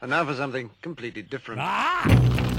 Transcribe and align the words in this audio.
And 0.00 0.10
now 0.10 0.24
for 0.24 0.34
something 0.34 0.70
completely 0.80 1.22
different. 1.22 1.60
Ah! 1.60 2.04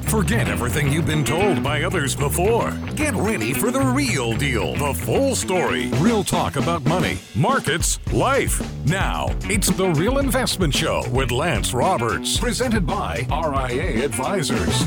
Forget 0.07 0.49
everything 0.49 0.91
you've 0.91 1.05
been 1.05 1.23
told 1.23 1.63
by 1.63 1.83
others 1.83 2.13
before. 2.13 2.71
Get 2.95 3.13
ready 3.15 3.53
for 3.53 3.71
the 3.71 3.79
real 3.79 4.35
deal, 4.35 4.75
the 4.75 4.93
full 4.93 5.35
story, 5.35 5.87
real 5.99 6.21
talk 6.21 6.57
about 6.57 6.83
money, 6.83 7.17
markets, 7.35 7.97
life. 8.11 8.59
Now, 8.85 9.27
it's 9.43 9.69
the 9.69 9.87
Real 9.91 10.17
Investment 10.17 10.73
Show 10.73 11.07
with 11.11 11.31
Lance 11.31 11.73
Roberts, 11.73 12.37
presented 12.37 12.85
by 12.85 13.25
RIA 13.29 14.03
Advisors. 14.03 14.81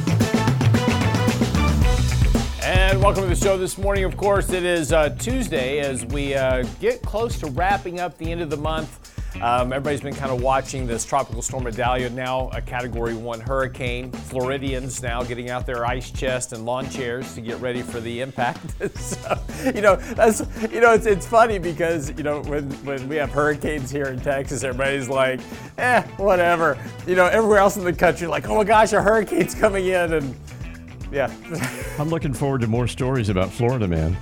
And 2.62 3.00
welcome 3.00 3.22
to 3.22 3.28
the 3.28 3.36
show 3.36 3.56
this 3.56 3.78
morning. 3.78 4.04
Of 4.04 4.18
course, 4.18 4.50
it 4.50 4.64
is 4.64 4.92
uh, 4.92 5.08
Tuesday 5.10 5.78
as 5.78 6.04
we 6.04 6.34
uh, 6.34 6.64
get 6.80 7.00
close 7.00 7.38
to 7.40 7.46
wrapping 7.46 7.98
up 7.98 8.18
the 8.18 8.30
end 8.30 8.42
of 8.42 8.50
the 8.50 8.58
month. 8.58 9.11
Um, 9.40 9.72
everybody's 9.72 10.00
been 10.00 10.14
kind 10.14 10.30
of 10.30 10.42
watching 10.42 10.86
this 10.86 11.04
tropical 11.04 11.42
storm 11.42 11.66
Idalia, 11.66 12.10
now 12.10 12.50
a 12.50 12.60
Category 12.60 13.14
1 13.14 13.40
hurricane. 13.40 14.10
Floridians 14.12 15.02
now 15.02 15.22
getting 15.22 15.50
out 15.50 15.66
their 15.66 15.86
ice 15.86 16.10
chest 16.10 16.52
and 16.52 16.64
lawn 16.64 16.88
chairs 16.90 17.34
to 17.34 17.40
get 17.40 17.60
ready 17.60 17.82
for 17.82 18.00
the 18.00 18.20
impact. 18.20 18.74
so, 18.98 19.38
you 19.74 19.80
know, 19.80 19.96
that's 19.96 20.40
you 20.70 20.80
know, 20.80 20.92
it's, 20.92 21.06
it's 21.06 21.26
funny 21.26 21.58
because 21.58 22.10
you 22.16 22.22
know 22.22 22.42
when 22.42 22.70
when 22.84 23.08
we 23.08 23.16
have 23.16 23.30
hurricanes 23.30 23.90
here 23.90 24.06
in 24.06 24.20
Texas, 24.20 24.64
everybody's 24.64 25.08
like, 25.08 25.40
eh, 25.78 26.02
whatever. 26.16 26.78
You 27.06 27.14
know, 27.14 27.26
everywhere 27.26 27.58
else 27.58 27.76
in 27.76 27.84
the 27.84 27.92
country, 27.92 28.26
like, 28.26 28.48
oh 28.48 28.56
my 28.56 28.64
gosh, 28.64 28.92
a 28.92 29.00
hurricane's 29.00 29.54
coming 29.54 29.86
in, 29.86 30.12
and 30.14 30.36
yeah. 31.12 31.32
I'm 31.98 32.08
looking 32.08 32.32
forward 32.32 32.62
to 32.62 32.66
more 32.66 32.88
stories 32.88 33.28
about 33.28 33.50
Florida, 33.50 33.86
man. 33.86 34.16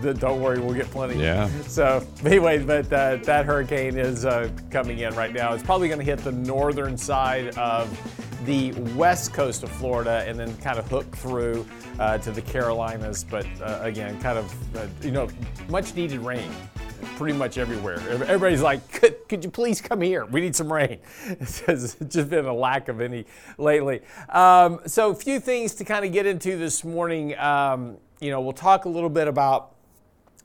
Don't 0.18 0.40
worry, 0.40 0.60
we'll 0.60 0.74
get 0.74 0.90
plenty. 0.90 1.20
Yeah. 1.20 1.48
So, 1.62 2.06
anyway, 2.24 2.62
but 2.62 2.92
uh, 2.92 3.16
that 3.16 3.44
hurricane 3.44 3.98
is 3.98 4.24
uh, 4.24 4.50
coming 4.70 5.00
in 5.00 5.14
right 5.14 5.32
now. 5.32 5.52
It's 5.52 5.62
probably 5.62 5.88
going 5.88 6.00
to 6.00 6.04
hit 6.04 6.18
the 6.20 6.32
northern 6.32 6.96
side 6.96 7.58
of 7.58 7.88
the 8.46 8.72
west 8.94 9.34
coast 9.34 9.64
of 9.64 9.70
Florida 9.70 10.24
and 10.26 10.38
then 10.38 10.56
kind 10.58 10.78
of 10.78 10.88
hook 10.88 11.14
through 11.16 11.66
uh, 11.98 12.18
to 12.18 12.30
the 12.30 12.40
Carolinas. 12.40 13.24
But 13.24 13.46
uh, 13.60 13.80
again, 13.82 14.18
kind 14.20 14.38
of, 14.38 14.76
uh, 14.76 14.86
you 15.02 15.10
know, 15.10 15.28
much 15.68 15.94
needed 15.94 16.20
rain 16.20 16.50
pretty 17.16 17.36
much 17.36 17.58
everywhere. 17.58 17.98
Everybody's 18.08 18.62
like, 18.62 18.90
could, 18.92 19.28
could 19.28 19.44
you 19.44 19.50
please 19.50 19.80
come 19.80 20.00
here? 20.00 20.24
We 20.26 20.40
need 20.40 20.56
some 20.56 20.72
rain. 20.72 20.98
It's 21.40 21.94
just 22.08 22.30
been 22.30 22.46
a 22.46 22.54
lack 22.54 22.88
of 22.88 23.00
any 23.00 23.26
lately. 23.58 24.00
Um, 24.28 24.80
so, 24.86 25.10
a 25.10 25.14
few 25.14 25.40
things 25.40 25.74
to 25.76 25.84
kind 25.84 26.04
of 26.04 26.12
get 26.12 26.26
into 26.26 26.56
this 26.56 26.84
morning. 26.84 27.36
Um, 27.38 27.98
you 28.20 28.30
know, 28.30 28.40
we'll 28.40 28.52
talk 28.52 28.84
a 28.84 28.88
little 28.88 29.10
bit 29.10 29.28
about 29.28 29.74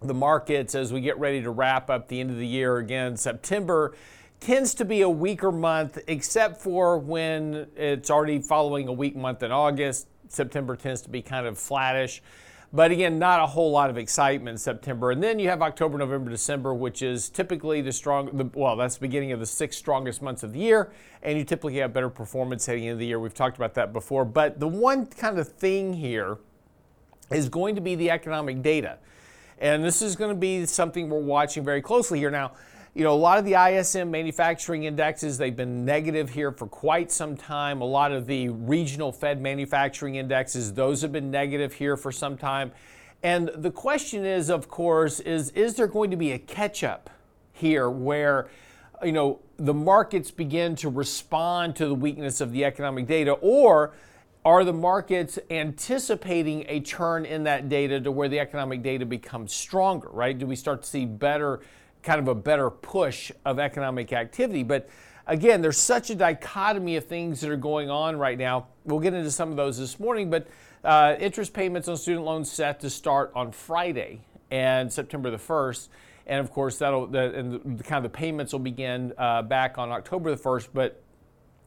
the 0.02 0.14
markets 0.14 0.76
as 0.76 0.92
we 0.92 1.02
get 1.02 1.18
ready 1.18 1.42
to 1.42 1.50
wrap 1.50 1.90
up 1.90 2.08
the 2.08 2.20
end 2.20 2.30
of 2.30 2.38
the 2.38 2.48
year. 2.48 2.78
Again, 2.78 3.16
September 3.18 3.96
tends 4.40 4.74
to 4.76 4.86
be 4.86 5.02
a 5.02 5.10
weaker 5.10 5.52
month, 5.52 5.98
except 6.08 6.62
for 6.62 6.98
when 6.98 7.68
it's 7.76 8.10
already 8.10 8.40
following 8.40 8.88
a 8.88 8.94
weak 8.94 9.16
month 9.16 9.42
in 9.42 9.52
August. 9.52 10.08
September 10.28 10.76
tends 10.76 11.02
to 11.02 11.10
be 11.10 11.22
kind 11.22 11.48
of 11.48 11.58
flattish. 11.58 12.22
But 12.76 12.90
again, 12.90 13.20
not 13.20 13.40
a 13.40 13.46
whole 13.46 13.70
lot 13.70 13.92
of 13.92 14.00
excitement 14.00 14.56
in 14.56 14.58
September. 14.58 15.12
And 15.12 15.22
then 15.22 15.38
you 15.38 15.48
have 15.48 15.62
October, 15.62 16.00
November, 16.00 16.32
December, 16.32 16.74
which 16.74 17.04
is 17.04 17.30
typically 17.30 17.82
the 17.82 17.92
strong, 17.92 18.36
the, 18.36 18.50
well, 18.56 18.76
that's 18.76 18.96
the 18.96 19.02
beginning 19.02 19.32
of 19.32 19.40
the 19.40 19.46
six 19.46 19.78
strongest 19.78 20.24
months 20.24 20.42
of 20.42 20.54
the 20.54 20.60
year. 20.60 20.92
And 21.22 21.38
you 21.38 21.46
typically 21.46 21.78
have 21.78 21.94
better 21.94 22.10
performance 22.10 22.66
heading 22.66 22.86
into 22.86 22.98
the 22.98 23.06
year. 23.06 23.20
We've 23.20 23.34
talked 23.34 23.58
about 23.58 23.76
that 23.76 23.94
before. 23.94 24.26
But 24.26 24.60
the 24.60 24.68
one 24.68 25.06
kind 25.06 25.38
of 25.38 25.50
thing 25.50 25.94
here 25.94 26.40
is 27.30 27.48
going 27.48 27.76
to 27.76 27.82
be 27.82 27.94
the 27.94 28.10
economic 28.10 28.64
data. 28.64 28.98
And 29.60 29.86
this 29.86 30.02
is 30.02 30.16
going 30.16 30.32
to 30.32 30.40
be 30.40 30.66
something 30.66 31.12
we're 31.12 31.20
watching 31.20 31.64
very 31.64 31.82
closely 31.82 32.18
here. 32.18 32.32
Now, 32.32 32.54
you 32.96 33.04
know, 33.04 33.14
a 33.14 33.18
lot 33.18 33.40
of 33.40 33.46
the 33.46 33.56
ISM 33.56 34.12
manufacturing 34.12 34.84
indexes, 34.84 35.40
they've 35.40 35.56
been 35.56 35.84
negative 35.84 36.30
here 36.30 36.52
for 36.52 36.68
quite 36.68 37.12
some 37.12 37.36
time. 37.36 37.82
A 37.82 37.86
lot 37.86 38.12
of 38.12 38.28
the 38.28 38.50
regional 38.50 39.12
Fed 39.12 39.42
manufacturing 39.42 40.16
indexes, 40.16 40.74
those 40.74 41.02
have 41.02 41.12
been 41.12 41.32
negative 41.32 41.74
here 41.74 41.98
for 41.98 42.12
some 42.12 42.38
time. 42.38 42.72
And 43.24 43.50
the 43.56 43.72
question 43.72 44.26
is, 44.26 44.50
of 44.50 44.68
course, 44.68 45.20
is 45.22 45.50
is 45.52 45.76
there 45.76 45.88
going 45.88 46.12
to 46.12 46.18
be 46.18 46.34
a 46.34 46.40
catch 46.40 46.84
up 46.84 47.10
here 47.52 47.90
where 47.90 48.50
you 49.04 49.12
know 49.12 49.40
the 49.58 49.74
markets 49.74 50.30
begin 50.30 50.76
to 50.76 50.90
respond 50.90 51.76
to 51.78 51.88
the 51.88 51.96
weakness 51.96 52.42
of 52.42 52.52
the 52.52 52.66
economic 52.66 53.08
data 53.08 53.32
or 53.32 53.94
are 54.46 54.66
the 54.66 54.74
markets 54.74 55.40
anticipating 55.50 56.66
a 56.68 56.82
turn 56.82 57.26
in 57.26 57.44
that 57.44 57.70
data 57.70 58.00
to 58.02 58.12
where 58.12 58.28
the 58.28 58.40
economic 58.40 58.84
data 58.84 59.06
becomes 59.06 59.54
stronger, 59.54 60.10
right? 60.10 60.38
Do 60.38 60.46
we 60.46 60.58
start 60.58 60.84
to 60.84 60.90
see 60.90 61.06
better 61.06 61.62
kind 62.04 62.20
of 62.20 62.28
a 62.28 62.36
better 62.36 62.70
push 62.70 63.32
of 63.46 63.60
economic 63.60 64.14
activity. 64.14 64.64
But 64.64 64.90
again, 65.26 65.62
there's 65.62 65.78
such 65.78 66.10
a 66.10 66.16
dichotomy 66.16 66.98
of 66.98 67.06
things 67.06 67.42
that 67.42 67.50
are 67.50 67.58
going 67.58 67.90
on 67.90 68.18
right 68.18 68.38
now. 68.38 68.68
We'll 68.86 69.00
get 69.00 69.14
into 69.14 69.32
some 69.32 69.50
of 69.50 69.56
those 69.56 69.78
this 69.78 70.00
morning, 70.00 70.30
but 70.30 70.48
uh, 70.84 71.16
interest 71.20 71.54
payments 71.54 71.88
on 71.88 71.98
student 71.98 72.26
loans 72.26 72.52
set 72.52 72.82
to 72.82 72.90
start 72.90 73.32
on 73.36 73.52
Friday 73.52 74.22
and 74.52 74.92
September 74.92 75.32
the 75.32 75.38
1st. 75.38 75.88
And 76.28 76.40
of 76.40 76.52
course, 76.52 76.78
that'll 76.78 77.08
the, 77.08 77.34
and 77.34 77.80
the, 77.80 77.84
kind 77.84 78.06
of 78.06 78.12
the 78.12 78.18
payments 78.18 78.54
will 78.54 78.60
begin 78.60 79.14
uh, 79.18 79.42
back 79.42 79.78
on 79.78 79.92
October 79.92 80.34
the 80.36 80.42
1st. 80.42 80.70
But 80.74 81.02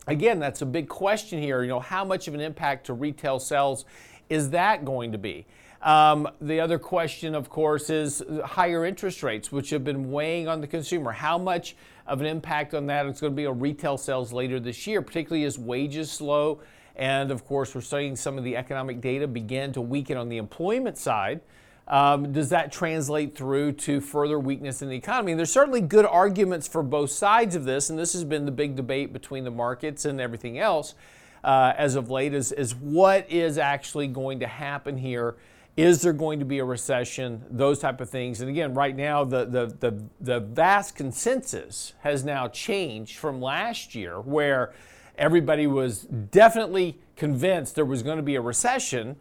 again, 0.06 0.38
that's 0.38 0.62
a 0.62 0.66
big 0.66 0.88
question 0.88 1.40
here. 1.40 1.62
You 1.62 1.68
know, 1.68 1.80
how 1.80 2.04
much 2.04 2.28
of 2.28 2.34
an 2.34 2.40
impact 2.40 2.86
to 2.86 2.94
retail 2.94 3.38
sales 3.38 3.84
is 4.28 4.50
that 4.50 4.84
going 4.84 5.12
to 5.12 5.18
be? 5.18 5.46
Um, 5.86 6.28
the 6.40 6.58
other 6.58 6.80
question, 6.80 7.36
of 7.36 7.48
course, 7.48 7.90
is 7.90 8.20
higher 8.44 8.84
interest 8.84 9.22
rates, 9.22 9.52
which 9.52 9.70
have 9.70 9.84
been 9.84 10.10
weighing 10.10 10.48
on 10.48 10.60
the 10.60 10.66
consumer. 10.66 11.12
How 11.12 11.38
much 11.38 11.76
of 12.08 12.20
an 12.20 12.26
impact 12.26 12.74
on 12.74 12.86
that 12.86 13.06
is 13.06 13.20
going 13.20 13.32
to 13.32 13.36
be 13.36 13.46
on 13.46 13.60
retail 13.60 13.96
sales 13.96 14.32
later 14.32 14.58
this 14.58 14.88
year, 14.88 15.00
particularly 15.00 15.44
as 15.44 15.60
wages 15.60 16.10
slow? 16.10 16.60
And 16.96 17.30
of 17.30 17.46
course, 17.46 17.72
we're 17.72 17.82
seeing 17.82 18.16
some 18.16 18.36
of 18.36 18.42
the 18.42 18.56
economic 18.56 19.00
data 19.00 19.28
begin 19.28 19.72
to 19.74 19.80
weaken 19.80 20.16
on 20.16 20.28
the 20.28 20.38
employment 20.38 20.98
side. 20.98 21.40
Um, 21.86 22.32
does 22.32 22.48
that 22.48 22.72
translate 22.72 23.36
through 23.36 23.74
to 23.74 24.00
further 24.00 24.40
weakness 24.40 24.82
in 24.82 24.88
the 24.88 24.96
economy? 24.96 25.30
And 25.30 25.38
there's 25.38 25.52
certainly 25.52 25.82
good 25.82 26.04
arguments 26.04 26.66
for 26.66 26.82
both 26.82 27.12
sides 27.12 27.54
of 27.54 27.64
this, 27.64 27.90
and 27.90 27.96
this 27.96 28.12
has 28.12 28.24
been 28.24 28.44
the 28.44 28.50
big 28.50 28.74
debate 28.74 29.12
between 29.12 29.44
the 29.44 29.52
markets 29.52 30.04
and 30.04 30.20
everything 30.20 30.58
else 30.58 30.96
uh, 31.44 31.74
as 31.76 31.94
of 31.94 32.10
late 32.10 32.34
is, 32.34 32.50
is 32.50 32.74
what 32.74 33.30
is 33.30 33.56
actually 33.56 34.08
going 34.08 34.40
to 34.40 34.48
happen 34.48 34.98
here 34.98 35.36
is 35.76 36.00
there 36.00 36.14
going 36.14 36.38
to 36.38 36.44
be 36.44 36.58
a 36.58 36.64
recession? 36.64 37.44
Those 37.50 37.78
type 37.78 38.00
of 38.00 38.08
things. 38.08 38.40
And 38.40 38.48
again, 38.48 38.72
right 38.72 38.96
now, 38.96 39.24
the, 39.24 39.44
the, 39.44 39.66
the, 39.78 40.04
the 40.20 40.40
vast 40.40 40.96
consensus 40.96 41.92
has 42.00 42.24
now 42.24 42.48
changed 42.48 43.18
from 43.18 43.42
last 43.42 43.94
year, 43.94 44.20
where 44.20 44.72
everybody 45.18 45.66
was 45.66 46.02
definitely 46.02 46.98
convinced 47.14 47.74
there 47.74 47.84
was 47.84 48.02
going 48.02 48.16
to 48.16 48.22
be 48.22 48.36
a 48.36 48.40
recession. 48.40 49.16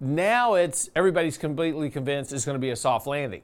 Now 0.00 0.54
it's 0.54 0.88
everybody's 0.96 1.36
completely 1.36 1.90
convinced 1.90 2.32
it's 2.32 2.44
going 2.44 2.56
to 2.56 2.60
be 2.60 2.70
a 2.70 2.76
soft 2.76 3.06
landing, 3.06 3.42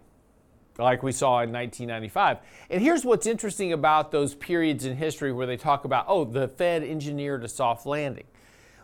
like 0.78 1.02
we 1.02 1.12
saw 1.12 1.42
in 1.42 1.52
1995. 1.52 2.38
And 2.70 2.80
here's 2.80 3.04
what's 3.04 3.26
interesting 3.26 3.72
about 3.74 4.10
those 4.10 4.34
periods 4.34 4.86
in 4.86 4.96
history 4.96 5.32
where 5.32 5.46
they 5.46 5.56
talk 5.58 5.84
about, 5.84 6.06
oh, 6.08 6.24
the 6.24 6.48
Fed 6.48 6.82
engineered 6.82 7.44
a 7.44 7.48
soft 7.48 7.84
landing. 7.84 8.24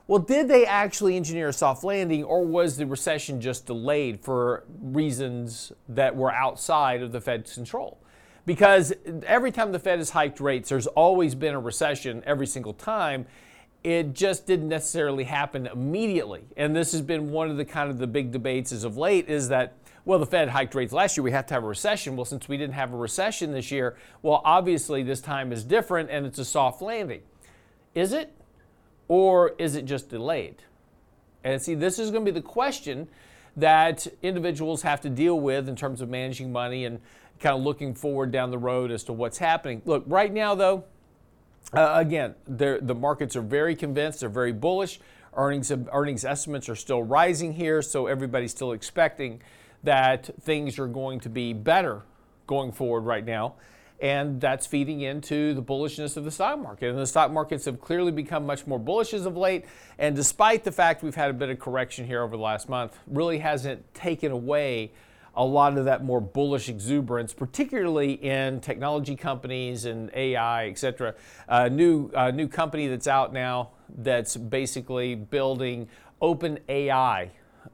Well, 0.06 0.18
did 0.18 0.48
they 0.48 0.66
actually 0.66 1.16
engineer 1.16 1.48
a 1.48 1.52
soft 1.52 1.84
landing, 1.84 2.24
or 2.24 2.44
was 2.44 2.76
the 2.76 2.86
recession 2.86 3.40
just 3.40 3.66
delayed 3.66 4.20
for 4.20 4.64
reasons 4.80 5.72
that 5.88 6.16
were 6.16 6.32
outside 6.32 7.02
of 7.02 7.12
the 7.12 7.20
Fed's 7.20 7.54
control? 7.54 7.98
Because 8.46 8.92
every 9.26 9.52
time 9.52 9.72
the 9.72 9.78
Fed 9.78 9.98
has 9.98 10.10
hiked 10.10 10.40
rates, 10.40 10.70
there's 10.70 10.86
always 10.88 11.34
been 11.34 11.54
a 11.54 11.60
recession 11.60 12.22
every 12.26 12.46
single 12.46 12.72
time. 12.72 13.26
It 13.84 14.12
just 14.12 14.46
didn't 14.46 14.68
necessarily 14.68 15.24
happen 15.24 15.66
immediately. 15.66 16.44
And 16.56 16.74
this 16.74 16.92
has 16.92 17.02
been 17.02 17.30
one 17.30 17.50
of 17.50 17.56
the 17.56 17.64
kind 17.64 17.90
of 17.90 17.98
the 17.98 18.06
big 18.06 18.32
debates 18.32 18.72
as 18.72 18.84
of 18.84 18.96
late 18.96 19.28
is 19.28 19.48
that 19.48 19.74
well, 20.04 20.18
the 20.18 20.26
Fed 20.26 20.48
hiked 20.48 20.74
rates 20.74 20.92
last 20.92 21.16
year. 21.16 21.22
We 21.22 21.30
have 21.32 21.46
to 21.46 21.54
have 21.54 21.62
a 21.62 21.68
recession. 21.68 22.16
Well, 22.16 22.24
since 22.24 22.48
we 22.48 22.56
didn't 22.56 22.74
have 22.74 22.92
a 22.92 22.96
recession 22.96 23.52
this 23.52 23.70
year, 23.70 23.96
well, 24.22 24.40
obviously 24.44 25.02
this 25.02 25.20
time 25.20 25.52
is 25.52 25.62
different 25.62 26.10
and 26.10 26.24
it's 26.26 26.38
a 26.38 26.44
soft 26.44 26.80
landing. 26.80 27.20
Is 27.94 28.12
it? 28.12 28.34
Or 29.10 29.56
is 29.58 29.74
it 29.74 29.86
just 29.86 30.08
delayed? 30.08 30.62
And 31.42 31.60
see, 31.60 31.74
this 31.74 31.98
is 31.98 32.12
going 32.12 32.24
to 32.24 32.30
be 32.30 32.38
the 32.38 32.46
question 32.46 33.08
that 33.56 34.06
individuals 34.22 34.82
have 34.82 35.00
to 35.00 35.10
deal 35.10 35.40
with 35.40 35.68
in 35.68 35.74
terms 35.74 36.00
of 36.00 36.08
managing 36.08 36.52
money 36.52 36.84
and 36.84 37.00
kind 37.40 37.56
of 37.56 37.62
looking 37.62 37.92
forward 37.92 38.30
down 38.30 38.52
the 38.52 38.58
road 38.58 38.92
as 38.92 39.02
to 39.02 39.12
what's 39.12 39.38
happening. 39.38 39.82
Look, 39.84 40.04
right 40.06 40.32
now, 40.32 40.54
though, 40.54 40.84
uh, 41.72 41.94
again, 41.96 42.36
the 42.46 42.94
markets 42.94 43.34
are 43.34 43.42
very 43.42 43.74
convinced, 43.74 44.20
they're 44.20 44.28
very 44.28 44.52
bullish. 44.52 45.00
Earnings, 45.34 45.72
earnings 45.92 46.24
estimates 46.24 46.68
are 46.68 46.76
still 46.76 47.02
rising 47.02 47.52
here, 47.52 47.82
so 47.82 48.06
everybody's 48.06 48.52
still 48.52 48.70
expecting 48.70 49.42
that 49.82 50.30
things 50.40 50.78
are 50.78 50.86
going 50.86 51.18
to 51.18 51.28
be 51.28 51.52
better 51.52 52.02
going 52.46 52.70
forward 52.70 53.00
right 53.00 53.24
now 53.24 53.54
and 54.00 54.40
that's 54.40 54.66
feeding 54.66 55.02
into 55.02 55.54
the 55.54 55.62
bullishness 55.62 56.16
of 56.16 56.24
the 56.24 56.30
stock 56.30 56.58
market. 56.58 56.90
And 56.90 56.98
the 56.98 57.06
stock 57.06 57.30
markets 57.30 57.66
have 57.66 57.80
clearly 57.80 58.12
become 58.12 58.46
much 58.46 58.66
more 58.66 58.78
bullish 58.78 59.12
as 59.12 59.26
of 59.26 59.36
late. 59.36 59.66
And 59.98 60.16
despite 60.16 60.64
the 60.64 60.72
fact 60.72 61.02
we've 61.02 61.14
had 61.14 61.30
a 61.30 61.34
bit 61.34 61.50
of 61.50 61.58
correction 61.58 62.06
here 62.06 62.22
over 62.22 62.36
the 62.36 62.42
last 62.42 62.68
month, 62.68 62.98
really 63.06 63.38
hasn't 63.38 63.92
taken 63.94 64.32
away 64.32 64.92
a 65.34 65.44
lot 65.44 65.78
of 65.78 65.84
that 65.84 66.02
more 66.02 66.20
bullish 66.20 66.68
exuberance, 66.68 67.32
particularly 67.32 68.12
in 68.14 68.60
technology 68.60 69.14
companies 69.14 69.84
and 69.84 70.10
AI, 70.14 70.68
et 70.68 70.78
cetera. 70.78 71.14
A 71.48 71.70
new, 71.70 72.10
uh, 72.14 72.30
new 72.30 72.48
company 72.48 72.88
that's 72.88 73.06
out 73.06 73.32
now 73.32 73.70
that's 73.98 74.36
basically 74.36 75.14
building 75.14 75.88
open 76.20 76.58
AI 76.68 77.30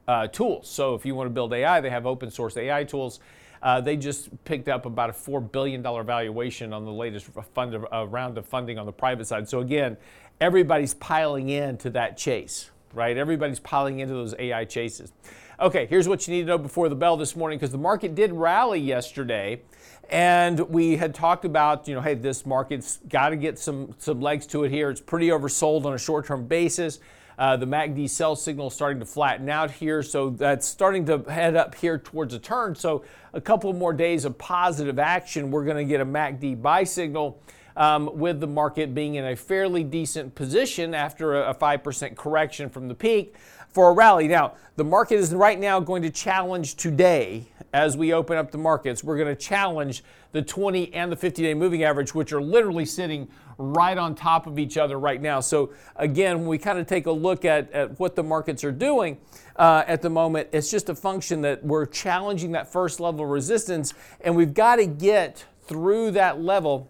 uh, 0.07 0.27
tools. 0.27 0.69
So 0.69 0.93
if 0.95 1.05
you 1.05 1.15
want 1.15 1.27
to 1.27 1.33
build 1.33 1.53
AI, 1.53 1.81
they 1.81 1.89
have 1.89 2.05
open 2.05 2.29
source 2.29 2.57
AI 2.57 2.83
tools. 2.83 3.19
Uh, 3.61 3.81
they 3.81 3.97
just 3.97 4.29
picked 4.45 4.67
up 4.67 4.85
about 4.85 5.09
a 5.09 5.13
$4 5.13 5.51
billion 5.51 5.81
valuation 5.81 6.73
on 6.73 6.85
the 6.85 6.91
latest 6.91 7.27
fund 7.53 7.73
of, 7.73 7.85
uh, 7.91 8.07
round 8.07 8.37
of 8.37 8.45
funding 8.45 8.77
on 8.77 8.85
the 8.85 8.91
private 8.91 9.25
side. 9.27 9.47
So 9.49 9.61
again, 9.61 9.97
everybody's 10.39 10.93
piling 10.93 11.49
into 11.49 11.89
that 11.91 12.17
chase, 12.17 12.71
right? 12.93 13.17
Everybody's 13.17 13.59
piling 13.59 13.99
into 13.99 14.13
those 14.13 14.35
AI 14.37 14.65
chases. 14.65 15.11
Okay, 15.59 15.87
here's 15.87 16.07
what 16.07 16.27
you 16.27 16.33
need 16.35 16.41
to 16.41 16.47
know 16.47 16.57
before 16.59 16.87
the 16.87 16.95
bell 16.95 17.17
this 17.17 17.35
morning 17.35 17.57
because 17.57 17.71
the 17.71 17.79
market 17.79 18.13
did 18.13 18.31
rally 18.31 18.79
yesterday. 18.79 19.61
And 20.09 20.59
we 20.69 20.95
had 20.95 21.13
talked 21.13 21.43
about, 21.43 21.87
you 21.87 21.95
know, 21.95 22.01
hey, 22.01 22.13
this 22.13 22.45
market's 22.45 22.99
got 23.09 23.29
to 23.29 23.35
get 23.35 23.59
some, 23.59 23.93
some 23.97 24.21
legs 24.21 24.45
to 24.47 24.63
it 24.63 24.71
here. 24.71 24.89
It's 24.89 25.01
pretty 25.01 25.29
oversold 25.29 25.85
on 25.85 25.93
a 25.93 25.97
short 25.97 26.27
term 26.27 26.45
basis. 26.45 26.99
Uh, 27.37 27.55
the 27.55 27.67
MACD 27.67 28.09
sell 28.09 28.35
signal 28.35 28.69
starting 28.69 28.99
to 28.99 29.05
flatten 29.05 29.47
out 29.47 29.69
here, 29.69 30.01
so 30.01 30.31
that's 30.31 30.67
starting 30.67 31.05
to 31.05 31.19
head 31.29 31.55
up 31.55 31.75
here 31.75 31.99
towards 31.99 32.33
a 32.33 32.39
turn. 32.39 32.73
So 32.73 33.03
a 33.33 33.41
couple 33.41 33.71
more 33.73 33.93
days 33.93 34.25
of 34.25 34.37
positive 34.37 34.97
action, 34.97 35.51
we're 35.51 35.65
going 35.65 35.77
to 35.77 35.85
get 35.85 36.01
a 36.01 36.05
MACD 36.05 36.61
buy 36.61 36.83
signal. 36.83 37.41
Um, 37.75 38.09
with 38.17 38.39
the 38.39 38.47
market 38.47 38.95
being 38.95 39.15
in 39.15 39.25
a 39.25 39.35
fairly 39.35 39.83
decent 39.83 40.33
position 40.33 40.95
after 40.95 41.43
a, 41.43 41.51
a 41.51 41.53
5% 41.53 42.15
correction 42.15 42.71
from 42.71 42.87
the 42.87 42.95
peak 42.95 43.35
for 43.69 43.89
a 43.89 43.93
rally. 43.93 44.27
Now, 44.27 44.53
the 44.77 44.83
market 44.83 45.17
is 45.17 45.31
right 45.31 45.59
now 45.59 45.79
going 45.79 46.01
to 46.01 46.09
challenge 46.09 46.73
today 46.77 47.45
as 47.77 47.95
we 47.95 48.11
open 48.11 48.39
up 48.39 48.49
the 48.49 48.57
markets. 48.57 49.03
We're 49.03 49.17
going 49.17 49.27
to 49.27 49.35
challenge 49.35 50.03
the 50.31 50.41
20 50.41 50.95
and 50.95 51.11
the 51.11 51.15
50 51.15 51.43
day 51.43 51.53
moving 51.53 51.83
average, 51.83 52.15
which 52.15 52.33
are 52.33 52.41
literally 52.41 52.85
sitting 52.85 53.27
right 53.59 53.97
on 53.97 54.15
top 54.15 54.47
of 54.47 54.57
each 54.57 54.77
other 54.77 54.97
right 54.97 55.21
now. 55.21 55.41
So, 55.41 55.71
again, 55.95 56.39
when 56.39 56.47
we 56.47 56.57
kind 56.57 56.79
of 56.79 56.87
take 56.87 57.05
a 57.05 57.11
look 57.11 57.45
at, 57.45 57.71
at 57.71 57.99
what 57.99 58.15
the 58.15 58.23
markets 58.23 58.63
are 58.63 58.71
doing 58.71 59.19
uh, 59.57 59.83
at 59.85 60.01
the 60.01 60.09
moment, 60.09 60.49
it's 60.51 60.71
just 60.71 60.89
a 60.89 60.95
function 60.95 61.41
that 61.41 61.63
we're 61.63 61.85
challenging 61.85 62.53
that 62.53 62.71
first 62.71 62.99
level 62.99 63.27
resistance, 63.27 63.93
and 64.21 64.35
we've 64.35 64.55
got 64.55 64.77
to 64.77 64.87
get 64.87 65.45
through 65.67 66.11
that 66.11 66.41
level 66.41 66.89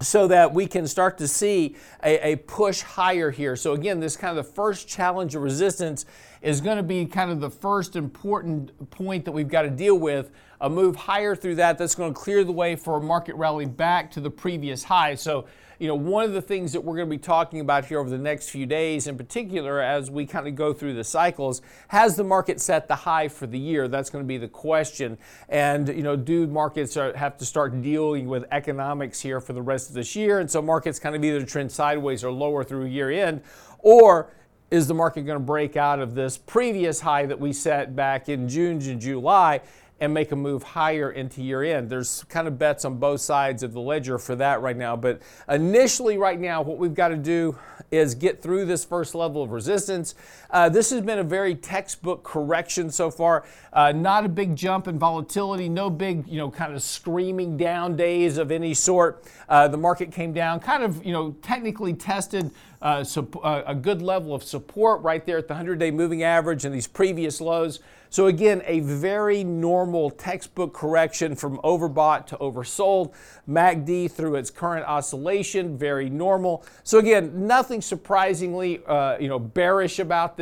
so 0.00 0.26
that 0.26 0.52
we 0.52 0.66
can 0.66 0.86
start 0.86 1.16
to 1.18 1.28
see 1.28 1.76
a, 2.02 2.32
a, 2.32 2.36
push 2.36 2.80
higher 2.82 3.30
here. 3.30 3.56
So 3.56 3.72
again, 3.72 4.00
this 4.00 4.16
kind 4.16 4.36
of 4.36 4.44
the 4.44 4.52
first 4.52 4.88
challenge 4.88 5.34
of 5.34 5.42
resistance 5.42 6.04
is 6.42 6.60
going 6.60 6.76
to 6.76 6.82
be 6.82 7.06
kind 7.06 7.30
of 7.30 7.40
the 7.40 7.50
first 7.50 7.96
important 7.96 8.90
point 8.90 9.24
that 9.24 9.32
we've 9.32 9.48
got 9.48 9.62
to 9.62 9.70
deal 9.70 9.98
with 9.98 10.30
a 10.60 10.68
move 10.68 10.94
higher 10.94 11.34
through 11.34 11.56
that 11.56 11.78
that's 11.78 11.94
going 11.94 12.12
to 12.12 12.18
clear 12.18 12.44
the 12.44 12.52
way 12.52 12.76
for 12.76 12.96
a 12.96 13.00
market 13.00 13.34
rally 13.36 13.66
back 13.66 14.10
to 14.10 14.20
the 14.20 14.30
previous 14.30 14.84
high. 14.84 15.14
So, 15.14 15.46
you 15.78 15.88
know, 15.88 15.96
one 15.96 16.24
of 16.24 16.32
the 16.32 16.42
things 16.42 16.72
that 16.72 16.80
we're 16.80 16.94
going 16.94 17.08
to 17.08 17.10
be 17.10 17.18
talking 17.18 17.58
about 17.58 17.84
here 17.86 17.98
over 17.98 18.08
the 18.08 18.18
next 18.18 18.50
few 18.50 18.66
days, 18.66 19.08
in 19.08 19.16
particular, 19.16 19.80
as 19.80 20.10
we 20.10 20.24
kind 20.26 20.46
of 20.46 20.54
go 20.54 20.72
through 20.72 20.94
the 20.94 21.02
cycles, 21.02 21.62
has 21.88 22.14
the 22.14 22.22
market 22.22 22.60
set 22.60 22.86
the 22.86 22.94
high 22.94 23.26
for 23.26 23.48
the 23.48 23.58
year? 23.58 23.88
That's 23.88 24.08
going 24.08 24.22
to 24.22 24.28
be 24.28 24.38
the 24.38 24.46
question. 24.46 25.18
And, 25.48 25.88
you 25.88 26.04
know, 26.04 26.14
do 26.14 26.46
markets 26.46 26.96
are, 26.96 27.16
have 27.16 27.36
to 27.38 27.44
start 27.44 27.82
dealing 27.82 28.28
with 28.28 28.44
economics 28.52 29.20
here 29.20 29.40
for 29.40 29.54
the 29.54 29.62
rest 29.62 29.88
of 29.88 29.96
this 29.96 30.14
year? 30.14 30.38
And 30.38 30.48
so 30.48 30.62
markets 30.62 31.00
kind 31.00 31.16
of 31.16 31.24
either 31.24 31.44
trend 31.44 31.72
sideways 31.72 32.22
or 32.22 32.30
lower 32.30 32.62
through 32.62 32.84
year 32.86 33.10
end, 33.10 33.42
or 33.80 34.30
is 34.72 34.86
the 34.86 34.94
market 34.94 35.20
going 35.26 35.38
to 35.38 35.44
break 35.44 35.76
out 35.76 35.98
of 35.98 36.14
this 36.14 36.38
previous 36.38 36.98
high 36.98 37.26
that 37.26 37.38
we 37.38 37.52
set 37.52 37.94
back 37.94 38.30
in 38.30 38.48
June 38.48 38.80
and 38.80 38.98
July 38.98 39.60
and 40.00 40.14
make 40.14 40.32
a 40.32 40.36
move 40.36 40.62
higher 40.62 41.10
into 41.12 41.42
year 41.42 41.62
end. 41.62 41.90
There's 41.90 42.24
kind 42.24 42.48
of 42.48 42.58
bets 42.58 42.86
on 42.86 42.96
both 42.96 43.20
sides 43.20 43.62
of 43.62 43.74
the 43.74 43.82
ledger 43.82 44.18
for 44.18 44.34
that 44.36 44.62
right 44.62 44.76
now. 44.76 44.96
But 44.96 45.20
initially, 45.46 46.16
right 46.16 46.40
now, 46.40 46.62
what 46.62 46.78
we've 46.78 46.94
got 46.94 47.08
to 47.08 47.16
do 47.16 47.58
is 47.90 48.14
get 48.14 48.42
through 48.42 48.64
this 48.64 48.82
first 48.82 49.14
level 49.14 49.42
of 49.42 49.50
resistance. 49.50 50.14
Uh, 50.52 50.68
this 50.68 50.90
has 50.90 51.00
been 51.00 51.18
a 51.18 51.24
very 51.24 51.54
textbook 51.54 52.22
correction 52.22 52.90
so 52.90 53.10
far. 53.10 53.44
Uh, 53.72 53.90
not 53.90 54.26
a 54.26 54.28
big 54.28 54.54
jump 54.54 54.86
in 54.86 54.98
volatility, 54.98 55.66
no 55.66 55.88
big, 55.88 56.28
you 56.28 56.36
know, 56.36 56.50
kind 56.50 56.74
of 56.74 56.82
screaming 56.82 57.56
down 57.56 57.96
days 57.96 58.36
of 58.36 58.50
any 58.50 58.74
sort. 58.74 59.24
Uh, 59.48 59.66
the 59.66 59.78
market 59.78 60.12
came 60.12 60.32
down, 60.34 60.60
kind 60.60 60.82
of, 60.82 61.04
you 61.06 61.12
know, 61.12 61.34
technically 61.40 61.94
tested 61.94 62.50
uh, 62.82 63.04
uh, 63.42 63.62
a 63.64 63.74
good 63.74 64.02
level 64.02 64.34
of 64.34 64.42
support 64.42 65.00
right 65.02 65.24
there 65.24 65.38
at 65.38 65.48
the 65.48 65.54
100 65.54 65.78
day 65.78 65.90
moving 65.90 66.22
average 66.22 66.64
and 66.64 66.74
these 66.74 66.88
previous 66.88 67.40
lows. 67.40 67.80
So, 68.10 68.26
again, 68.26 68.60
a 68.66 68.80
very 68.80 69.42
normal 69.42 70.10
textbook 70.10 70.74
correction 70.74 71.34
from 71.34 71.56
overbought 71.60 72.26
to 72.26 72.36
oversold. 72.36 73.14
MACD 73.48 74.10
through 74.10 74.34
its 74.34 74.50
current 74.50 74.86
oscillation, 74.86 75.78
very 75.78 76.10
normal. 76.10 76.62
So, 76.84 76.98
again, 76.98 77.46
nothing 77.46 77.80
surprisingly 77.80 78.82
you 79.18 79.28
know, 79.28 79.38
bearish 79.38 79.98
about 79.98 80.36
this, 80.36 80.41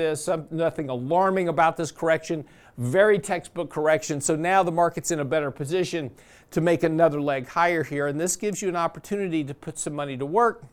nothing 0.50 0.88
alarming 0.88 1.48
about 1.48 1.76
this 1.76 1.90
correction. 1.90 2.44
Very 2.78 3.18
textbook 3.18 3.70
correction. 3.70 4.20
So 4.20 4.36
now 4.36 4.62
the 4.62 4.72
market's 4.72 5.10
in 5.10 5.20
a 5.20 5.24
better 5.24 5.50
position 5.50 6.10
to 6.50 6.60
make 6.60 6.82
another 6.82 7.20
leg 7.20 7.46
higher 7.48 7.84
here. 7.84 8.06
And 8.06 8.20
this 8.20 8.36
gives 8.36 8.62
you 8.62 8.68
an 8.68 8.76
opportunity 8.76 9.44
to 9.44 9.54
put 9.54 9.78
some 9.78 9.94
money 9.94 10.16
to 10.16 10.26
work 10.26 10.64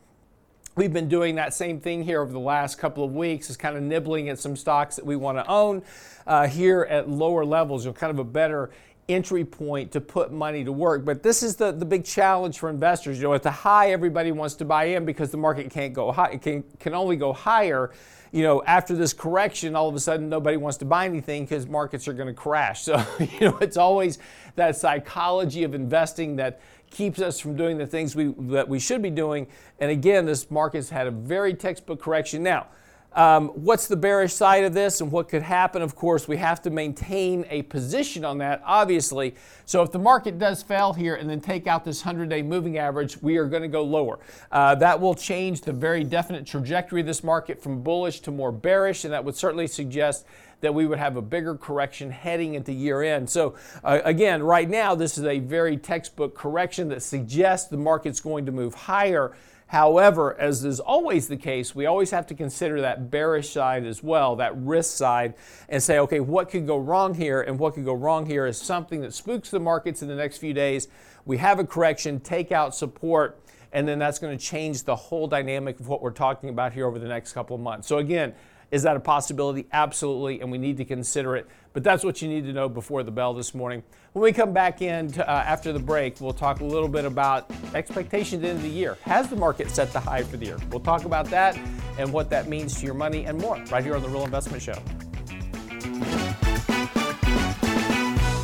We've 0.78 0.94
been 0.94 1.10
doing 1.10 1.34
that 1.36 1.56
same 1.56 1.80
thing 1.80 2.04
here 2.04 2.22
over 2.22 2.32
the 2.32 2.40
last 2.40 2.78
couple 2.78 3.04
of 3.04 3.16
weeks, 3.16 3.50
is 3.50 3.58
kind 3.58 3.76
of 3.76 3.82
nibbling 3.82 4.30
at 4.30 4.38
some 4.38 4.56
stocks 4.56 4.96
that 4.98 5.06
we 5.08 5.16
want 5.16 5.40
to 5.40 5.48
own 5.48 5.82
uh, 6.28 6.46
here 6.46 6.84
at 6.88 7.10
lower 7.10 7.44
levels, 7.44 7.84
you 7.84 7.90
know, 7.90 7.96
kind 7.96 8.12
of 8.12 8.20
a 8.20 8.24
better 8.24 8.70
entry 9.10 9.44
point 9.44 9.92
to 9.94 10.00
put 10.00 10.32
money 10.32 10.64
to 10.64 10.72
work. 10.72 11.04
But 11.04 11.24
this 11.24 11.42
is 11.42 11.56
the, 11.56 11.72
the 11.72 11.84
big 11.84 12.06
challenge 12.06 12.60
for 12.60 12.70
investors. 12.70 13.18
You 13.18 13.24
know, 13.24 13.34
at 13.34 13.42
the 13.42 13.50
high, 13.50 13.90
everybody 13.90 14.32
wants 14.32 14.54
to 14.56 14.66
buy 14.66 14.84
in 14.84 15.04
because 15.04 15.32
the 15.32 15.38
market 15.38 15.72
can't 15.72 15.96
go 15.96 16.12
high, 16.12 16.34
it 16.34 16.44
can, 16.44 16.64
can 16.80 16.94
only 16.94 17.16
go 17.16 17.34
higher. 17.34 17.90
You 18.32 18.44
know, 18.44 18.64
after 18.64 18.96
this 18.96 19.14
correction, 19.14 19.76
all 19.76 19.88
of 19.88 19.96
a 19.96 20.00
sudden 20.00 20.30
nobody 20.30 20.58
wants 20.58 20.78
to 20.78 20.86
buy 20.86 21.06
anything 21.06 21.44
because 21.44 21.68
markets 21.68 22.08
are 22.08 22.14
going 22.14 22.28
to 22.28 22.34
crash. 22.34 22.86
So, 22.88 23.04
you 23.20 23.50
know, 23.50 23.58
it's 23.58 23.78
always 23.78 24.18
that 24.56 24.76
psychology 24.78 25.64
of 25.64 25.74
investing 25.76 26.38
that 26.38 26.62
keeps 26.90 27.20
us 27.20 27.40
from 27.40 27.56
doing 27.56 27.78
the 27.78 27.86
things 27.86 28.16
we, 28.16 28.34
that 28.40 28.68
we 28.68 28.80
should 28.80 29.02
be 29.02 29.10
doing. 29.10 29.48
And 29.80 29.92
again, 29.92 30.26
this 30.26 30.50
market's 30.50 30.90
had 30.90 31.08
a 31.08 31.12
very 31.12 31.54
textbook 31.54 32.02
correction. 32.02 32.44
Now, 32.44 32.68
um, 33.14 33.50
what's 33.50 33.88
the 33.88 33.96
bearish 33.96 34.34
side 34.34 34.64
of 34.64 34.74
this 34.74 35.02
and 35.02 35.12
what 35.12 35.28
could 35.30 35.42
happen? 35.42 35.82
Of 35.82 35.96
course, 35.96 36.28
we 36.28 36.38
have 36.38 36.62
to 36.64 36.70
maintain 36.70 37.46
a 37.50 37.64
position 37.64 38.24
on 38.24 38.38
that, 38.40 38.62
obviously. 38.64 39.34
So 39.66 39.82
if 39.82 39.92
the 39.92 40.00
market 40.00 40.38
does 40.38 40.62
fail 40.62 40.94
here 40.94 41.16
and 41.16 41.30
then 41.30 41.42
take 41.42 41.66
out 41.66 41.84
this 41.84 42.06
100 42.06 42.30
day 42.30 42.44
moving 42.44 42.78
average, 42.78 43.20
we 43.22 43.38
are 43.38 43.46
going 43.46 43.64
to 43.64 43.68
go 43.68 43.84
lower. 43.84 44.20
Uh, 44.52 44.76
that 44.76 45.00
will 45.00 45.16
change 45.16 45.62
the 45.62 45.74
very 45.74 46.04
definite 46.04 46.46
trajectory 46.46 47.02
of 47.02 47.08
this 47.08 47.24
market 47.24 47.62
from 47.62 47.82
bullish 47.82 48.20
to 48.20 48.32
more 48.32 48.52
bearish, 48.52 49.04
and 49.04 49.14
that 49.14 49.26
would 49.26 49.36
certainly 49.36 49.68
suggest 49.68 50.26
that 50.62 50.74
we 50.74 50.86
would 50.86 50.98
have 50.98 51.18
a 51.18 51.22
bigger 51.22 51.56
correction 51.56 52.10
heading 52.10 52.56
into 52.56 52.72
year 52.72 53.04
end. 53.04 53.30
So, 53.30 53.56
uh, 53.84 54.02
again, 54.04 54.42
right 54.42 54.70
now, 54.70 54.96
this 54.96 55.18
is 55.18 55.26
a 55.26 55.40
very 55.40 55.78
textbook 55.78 56.36
correction 56.36 56.90
that 56.90 57.04
suggests 57.04 57.70
the 57.70 57.78
market's 57.78 58.20
going 58.20 58.46
to 58.48 58.52
move 58.52 58.74
higher. 58.74 59.34
However, 59.68 60.40
as 60.40 60.64
is 60.64 60.80
always 60.80 61.28
the 61.28 61.36
case, 61.36 61.76
we 61.76 61.86
always 61.86 62.12
have 62.12 62.26
to 62.28 62.36
consider 62.36 62.82
that 62.82 63.12
bearish 63.12 63.50
side 63.50 63.86
as 63.86 64.02
well, 64.02 64.38
that 64.38 64.56
risk 64.58 64.96
side, 64.96 65.34
and 65.68 65.84
say, 65.84 66.00
okay, 66.00 66.22
what 66.22 66.50
could 66.50 66.66
go 66.66 66.78
wrong 66.78 67.14
here? 67.14 67.42
And 67.42 67.60
what 67.60 67.74
could 67.74 67.84
go 67.84 67.94
wrong 67.94 68.26
here 68.26 68.46
is 68.46 68.58
something 68.58 69.02
that 69.02 69.14
spooks 69.14 69.50
the 69.50 69.60
markets 69.60 70.02
in 70.02 70.08
the 70.08 70.16
next 70.16 70.38
few 70.38 70.54
days. 70.54 70.88
We 71.26 71.38
have 71.38 71.60
a 71.60 71.66
correction, 71.66 72.22
take 72.22 72.54
out 72.54 72.74
support, 72.76 73.42
and 73.74 73.86
then 73.86 74.00
that's 74.00 74.20
going 74.20 74.38
to 74.38 74.44
change 74.44 74.84
the 74.84 74.96
whole 74.96 75.28
dynamic 75.28 75.82
of 75.82 75.90
what 75.90 76.02
we're 76.02 76.12
talking 76.12 76.48
about 76.48 76.72
here 76.72 76.88
over 76.88 76.98
the 76.98 77.08
next 77.08 77.34
couple 77.34 77.56
of 77.56 77.62
months. 77.62 77.90
So, 77.90 77.98
again, 77.98 78.34
is 78.72 78.84
that 78.84 78.96
a 78.96 79.00
possibility? 79.00 79.66
Absolutely, 79.72 80.42
and 80.42 80.52
we 80.52 80.58
need 80.58 80.78
to 80.78 80.86
consider 80.86 81.36
it. 81.36 81.48
But 81.74 81.84
that's 81.84 82.04
what 82.04 82.22
you 82.22 82.28
need 82.28 82.46
to 82.46 82.54
know 82.54 82.68
before 82.68 83.04
the 83.04 83.12
bell 83.12 83.34
this 83.34 83.54
morning. 83.54 83.84
When 84.14 84.24
we 84.24 84.34
come 84.34 84.52
back 84.52 84.82
in 84.82 85.12
to, 85.12 85.30
uh, 85.30 85.32
after 85.32 85.72
the 85.72 85.80
break, 85.80 86.20
we'll 86.20 86.34
talk 86.34 86.60
a 86.60 86.66
little 86.66 86.88
bit 86.88 87.06
about 87.06 87.52
expectations 87.76 88.36
at 88.36 88.42
the 88.42 88.50
end 88.50 88.58
of 88.58 88.64
the 88.64 88.70
year. 88.70 88.98
Has 89.04 89.30
the 89.30 89.36
market 89.36 89.70
set 89.70 89.94
the 89.94 90.00
high 90.00 90.24
for 90.24 90.38
the 90.38 90.46
year? 90.46 90.58
We'll 90.72 90.80
talk 90.80 91.06
about 91.06 91.28
that 91.28 91.58
and 91.98 92.12
what 92.12 92.30
that 92.32 92.48
means 92.48 92.80
to 92.80 92.86
your 92.86 92.96
money 92.96 93.26
and 93.26 93.40
more 93.40 93.58
right 93.70 93.84
here 93.84 93.96
on 93.96 94.02
the 94.02 94.10
Real 94.10 94.26
Investment 94.26 94.64
Show. 94.64 94.82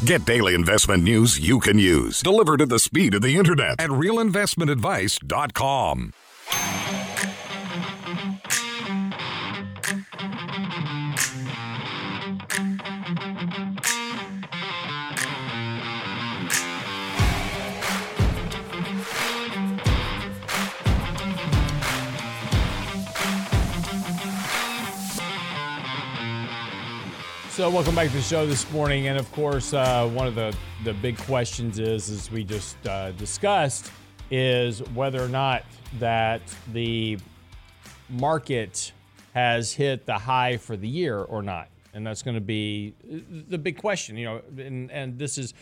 Get 0.05 0.25
daily 0.25 0.53
investment 0.53 1.03
news 1.03 1.39
you 1.39 1.61
can 1.61 1.79
use, 1.79 2.21
delivered 2.21 2.61
at 2.61 2.67
the 2.69 2.77
speed 2.77 3.13
of 3.13 3.21
the 3.21 3.37
internet 3.37 3.79
at 3.79 3.89
realinvestmentadvice.com. 3.89 6.11
So, 27.53 27.69
welcome 27.69 27.93
back 27.93 28.07
to 28.07 28.15
the 28.15 28.21
show 28.23 28.47
this 28.47 28.71
morning, 28.71 29.09
and 29.09 29.19
of 29.19 29.31
course, 29.31 29.75
uh, 29.75 30.09
one 30.09 30.25
of 30.25 30.33
the 30.33 30.57
the 30.85 30.93
big 30.95 31.19
questions 31.19 31.77
is, 31.77 32.09
as 32.09 32.31
we 32.31 32.43
just 32.43 32.75
uh, 32.87 33.11
discussed, 33.11 33.91
is 34.31 34.79
whether 34.95 35.23
or 35.23 35.27
not 35.27 35.63
that 35.99 36.41
the 36.71 37.19
market 38.09 38.91
has 39.35 39.71
hit 39.71 40.07
the 40.07 40.17
high 40.17 40.57
for 40.57 40.75
the 40.75 40.87
year 40.87 41.19
or 41.19 41.43
not, 41.43 41.67
and 41.93 42.07
that's 42.07 42.23
going 42.23 42.33
to 42.33 42.41
be 42.41 42.95
the 43.47 43.59
big 43.59 43.77
question. 43.77 44.17
You 44.17 44.25
know, 44.25 44.41
and 44.57 44.89
and 44.91 45.19
this 45.19 45.37
is 45.37 45.53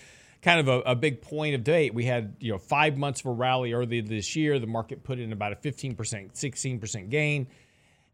kind 0.41 0.61
of 0.61 0.69
a, 0.69 0.91
a, 0.91 0.95
big 0.95 1.21
point 1.21 1.55
of 1.55 1.65
debate. 1.65 1.93
We 1.93 2.05
had 2.05 2.37
you 2.39 2.53
know 2.53 2.57
five 2.57 2.95
months 2.97 3.19
of 3.19 3.25
a 3.25 3.31
rally 3.31 3.73
earlier 3.73 4.01
this 4.01 4.33
year. 4.33 4.59
The 4.59 4.65
market 4.65 5.03
put 5.03 5.19
in 5.19 5.33
about 5.33 5.51
a 5.51 5.57
15%, 5.57 5.97
16% 5.97 7.09
gain. 7.09 7.47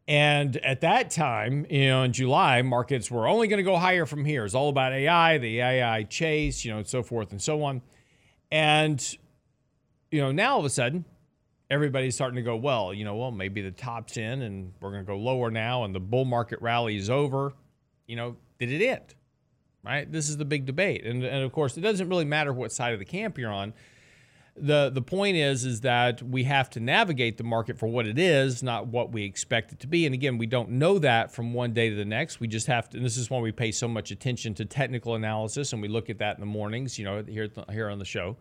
And 0.08 0.56
at 0.58 0.82
that 0.82 1.12
time, 1.12 1.66
you 1.70 1.88
know, 1.88 2.04
in 2.04 2.14
July, 2.14 2.62
markets 2.62 3.12
were 3.12 3.28
only 3.28 3.48
going 3.48 3.58
to 3.58 3.64
go 3.64 3.76
higher 3.76 4.06
from 4.06 4.24
here. 4.24 4.46
It's 4.46 4.56
all 4.56 4.70
about 4.70 4.94
AI, 4.94 5.38
the 5.38 5.60
AI 5.60 6.04
chase, 6.04 6.64
you 6.64 6.72
know, 6.72 6.78
and 6.78 6.88
so 6.88 7.04
forth 7.04 7.32
and 7.32 7.42
so 7.42 7.62
on. 7.64 7.82
And, 8.50 9.18
you 10.10 10.22
know, 10.22 10.32
now 10.32 10.54
all 10.54 10.60
of 10.60 10.66
a 10.66 10.70
sudden, 10.70 11.04
everybody's 11.70 12.16
starting 12.16 12.38
to 12.38 12.42
go, 12.42 12.56
well, 12.56 12.94
you 12.94 13.04
know, 13.04 13.18
well, 13.18 13.32
maybe 13.32 13.62
the 13.62 13.72
top's 13.72 14.16
in 14.16 14.44
and 14.44 14.72
we're 14.80 14.92
going 14.92 15.04
to 15.04 15.08
go 15.08 15.18
lower 15.18 15.52
now 15.52 15.84
and 15.84 15.94
the 15.94 16.00
bull 16.00 16.24
market 16.24 16.62
rally 16.62 16.96
is 16.96 17.10
over. 17.10 17.52
You 18.06 18.16
know, 18.16 18.38
did 18.60 18.72
it 18.72 18.86
end? 18.86 19.14
Right? 19.84 20.10
This 20.10 20.30
is 20.30 20.38
the 20.38 20.46
big 20.46 20.66
debate. 20.66 21.06
And, 21.06 21.22
and 21.24 21.44
of 21.44 21.52
course, 21.52 21.78
it 21.78 21.82
doesn't 21.82 22.08
really 22.08 22.26
matter 22.26 22.54
what 22.54 22.72
side 22.72 22.94
of 22.94 23.00
the 23.00 23.06
camp 23.06 23.38
you're 23.38 23.52
on 23.52 23.74
the 24.60 24.90
the 24.90 25.02
point 25.02 25.38
is 25.38 25.66
is 25.66 25.82
that 25.82 26.22
we 26.24 26.44
have 26.44 26.70
to 26.72 26.80
navigate 26.80 27.38
the 27.38 27.44
market 27.44 27.78
for 27.78 27.88
what 27.88 28.08
it 28.08 28.18
is, 28.18 28.64
not 28.64 28.88
what 28.88 29.12
we 29.12 29.24
expect 29.24 29.72
it 29.72 29.80
to 29.82 29.88
be. 29.88 30.06
And 30.06 30.14
again, 30.14 30.38
we 30.38 30.48
don't 30.48 30.72
know 30.72 31.00
that 31.00 31.32
from 31.32 31.54
one 31.54 31.74
day 31.74 31.90
to 31.90 31.96
the 31.96 32.06
next. 32.06 32.40
We 32.40 32.48
just 32.48 32.68
have 32.68 32.90
to. 32.90 32.98
And 32.98 33.06
this 33.06 33.18
is 33.18 33.30
why 33.30 33.40
we 33.40 33.52
pay 33.52 33.72
so 33.72 33.88
much 33.88 34.12
attention 34.12 34.54
to 34.56 34.66
technical 34.66 35.16
analysis, 35.16 35.74
and 35.74 35.82
we 35.82 35.88
look 35.88 36.10
at 36.10 36.18
that 36.20 36.36
in 36.36 36.40
the 36.40 36.48
mornings. 36.48 36.98
You 36.98 37.06
know, 37.06 37.24
here 37.24 37.50
here 37.72 37.90
on 37.90 38.00
the 38.00 38.06
show, 38.06 38.38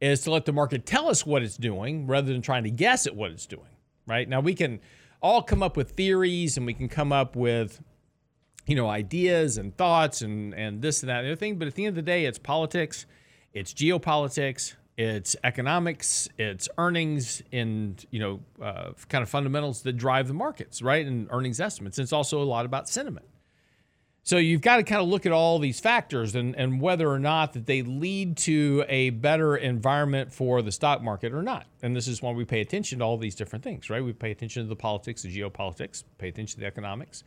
is 0.00 0.22
to 0.22 0.30
let 0.30 0.44
the 0.44 0.52
market 0.52 0.86
tell 0.86 1.08
us 1.08 1.24
what 1.24 1.42
it's 1.42 1.56
doing 1.56 2.06
rather 2.06 2.32
than 2.32 2.42
trying 2.42 2.64
to 2.64 2.70
guess 2.70 3.06
at 3.06 3.14
what 3.14 3.30
it's 3.30 3.46
doing. 3.46 3.70
Right 4.06 4.28
now, 4.28 4.40
we 4.40 4.54
can 4.54 4.80
all 5.20 5.42
come 5.42 5.62
up 5.62 5.76
with 5.76 5.92
theories, 5.92 6.56
and 6.56 6.66
we 6.66 6.74
can 6.74 6.88
come 6.88 7.12
up 7.12 7.36
with 7.36 7.80
you 8.66 8.74
know 8.74 8.88
ideas 8.88 9.56
and 9.56 9.76
thoughts 9.76 10.22
and 10.22 10.52
and 10.54 10.82
this 10.82 11.02
and 11.02 11.10
that 11.10 11.18
and 11.18 11.26
the 11.26 11.32
other 11.32 11.38
thing. 11.38 11.58
But 11.58 11.68
at 11.68 11.74
the 11.74 11.84
end 11.84 11.90
of 11.96 12.04
the 12.04 12.10
day, 12.10 12.24
it's 12.24 12.38
politics, 12.38 13.06
it's 13.52 13.72
geopolitics 13.72 14.74
it's 14.98 15.36
economics, 15.44 16.28
it's 16.38 16.68
earnings, 16.76 17.40
and 17.52 18.04
you 18.10 18.18
know, 18.18 18.40
uh, 18.60 18.90
kind 19.08 19.22
of 19.22 19.28
fundamentals 19.28 19.82
that 19.82 19.92
drive 19.92 20.26
the 20.26 20.34
markets, 20.34 20.82
right? 20.82 21.06
And 21.06 21.28
earnings 21.30 21.60
estimates. 21.60 22.00
It's 22.00 22.12
also 22.12 22.42
a 22.42 22.44
lot 22.44 22.66
about 22.66 22.88
sentiment. 22.88 23.26
So 24.24 24.36
you've 24.36 24.60
got 24.60 24.76
to 24.76 24.82
kind 24.82 25.00
of 25.00 25.08
look 25.08 25.24
at 25.24 25.32
all 25.32 25.60
these 25.60 25.78
factors 25.78 26.34
and, 26.34 26.54
and 26.56 26.80
whether 26.80 27.08
or 27.08 27.20
not 27.20 27.52
that 27.52 27.64
they 27.64 27.82
lead 27.82 28.36
to 28.38 28.84
a 28.88 29.10
better 29.10 29.56
environment 29.56 30.32
for 30.32 30.60
the 30.62 30.72
stock 30.72 31.00
market 31.00 31.32
or 31.32 31.42
not. 31.42 31.66
And 31.80 31.96
this 31.96 32.08
is 32.08 32.20
why 32.20 32.32
we 32.32 32.44
pay 32.44 32.60
attention 32.60 32.98
to 32.98 33.04
all 33.04 33.16
these 33.16 33.36
different 33.36 33.64
things, 33.64 33.88
right? 33.88 34.04
We 34.04 34.12
pay 34.12 34.32
attention 34.32 34.64
to 34.64 34.68
the 34.68 34.76
politics, 34.76 35.22
the 35.22 35.34
geopolitics, 35.34 36.02
pay 36.18 36.28
attention 36.28 36.56
to 36.56 36.60
the 36.60 36.66
economics, 36.66 37.22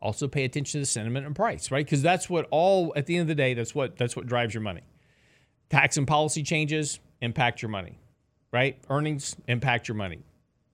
also 0.00 0.28
pay 0.28 0.44
attention 0.44 0.78
to 0.78 0.82
the 0.82 0.86
sentiment 0.86 1.26
and 1.26 1.34
price, 1.34 1.70
right? 1.70 1.84
Because 1.84 2.02
that's 2.02 2.30
what 2.30 2.46
all 2.50 2.92
at 2.94 3.06
the 3.06 3.16
end 3.16 3.22
of 3.22 3.28
the 3.28 3.34
day, 3.34 3.54
that's 3.54 3.74
what 3.74 3.96
that's 3.96 4.14
what 4.14 4.26
drives 4.26 4.52
your 4.52 4.62
money. 4.62 4.82
Tax 5.68 5.96
and 5.96 6.06
policy 6.06 6.44
changes, 6.44 7.00
impact 7.20 7.62
your 7.62 7.68
money, 7.68 7.98
right? 8.52 8.78
Earnings 8.90 9.36
impact 9.48 9.88
your 9.88 9.96
money. 9.96 10.20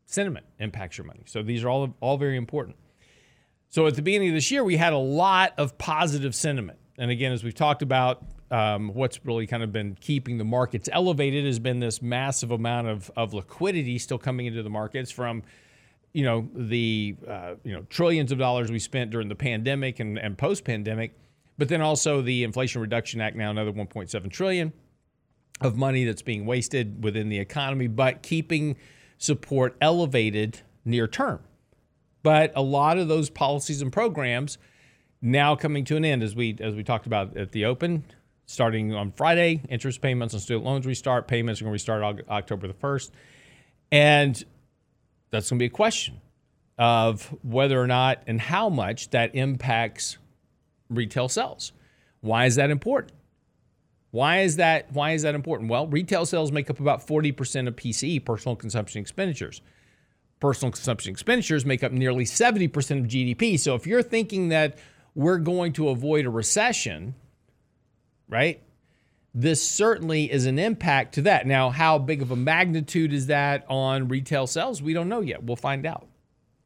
Sentiment 0.06 0.46
impacts 0.58 0.98
your 0.98 1.06
money. 1.06 1.22
So 1.26 1.42
these 1.42 1.64
are 1.64 1.68
all 1.68 1.94
all 2.00 2.18
very 2.18 2.36
important. 2.36 2.76
So 3.68 3.86
at 3.86 3.94
the 3.94 4.02
beginning 4.02 4.28
of 4.28 4.34
this 4.34 4.50
year, 4.50 4.62
we 4.62 4.76
had 4.76 4.92
a 4.92 4.98
lot 4.98 5.54
of 5.56 5.78
positive 5.78 6.34
sentiment. 6.34 6.78
And 6.98 7.10
again, 7.10 7.32
as 7.32 7.42
we've 7.42 7.54
talked 7.54 7.80
about, 7.80 8.22
um, 8.50 8.90
what's 8.92 9.24
really 9.24 9.46
kind 9.46 9.62
of 9.62 9.72
been 9.72 9.96
keeping 9.98 10.36
the 10.36 10.44
markets 10.44 10.90
elevated 10.92 11.46
has 11.46 11.58
been 11.58 11.80
this 11.80 12.02
massive 12.02 12.50
amount 12.50 12.88
of, 12.88 13.10
of 13.16 13.32
liquidity 13.32 13.98
still 13.98 14.18
coming 14.18 14.44
into 14.44 14.62
the 14.62 14.68
markets 14.68 15.10
from, 15.10 15.42
you 16.12 16.22
know, 16.22 16.46
the 16.54 17.16
uh, 17.26 17.54
you 17.64 17.72
know 17.72 17.86
trillions 17.88 18.30
of 18.30 18.36
dollars 18.36 18.70
we 18.70 18.78
spent 18.78 19.10
during 19.10 19.28
the 19.28 19.34
pandemic 19.34 20.00
and, 20.00 20.18
and 20.18 20.36
post 20.36 20.64
pandemic, 20.64 21.16
but 21.56 21.68
then 21.68 21.80
also 21.80 22.20
the 22.20 22.44
Inflation 22.44 22.82
Reduction 22.82 23.22
Act 23.22 23.36
now 23.36 23.50
another 23.50 23.72
1.7 23.72 24.30
trillion 24.30 24.74
of 25.62 25.76
money 25.76 26.04
that's 26.04 26.22
being 26.22 26.46
wasted 26.46 27.02
within 27.02 27.28
the 27.28 27.38
economy, 27.38 27.86
but 27.86 28.22
keeping 28.22 28.76
support 29.18 29.76
elevated 29.80 30.60
near 30.84 31.06
term. 31.06 31.40
But 32.22 32.52
a 32.54 32.62
lot 32.62 32.98
of 32.98 33.08
those 33.08 33.30
policies 33.30 33.82
and 33.82 33.92
programs 33.92 34.58
now 35.20 35.54
coming 35.54 35.84
to 35.84 35.96
an 35.96 36.04
end, 36.04 36.22
as 36.22 36.34
we 36.34 36.56
as 36.60 36.74
we 36.74 36.82
talked 36.82 37.06
about 37.06 37.36
at 37.36 37.52
the 37.52 37.64
open, 37.64 38.04
starting 38.46 38.94
on 38.94 39.12
Friday, 39.12 39.62
interest 39.68 40.00
payments 40.00 40.34
on 40.34 40.40
student 40.40 40.64
loans 40.64 40.86
restart. 40.86 41.28
Payments 41.28 41.60
are 41.60 41.64
going 41.64 41.70
to 41.70 41.74
restart 41.74 42.02
October 42.28 42.66
the 42.66 42.74
first, 42.74 43.12
and 43.90 44.44
that's 45.30 45.48
going 45.48 45.58
to 45.58 45.62
be 45.62 45.66
a 45.66 45.70
question 45.70 46.20
of 46.78 47.26
whether 47.42 47.80
or 47.80 47.86
not 47.86 48.22
and 48.26 48.40
how 48.40 48.68
much 48.68 49.10
that 49.10 49.34
impacts 49.34 50.18
retail 50.88 51.28
sales. 51.28 51.72
Why 52.20 52.46
is 52.46 52.56
that 52.56 52.70
important? 52.70 53.12
Why 54.12 54.40
is 54.40 54.56
that 54.56 54.92
why 54.92 55.12
is 55.12 55.22
that 55.22 55.34
important? 55.34 55.70
Well, 55.70 55.88
retail 55.88 56.26
sales 56.26 56.52
make 56.52 56.70
up 56.70 56.78
about 56.78 57.04
40% 57.04 57.66
of 57.66 57.74
PCE, 57.74 58.24
personal 58.24 58.54
consumption 58.54 59.00
expenditures. 59.00 59.62
Personal 60.38 60.70
consumption 60.70 61.10
expenditures 61.10 61.64
make 61.64 61.82
up 61.82 61.92
nearly 61.92 62.24
70% 62.24 62.66
of 63.00 63.06
GDP. 63.06 63.58
So 63.58 63.74
if 63.74 63.86
you're 63.86 64.02
thinking 64.02 64.50
that 64.50 64.76
we're 65.14 65.38
going 65.38 65.72
to 65.74 65.88
avoid 65.88 66.26
a 66.26 66.30
recession, 66.30 67.14
right? 68.28 68.62
This 69.34 69.66
certainly 69.66 70.30
is 70.30 70.44
an 70.44 70.58
impact 70.58 71.14
to 71.14 71.22
that. 71.22 71.46
Now, 71.46 71.70
how 71.70 71.98
big 71.98 72.20
of 72.20 72.30
a 72.30 72.36
magnitude 72.36 73.14
is 73.14 73.28
that 73.28 73.64
on 73.70 74.08
retail 74.08 74.46
sales? 74.46 74.82
We 74.82 74.92
don't 74.92 75.08
know 75.08 75.20
yet. 75.20 75.42
We'll 75.42 75.56
find 75.56 75.86
out. 75.86 76.06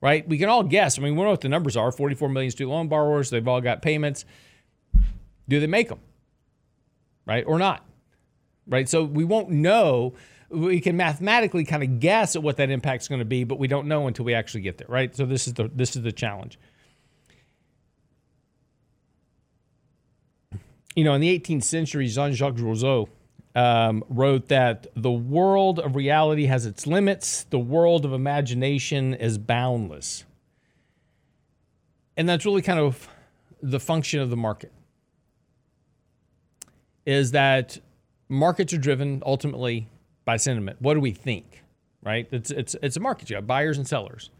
Right? 0.00 0.28
We 0.28 0.36
can 0.36 0.48
all 0.48 0.64
guess. 0.64 0.98
I 0.98 1.02
mean, 1.02 1.14
we 1.14 1.22
know 1.22 1.30
what 1.30 1.42
the 1.42 1.48
numbers 1.48 1.76
are 1.76 1.92
44 1.92 2.28
million 2.28 2.50
student 2.50 2.74
loan 2.74 2.88
borrowers, 2.88 3.30
they've 3.30 3.46
all 3.46 3.60
got 3.60 3.82
payments. 3.82 4.24
Do 5.48 5.60
they 5.60 5.68
make 5.68 5.88
them? 5.88 6.00
Right? 7.26 7.44
Or 7.46 7.58
not, 7.58 7.84
right? 8.66 8.88
So 8.88 9.04
we 9.04 9.24
won't 9.24 9.50
know. 9.50 10.14
We 10.48 10.80
can 10.80 10.96
mathematically 10.96 11.64
kind 11.64 11.82
of 11.82 12.00
guess 12.00 12.36
at 12.36 12.42
what 12.42 12.56
that 12.58 12.70
impact 12.70 13.02
is 13.02 13.08
going 13.08 13.18
to 13.18 13.24
be, 13.24 13.44
but 13.44 13.58
we 13.58 13.66
don't 13.66 13.88
know 13.88 14.06
until 14.06 14.24
we 14.24 14.32
actually 14.32 14.60
get 14.60 14.78
there, 14.78 14.86
right? 14.88 15.14
So 15.14 15.26
this 15.26 15.46
is 15.46 15.54
the 15.54 15.68
this 15.74 15.96
is 15.96 16.02
the 16.02 16.12
challenge. 16.12 16.58
You 20.94 21.04
know, 21.04 21.12
in 21.12 21.20
the 21.20 21.38
18th 21.38 21.64
century, 21.64 22.08
Jean-Jacques 22.08 22.58
Rousseau 22.58 23.10
um, 23.54 24.02
wrote 24.08 24.48
that 24.48 24.86
the 24.94 25.10
world 25.10 25.78
of 25.78 25.94
reality 25.94 26.46
has 26.46 26.64
its 26.64 26.86
limits. 26.86 27.44
The 27.44 27.58
world 27.58 28.06
of 28.06 28.14
imagination 28.14 29.12
is 29.12 29.36
boundless. 29.36 30.24
And 32.16 32.26
that's 32.26 32.46
really 32.46 32.62
kind 32.62 32.78
of 32.78 33.08
the 33.62 33.80
function 33.80 34.20
of 34.20 34.30
the 34.30 34.36
market 34.36 34.72
is 37.06 37.30
that 37.30 37.78
markets 38.28 38.72
are 38.72 38.78
driven 38.78 39.22
ultimately 39.24 39.88
by 40.24 40.36
sentiment. 40.36 40.82
What 40.82 40.94
do 40.94 41.00
we 41.00 41.12
think? 41.12 41.62
Right? 42.02 42.28
It's 42.30 42.50
it's 42.50 42.76
it's 42.82 42.96
a 42.96 43.00
market. 43.00 43.30
You 43.30 43.36
have 43.36 43.46
buyers 43.46 43.78
and 43.78 43.86
sellers. 43.86 44.30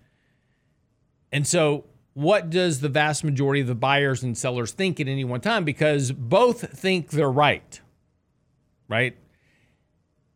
And 1.32 1.46
so 1.46 1.85
what 2.14 2.50
does 2.50 2.80
the 2.80 2.88
vast 2.88 3.25
majority 3.25 3.61
of 3.61 3.66
the 3.66 3.75
buyers 3.75 4.23
and 4.23 4.37
sellers 4.38 4.73
think 4.73 5.00
at 5.00 5.08
any 5.08 5.25
one 5.25 5.40
time? 5.40 5.64
Because 5.64 6.12
both 6.12 6.78
think 6.78 7.11
they're 7.11 7.30
right. 7.30 7.80
Right? 8.88 9.16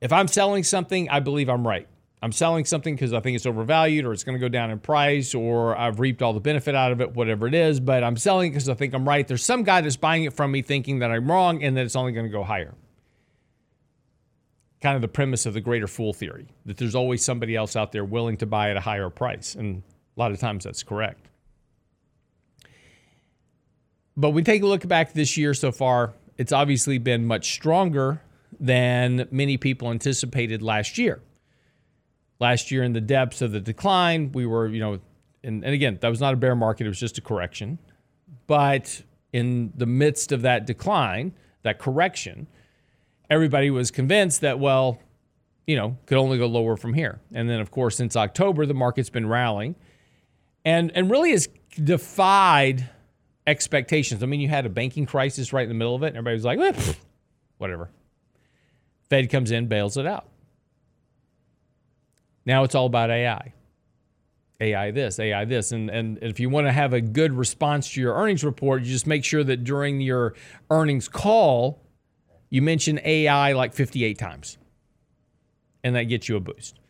If 0.01 0.13
I'm 0.13 0.29
selling 0.29 0.65
something, 0.65 1.09
I 1.09 1.21
believe 1.21 1.49
I'm 1.49 1.67
right. 1.67 1.87
I'm 2.23 2.33
selling 2.33 2.67
something 2.67 2.95
because 2.95 3.15
I 3.15 3.21
think 3.21 3.37
it's 3.37 3.47
overvalued 3.47 4.05
or 4.05 4.13
it's 4.13 4.25
going 4.25 4.37
to 4.37 4.41
go 4.41 4.49
down 4.49 4.71
in 4.71 4.79
price 4.79 5.35
or 5.35 5.77
I've 5.77 6.01
reaped 6.01 6.21
all 6.21 6.35
the 6.35 6.41
benefit 6.41 6.75
out 6.75 6.93
of 6.93 7.01
it, 7.01 7.15
whatever 7.15 7.47
it 7.47 7.55
is. 7.55 7.81
But 7.81 8.05
I'm 8.05 8.17
selling 8.17 8.51
because 8.51 8.69
I 8.69 8.75
think 8.75 8.93
I'm 8.93 9.09
right. 9.09 9.27
There's 9.27 9.45
some 9.45 9.63
guy 9.63 9.81
that's 9.81 9.97
buying 9.97 10.25
it 10.25 10.35
from 10.35 10.53
me 10.53 10.61
thinking 10.61 10.99
that 10.99 11.11
I'm 11.11 11.31
wrong 11.31 11.63
and 11.63 11.77
that 11.77 11.87
it's 11.87 11.97
only 11.97 12.13
going 12.13 12.27
to 12.27 12.33
go 12.33 12.45
higher. 12.45 12.75
Kind 14.83 14.97
of 14.97 15.03
the 15.03 15.09
premise 15.09 15.47
of 15.47 15.55
the 15.55 15.63
greater 15.63 15.87
fool 15.87 16.13
theory 16.13 16.49
that 16.67 16.77
there's 16.77 16.95
always 16.95 17.25
somebody 17.25 17.57
else 17.57 17.75
out 17.75 17.91
there 17.91 18.05
willing 18.05 18.37
to 18.39 18.47
buy 18.47 18.71
at 18.71 18.77
a 18.77 18.81
higher 18.81 19.09
price. 19.09 19.55
And 19.55 19.83
a 20.17 20.21
lot 20.21 20.31
of 20.31 20.39
times 20.39 20.65
that's 20.65 20.83
correct. 20.83 21.27
But 24.15 24.31
we 24.31 24.43
take 24.43 24.63
a 24.63 24.67
look 24.67 24.87
back 24.87 25.15
this 25.15 25.39
year 25.39 25.55
so 25.55 25.73
far, 25.73 26.13
it's 26.37 26.53
obviously 26.53 26.99
been 26.99 27.25
much 27.25 27.55
stronger 27.55 28.21
than 28.59 29.27
many 29.31 29.57
people 29.57 29.91
anticipated 29.91 30.61
last 30.61 30.99
year 30.99 31.23
last 32.41 32.71
year 32.71 32.83
in 32.83 32.93
the 32.93 33.01
depths 33.01 33.43
of 33.43 33.53
the 33.53 33.61
decline. 33.61 34.33
We 34.33 34.47
were, 34.47 34.67
you 34.67 34.81
know, 34.81 34.99
and, 35.45 35.65
and 35.65 35.75
again, 35.75 35.99
that 36.01 36.09
was 36.09 36.21
not 36.21 36.35
a 36.35 36.37
bear 36.37 36.57
market, 36.57 36.87
it 36.87 36.89
was 36.89 36.99
just 36.99 37.19
a 37.19 37.21
correction. 37.21 37.79
But 38.47 39.03
in 39.33 39.73
the 39.77 39.87
midst 39.87 40.33
of 40.33 40.43
that 40.43 40.67
decline, 40.67 41.33
that 41.63 41.79
correction, 41.79 42.49
everybody 43.29 43.71
was 43.71 43.91
convinced 43.91 44.41
that, 44.41 44.59
well, 44.59 44.99
you 45.67 45.77
know, 45.77 45.97
could 46.07 46.19
only 46.19 46.39
go 46.39 46.47
lower 46.47 46.77
from 46.77 46.95
here. 46.95 47.21
And 47.33 47.49
then, 47.49 47.61
of 47.61 47.71
course, 47.71 47.97
since 47.97 48.17
October, 48.17 48.67
the 48.67 48.75
market's 48.75 49.11
been 49.11 49.29
rallying 49.29 49.77
and, 50.65 50.91
and 50.95 51.11
really 51.11 51.31
has 51.31 51.49
defied 51.83 52.89
expectations. 53.47 54.23
I 54.23 54.27
mean, 54.27 54.41
you 54.41 54.49
had 54.49 54.67
a 54.67 54.69
banking 54.69 55.07
crisis 55.07 55.53
right 55.53 55.63
in 55.63 55.69
the 55.69 55.75
middle 55.75 55.95
of 55.95 56.03
it, 56.03 56.09
and 56.09 56.17
everybody 56.17 56.35
was 56.35 56.45
like, 56.45 56.59
eh, 56.59 56.93
whatever. 57.59 57.91
Fed 59.09 59.31
comes 59.31 59.51
in, 59.51 59.67
bails 59.67 59.97
it 59.97 60.07
out. 60.07 60.30
Now 62.51 62.65
it's 62.65 62.75
all 62.75 62.87
about 62.87 63.13
AI. 63.13 63.55
AI 64.61 64.91
this, 64.91 65.21
AI 65.21 65.45
this. 65.45 65.71
And, 65.71 65.89
and 65.89 66.19
if 66.21 66.41
you 66.41 66.51
want 66.51 66.67
to 66.67 66.73
have 66.73 66.93
a 66.93 67.01
good 67.01 67.33
response 67.33 67.93
to 67.93 68.01
your 68.01 68.17
earnings 68.17 68.43
report, 68.43 68.83
you 68.83 68.91
just 68.91 69.07
make 69.07 69.25
sure 69.25 69.45
that 69.45 69.63
during 69.63 70.01
your 70.01 70.35
earnings 70.69 71.09
call, 71.09 71.81
you 72.49 72.61
mention 72.61 72.99
AI 73.05 73.53
like 73.53 73.73
58 73.73 74.19
times. 74.19 74.59
And 75.85 75.95
that 75.95 76.05
gets 76.05 76.29
you 76.29 76.35
a 76.35 76.41
boost. 76.41 76.81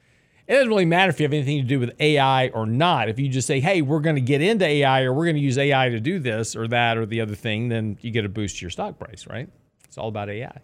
It 0.49 0.55
doesn't 0.55 0.71
really 0.71 0.87
matter 0.87 1.11
if 1.11 1.21
you 1.21 1.25
have 1.25 1.35
anything 1.35 1.59
to 1.59 1.69
do 1.69 1.79
with 1.79 1.93
AI 2.01 2.49
or 2.49 2.65
not. 2.65 3.11
If 3.11 3.19
you 3.19 3.29
just 3.29 3.47
say, 3.47 3.61
hey, 3.61 3.83
we're 3.83 4.01
going 4.01 4.17
to 4.17 4.23
get 4.23 4.41
into 4.41 4.65
AI 4.65 5.03
or 5.03 5.13
we're 5.13 5.27
going 5.27 5.37
to 5.37 5.43
use 5.43 5.59
AI 5.59 5.91
to 5.91 6.01
do 6.01 6.19
this 6.19 6.57
or 6.57 6.69
that 6.69 6.97
or 6.97 7.05
the 7.05 7.21
other 7.21 7.35
thing, 7.35 7.69
then 7.69 7.99
you 8.01 8.11
get 8.11 8.25
a 8.25 8.31
boost 8.31 8.57
to 8.57 8.63
your 8.63 8.71
stock 8.71 8.99
price, 8.99 9.27
right? 9.29 9.51
It's 9.85 9.99
all 9.99 10.09
about 10.09 10.31
AI. 10.31 10.63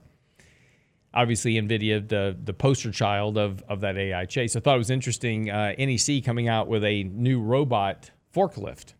Obviously, 1.17 1.55
NVIDIA, 1.55 2.07
the, 2.07 2.37
the 2.45 2.53
poster 2.53 2.93
child 2.93 3.39
of, 3.39 3.65
of 3.71 3.81
that 3.81 3.97
AI 3.97 4.27
chase. 4.27 4.55
I 4.55 4.61
thought 4.61 4.75
it 4.75 4.79
was 4.79 4.91
interesting. 4.91 5.51
Uh, 5.51 5.75
NEC 5.79 6.23
coming 6.23 6.47
out 6.47 6.69
with 6.69 6.85
a 6.85 7.05
new 7.05 7.41
robot 7.41 8.11
forklift 8.35 8.93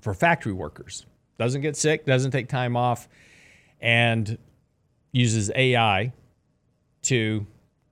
for 0.00 0.14
factory 0.14 0.54
workers. 0.54 1.04
Doesn't 1.38 1.60
get 1.60 1.76
sick, 1.76 2.06
doesn't 2.06 2.30
take 2.30 2.48
time 2.48 2.74
off, 2.74 3.06
and 3.80 4.38
uses 5.12 5.50
AI 5.54 6.14
to 7.02 7.46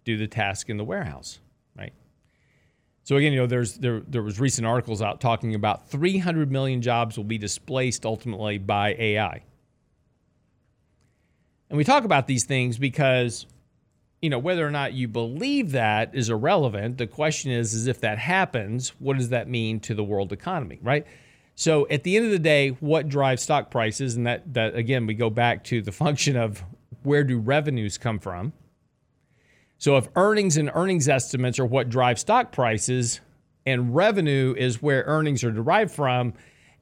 do 0.05 0.17
the 0.17 0.27
task 0.27 0.71
in 0.71 0.79
the 0.79 0.85
warehouse. 0.85 1.39
Right. 1.77 1.93
So 3.03 3.17
again, 3.17 3.33
you 3.35 3.41
know, 3.41 3.47
there's 3.47 3.77
there 3.77 4.01
there 4.09 4.23
was 4.23 4.41
recent 4.41 4.67
articles 4.67 5.03
out 5.03 5.21
talking 5.21 5.55
about 5.55 5.91
300 5.91 6.51
million 6.51 6.81
jobs 6.81 7.19
will 7.19 7.25
be 7.25 7.39
displaced 7.39 8.07
ultimately 8.07 8.59
by 8.59 8.95
AI. 8.99 9.43
And 11.69 11.77
we 11.77 11.85
talk 11.85 12.05
about 12.05 12.27
these 12.27 12.45
things 12.45 12.79
because 12.79 13.47
you 14.23 14.31
know, 14.31 14.39
whether 14.39 14.67
or 14.67 14.71
not 14.71 14.95
you 14.95 15.09
believe 15.09 15.73
that 15.73 16.15
is 16.15 16.31
irrelevant. 16.31 16.99
The 16.99 17.07
question 17.07 17.51
is 17.51 17.75
is 17.75 17.87
if 17.87 18.01
that 18.01 18.19
happens, 18.19 18.91
what 18.99 19.19
does 19.19 19.29
that 19.29 19.49
mean 19.49 19.79
to 19.81 19.95
the 19.95 20.03
world 20.03 20.33
economy, 20.33 20.79
right? 20.83 21.07
So 21.55 21.87
at 21.89 22.03
the 22.03 22.17
end 22.17 22.27
of 22.27 22.33
the 22.33 22.39
day, 22.39 22.71
what 22.81 23.09
drives 23.09 23.43
stock 23.43 23.71
prices 23.71 24.17
and 24.17 24.27
that 24.27 24.55
that 24.55 24.75
again 24.75 25.07
we 25.07 25.15
go 25.15 25.31
back 25.31 25.65
to 25.65 25.83
the 25.83 25.93
function 26.05 26.37
of 26.37 26.65
where 27.03 27.25
do 27.25 27.39
revenues 27.39 27.99
come 27.99 28.19
from? 28.19 28.53
So 29.79 29.97
if 29.97 30.09
earnings 30.17 30.57
and 30.57 30.71
earnings 30.75 31.09
estimates 31.09 31.59
are 31.59 31.67
what 31.67 31.91
drive 31.91 32.19
stock 32.19 32.51
prices, 32.51 33.21
and 33.67 33.95
revenue 33.95 34.55
is 34.57 34.81
where 34.81 35.03
earnings 35.07 35.45
are 35.45 35.51
derived 35.51 35.91
from, 35.93 36.33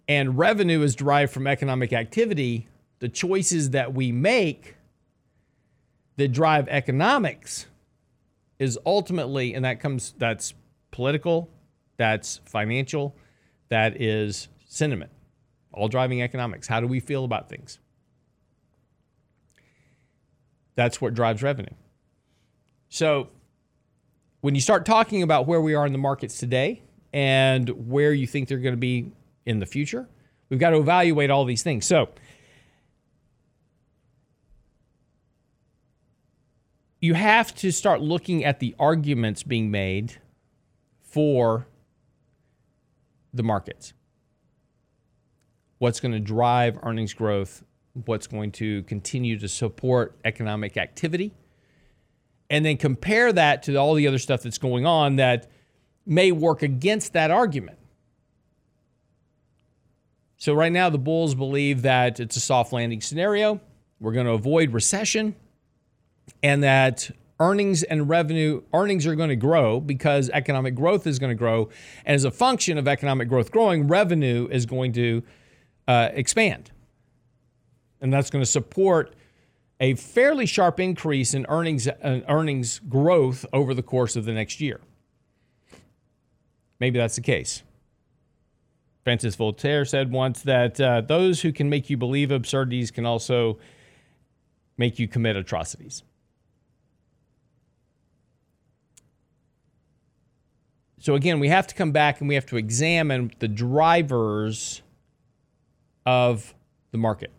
and 0.07 0.39
revenue 0.39 0.83
is 0.83 0.95
derived 0.95 1.33
from 1.33 1.47
economic 1.47 1.93
activity, 1.93 2.69
the 3.01 3.09
choices 3.09 3.71
that 3.71 3.95
we 3.95 4.13
make 4.13 4.74
that 6.17 6.29
drive 6.29 6.69
economics 6.69 7.67
is 8.59 8.79
ultimately, 8.87 9.55
and 9.55 9.65
that 9.65 9.81
comes, 9.81 10.15
that's 10.19 10.55
political, 10.91 11.51
that's 11.97 12.41
financial, 12.45 13.17
that 13.69 14.01
is 14.01 14.49
sentiment, 14.67 15.11
all 15.73 15.89
driving 15.89 16.23
economics. 16.23 16.69
How 16.69 16.81
do 16.81 16.87
we 16.87 17.01
feel 17.01 17.25
about 17.25 17.49
things? 17.49 17.79
That's 20.77 21.01
what 21.01 21.15
drives 21.15 21.43
revenue. 21.43 21.75
So 22.89 23.29
when 24.41 24.55
you 24.55 24.61
start 24.61 24.85
talking 24.85 25.23
about 25.23 25.47
where 25.47 25.61
we 25.61 25.75
are 25.75 25.87
in 25.87 25.93
the 25.93 25.99
markets 25.99 26.39
today 26.39 26.83
and 27.13 27.69
where 27.89 28.13
you 28.13 28.27
think 28.27 28.49
they're 28.49 28.59
going 28.59 28.75
to 28.75 28.77
be 28.77 29.11
in 29.47 29.59
the 29.59 29.67
future, 29.67 30.09
we've 30.49 30.61
got 30.61 30.71
to 30.71 30.79
evaluate 30.79 31.31
all 31.31 31.45
these 31.45 31.63
things. 31.63 31.87
So 31.87 32.09
you 37.05 37.13
have 37.13 37.55
to 37.57 37.71
start 37.71 38.01
looking 38.01 38.45
at 38.45 38.61
the 38.61 38.75
arguments 38.79 39.43
being 39.43 39.71
made 39.71 40.21
for 41.03 41.67
the 43.35 43.43
markets. 43.43 43.93
What's 45.79 46.01
going 46.01 46.13
to 46.13 46.21
drive 46.21 46.79
earnings 46.83 47.13
growth? 47.13 47.63
What's 48.07 48.27
going 48.27 48.53
to 48.53 48.85
continue 48.85 49.39
to 49.39 49.49
support 49.49 50.17
economic 50.25 50.77
activity? 50.77 51.35
and 52.51 52.65
then 52.65 52.77
compare 52.77 53.33
that 53.33 53.63
to 53.65 53.75
all 53.77 53.95
the 53.95 54.07
other 54.07 54.19
stuff 54.19 54.43
that's 54.43 54.59
going 54.59 54.87
on 54.87 55.17
that 55.17 55.51
may 56.07 56.31
work 56.31 56.63
against 56.63 57.15
that 57.15 57.31
argument. 57.31 57.79
So, 60.37 60.53
right 60.53 60.71
now, 60.71 60.91
the 60.91 60.99
Bulls 60.99 61.35
believe 61.35 61.83
that 61.83 62.21
it's 62.21 62.37
a 62.37 62.41
soft 62.41 62.73
landing 62.73 63.01
scenario. 63.01 63.61
We're 63.99 64.13
going 64.13 64.27
to 64.27 64.33
avoid 64.33 64.73
recession 64.73 65.35
and 66.43 66.63
that 66.63 67.11
earnings 67.41 67.83
and 67.83 68.09
revenue 68.09 68.63
earnings 68.73 69.07
are 69.07 69.15
going 69.15 69.29
to 69.29 69.37
grow 69.37 69.81
because 69.81 70.31
economic 70.31 70.75
growth 70.75 71.07
is 71.07 71.19
going 71.19 71.31
to 71.31 71.35
grow 71.35 71.69
and 72.05 72.15
as 72.15 72.25
a 72.25 72.31
function 72.31 72.79
of 72.79 72.87
economic 72.87 73.29
growth 73.29 73.51
growing 73.51 73.89
revenue 73.89 74.49
is 74.53 74.67
going 74.67 74.93
to 74.93 75.23
uh, 75.89 76.09
expand 76.13 76.71
and 78.01 78.13
that's 78.13 78.31
going 78.31 78.43
to 78.43 78.51
support 78.51 79.15
a 79.81 79.95
fairly 79.95 80.47
sharp 80.47 80.79
increase 80.79 81.35
in 81.35 81.47
earnings 81.49 81.89
uh, 81.89 82.21
earnings 82.29 82.81
growth 82.89 83.45
over 83.53 83.75
the 83.75 83.83
course 83.83 84.17
of 84.17 84.25
the 84.25 84.33
next 84.33 84.61
year. 84.61 84.81
Maybe 86.81 86.99
that's 86.99 87.17
the 87.17 87.23
case. 87.23 87.63
Francis 89.05 89.35
Voltaire 89.35 89.85
said 89.85 90.11
once 90.11 90.43
that 90.43 90.81
uh, 90.81 91.01
those 91.03 91.43
who 91.43 91.53
can 91.53 91.69
make 91.69 91.91
you 91.91 91.97
believe 91.97 92.31
absurdities 92.31 92.91
can 92.91 93.05
also 93.05 93.59
make 94.79 94.99
you 94.99 95.07
commit 95.07 95.37
atrocities. 95.37 96.03
So, 101.05 101.17
again, 101.17 101.39
we 101.39 101.51
have 101.51 101.67
to 101.67 101.75
come 101.75 101.93
back 101.93 102.21
and 102.21 102.31
we 102.31 102.35
have 102.35 102.47
to 102.47 102.57
examine 102.57 103.31
the 103.39 103.47
drivers 103.47 104.81
of 106.07 106.55
the 106.93 106.97
market. 106.97 107.31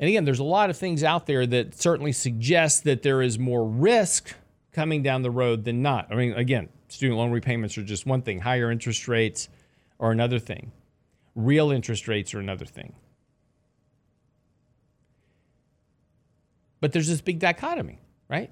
And 0.00 0.08
again, 0.08 0.24
there's 0.24 0.40
a 0.40 0.44
lot 0.44 0.70
of 0.70 0.76
things 0.76 1.04
out 1.04 1.26
there 1.26 1.46
that 1.46 1.80
certainly 1.80 2.10
suggest 2.10 2.82
that 2.82 3.04
there 3.04 3.22
is 3.22 3.38
more 3.38 3.64
risk 3.64 4.34
coming 4.72 5.04
down 5.04 5.22
the 5.22 5.30
road 5.30 5.62
than 5.62 5.82
not. 5.82 6.08
I 6.10 6.16
mean, 6.16 6.32
again, 6.32 6.68
student 6.88 7.16
loan 7.16 7.30
repayments 7.30 7.78
are 7.78 7.84
just 7.84 8.06
one 8.06 8.22
thing, 8.22 8.40
higher 8.40 8.72
interest 8.72 9.06
rates 9.06 9.48
are 10.00 10.10
another 10.10 10.40
thing, 10.40 10.72
real 11.36 11.70
interest 11.70 12.08
rates 12.08 12.34
are 12.34 12.40
another 12.40 12.64
thing. 12.64 12.92
But 16.80 16.92
there's 16.92 17.06
this 17.06 17.20
big 17.20 17.38
dichotomy, 17.38 18.00
right? 18.28 18.50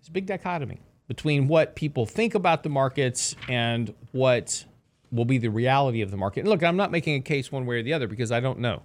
It's 0.00 0.08
a 0.08 0.12
big 0.12 0.26
dichotomy 0.26 0.82
between 1.08 1.48
what 1.48 1.74
people 1.74 2.06
think 2.06 2.34
about 2.34 2.62
the 2.62 2.68
markets 2.68 3.34
and 3.48 3.92
what 4.12 4.64
will 5.10 5.24
be 5.24 5.38
the 5.38 5.48
reality 5.48 6.02
of 6.02 6.10
the 6.10 6.16
market. 6.16 6.40
And 6.40 6.48
look, 6.48 6.62
I'm 6.62 6.76
not 6.76 6.92
making 6.92 7.16
a 7.16 7.20
case 7.20 7.50
one 7.50 7.66
way 7.66 7.80
or 7.80 7.82
the 7.82 7.94
other 7.94 8.06
because 8.06 8.30
I 8.30 8.40
don't 8.40 8.60
know 8.60 8.82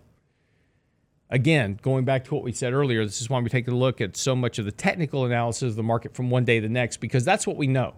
again, 1.33 1.79
going 1.81 2.05
back 2.05 2.25
to 2.25 2.35
what 2.35 2.43
we 2.43 2.51
said 2.51 2.73
earlier, 2.73 3.03
this 3.03 3.19
is 3.19 3.29
why 3.29 3.39
we 3.39 3.49
take 3.49 3.67
a 3.67 3.71
look 3.71 3.99
at 3.99 4.15
so 4.15 4.35
much 4.35 4.59
of 4.59 4.65
the 4.65 4.71
technical 4.71 5.25
analysis 5.25 5.71
of 5.71 5.75
the 5.75 5.83
market 5.83 6.15
from 6.15 6.29
one 6.29 6.45
day 6.45 6.59
to 6.59 6.67
the 6.67 6.71
next, 6.71 6.97
because 6.97 7.25
that's 7.25 7.47
what 7.47 7.57
we 7.57 7.67
know. 7.67 7.95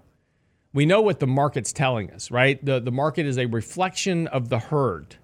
We 0.73 0.85
know 0.85 1.01
what 1.01 1.19
the 1.19 1.27
market's 1.27 1.73
telling 1.73 2.11
us, 2.11 2.31
right? 2.31 2.63
The, 2.65 2.79
the 2.79 2.91
market 2.91 3.25
is 3.25 3.38
a 3.38 3.45
reflection 3.45 4.27
of 4.27 4.49
the 4.49 4.59
herd. 4.59 5.17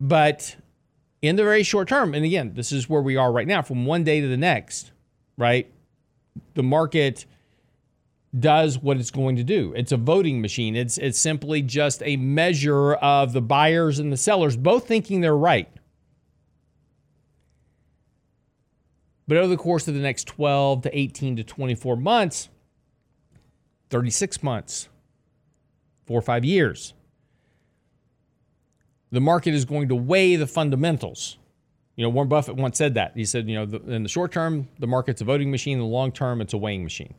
But 0.00 0.56
in 1.24 1.36
the 1.36 1.42
very 1.42 1.62
short 1.62 1.88
term, 1.88 2.14
and 2.14 2.24
again, 2.24 2.52
this 2.54 2.70
is 2.70 2.88
where 2.88 3.02
we 3.02 3.16
are 3.16 3.32
right 3.32 3.46
now, 3.46 3.62
from 3.62 3.86
one 3.86 4.04
day 4.04 4.20
to 4.20 4.28
the 4.28 4.36
next, 4.36 4.92
right? 5.38 5.72
The 6.54 6.62
market 6.62 7.24
does 8.38 8.78
what 8.78 8.98
it's 8.98 9.10
going 9.10 9.36
to 9.36 9.44
do. 9.44 9.72
It's 9.76 9.92
a 9.92 9.96
voting 9.96 10.40
machine. 10.40 10.76
It's 10.76 10.98
it's 10.98 11.18
simply 11.18 11.62
just 11.62 12.02
a 12.04 12.16
measure 12.16 12.94
of 12.94 13.32
the 13.32 13.40
buyers 13.40 13.98
and 13.98 14.12
the 14.12 14.16
sellers 14.16 14.56
both 14.56 14.86
thinking 14.86 15.20
they're 15.20 15.36
right. 15.36 15.68
But 19.26 19.38
over 19.38 19.48
the 19.48 19.56
course 19.56 19.88
of 19.88 19.94
the 19.94 20.00
next 20.00 20.26
12 20.26 20.82
to 20.82 20.98
18 20.98 21.36
to 21.36 21.44
24 21.44 21.96
months, 21.96 22.50
36 23.88 24.42
months, 24.42 24.88
4 26.06 26.18
or 26.18 26.22
5 26.22 26.44
years, 26.44 26.92
the 29.14 29.20
market 29.20 29.54
is 29.54 29.64
going 29.64 29.88
to 29.88 29.94
weigh 29.94 30.34
the 30.36 30.46
fundamentals. 30.46 31.38
You 31.94 32.02
know, 32.02 32.10
Warren 32.10 32.28
Buffett 32.28 32.56
once 32.56 32.76
said 32.76 32.94
that. 32.94 33.12
He 33.14 33.24
said, 33.24 33.48
you 33.48 33.54
know, 33.54 33.64
the, 33.64 33.80
in 33.92 34.02
the 34.02 34.08
short 34.08 34.32
term, 34.32 34.68
the 34.80 34.88
market's 34.88 35.20
a 35.20 35.24
voting 35.24 35.52
machine. 35.52 35.74
In 35.74 35.84
the 35.84 35.86
long 35.86 36.10
term, 36.10 36.40
it's 36.40 36.52
a 36.52 36.58
weighing 36.58 36.82
machine. 36.82 37.14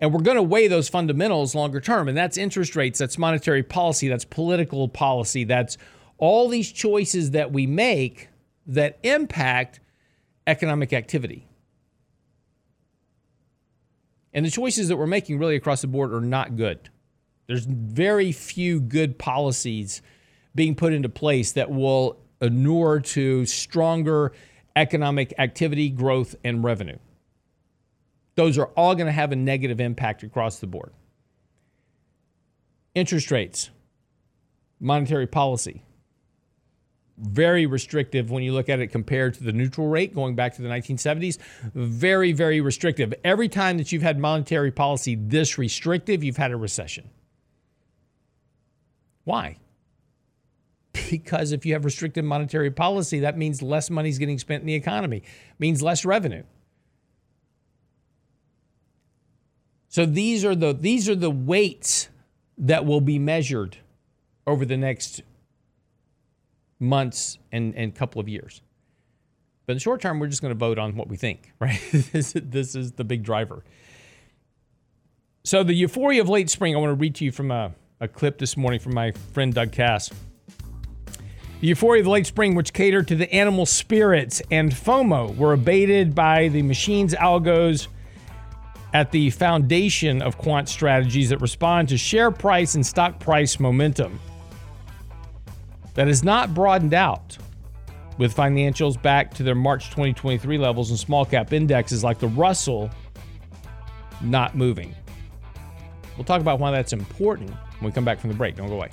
And 0.00 0.14
we're 0.14 0.22
going 0.22 0.36
to 0.36 0.42
weigh 0.44 0.68
those 0.68 0.88
fundamentals 0.88 1.56
longer 1.56 1.80
term. 1.80 2.06
And 2.06 2.16
that's 2.16 2.36
interest 2.36 2.76
rates, 2.76 3.00
that's 3.00 3.18
monetary 3.18 3.64
policy, 3.64 4.06
that's 4.06 4.24
political 4.24 4.88
policy, 4.88 5.42
that's 5.42 5.76
all 6.18 6.48
these 6.48 6.70
choices 6.70 7.32
that 7.32 7.52
we 7.52 7.66
make 7.66 8.28
that 8.68 9.00
impact 9.02 9.80
economic 10.46 10.92
activity. 10.92 11.48
And 14.32 14.46
the 14.46 14.50
choices 14.50 14.86
that 14.86 14.96
we're 14.96 15.08
making 15.08 15.40
really 15.40 15.56
across 15.56 15.80
the 15.80 15.88
board 15.88 16.12
are 16.12 16.20
not 16.20 16.54
good. 16.54 16.90
There's 17.48 17.64
very 17.64 18.30
few 18.30 18.80
good 18.80 19.18
policies 19.18 20.00
being 20.58 20.74
put 20.74 20.92
into 20.92 21.08
place 21.08 21.52
that 21.52 21.70
will 21.70 22.18
inure 22.42 22.98
to 22.98 23.46
stronger 23.46 24.32
economic 24.74 25.32
activity, 25.38 25.88
growth, 25.88 26.34
and 26.42 26.64
revenue. 26.64 26.98
Those 28.34 28.58
are 28.58 28.66
all 28.76 28.96
going 28.96 29.06
to 29.06 29.12
have 29.12 29.30
a 29.30 29.36
negative 29.36 29.78
impact 29.78 30.24
across 30.24 30.58
the 30.58 30.66
board. 30.66 30.92
Interest 32.92 33.30
rates, 33.30 33.70
monetary 34.80 35.28
policy, 35.28 35.84
very 37.16 37.66
restrictive 37.66 38.28
when 38.32 38.42
you 38.42 38.52
look 38.52 38.68
at 38.68 38.80
it 38.80 38.88
compared 38.88 39.34
to 39.34 39.44
the 39.44 39.52
neutral 39.52 39.86
rate 39.86 40.12
going 40.12 40.34
back 40.34 40.56
to 40.56 40.62
the 40.62 40.68
1970s. 40.68 41.38
Very, 41.72 42.32
very 42.32 42.60
restrictive. 42.60 43.14
Every 43.22 43.48
time 43.48 43.78
that 43.78 43.92
you've 43.92 44.02
had 44.02 44.18
monetary 44.18 44.72
policy 44.72 45.14
this 45.14 45.56
restrictive, 45.56 46.24
you've 46.24 46.36
had 46.36 46.50
a 46.50 46.56
recession. 46.56 47.10
Why? 49.22 49.58
Because 51.10 51.52
if 51.52 51.64
you 51.64 51.72
have 51.74 51.84
restricted 51.84 52.24
monetary 52.24 52.70
policy, 52.70 53.20
that 53.20 53.36
means 53.36 53.62
less 53.62 53.90
money 53.90 54.08
is 54.08 54.18
getting 54.18 54.38
spent 54.38 54.62
in 54.62 54.66
the 54.66 54.74
economy, 54.74 55.22
means 55.58 55.82
less 55.82 56.04
revenue. 56.04 56.42
So 59.88 60.04
these 60.04 60.44
are 60.44 60.54
the 60.54 60.72
these 60.72 61.08
are 61.08 61.14
the 61.14 61.30
weights 61.30 62.08
that 62.58 62.84
will 62.84 63.00
be 63.00 63.18
measured 63.18 63.78
over 64.46 64.64
the 64.64 64.76
next 64.76 65.22
months 66.80 67.38
and, 67.52 67.74
and 67.74 67.94
couple 67.94 68.20
of 68.20 68.28
years. 68.28 68.62
But 69.66 69.72
in 69.72 69.76
the 69.76 69.80
short 69.80 70.00
term, 70.00 70.18
we're 70.18 70.28
just 70.28 70.40
going 70.40 70.52
to 70.52 70.58
vote 70.58 70.78
on 70.78 70.96
what 70.96 71.08
we 71.08 71.16
think, 71.16 71.52
right? 71.60 71.80
this, 71.92 72.32
this 72.34 72.74
is 72.74 72.92
the 72.92 73.04
big 73.04 73.22
driver. 73.22 73.64
So, 75.44 75.62
the 75.62 75.74
euphoria 75.74 76.20
of 76.20 76.28
late 76.28 76.50
spring, 76.50 76.74
I 76.74 76.78
want 76.78 76.90
to 76.90 76.94
read 76.94 77.14
to 77.16 77.24
you 77.24 77.32
from 77.32 77.50
a, 77.50 77.72
a 78.00 78.08
clip 78.08 78.38
this 78.38 78.56
morning 78.56 78.80
from 78.80 78.94
my 78.94 79.12
friend 79.32 79.52
Doug 79.54 79.72
Kass. 79.72 80.10
The 81.60 81.66
euphoria 81.66 82.02
of 82.02 82.06
late 82.06 82.26
spring, 82.26 82.54
which 82.54 82.72
catered 82.72 83.08
to 83.08 83.16
the 83.16 83.32
animal 83.34 83.66
spirits 83.66 84.40
and 84.50 84.70
FOMO, 84.70 85.36
were 85.36 85.54
abated 85.54 86.14
by 86.14 86.48
the 86.48 86.62
machines 86.62 87.14
algos 87.14 87.88
at 88.94 89.10
the 89.10 89.30
foundation 89.30 90.22
of 90.22 90.38
quant 90.38 90.68
strategies 90.68 91.30
that 91.30 91.40
respond 91.40 91.88
to 91.88 91.98
share 91.98 92.30
price 92.30 92.76
and 92.76 92.86
stock 92.86 93.18
price 93.18 93.58
momentum 93.58 94.20
that 95.94 96.06
has 96.06 96.22
not 96.22 96.54
broadened 96.54 96.94
out 96.94 97.36
with 98.18 98.34
financials 98.34 99.00
back 99.00 99.34
to 99.34 99.42
their 99.42 99.56
March 99.56 99.86
2023 99.86 100.58
levels 100.58 100.90
and 100.90 100.98
small 100.98 101.24
cap 101.24 101.52
indexes 101.52 102.04
like 102.04 102.20
the 102.20 102.28
Russell 102.28 102.88
not 104.20 104.56
moving. 104.56 104.94
We'll 106.16 106.24
talk 106.24 106.40
about 106.40 106.60
why 106.60 106.70
that's 106.70 106.92
important 106.92 107.50
when 107.50 107.90
we 107.90 107.92
come 107.92 108.04
back 108.04 108.20
from 108.20 108.30
the 108.30 108.36
break. 108.36 108.54
Don't 108.56 108.68
go 108.68 108.74
away. 108.74 108.90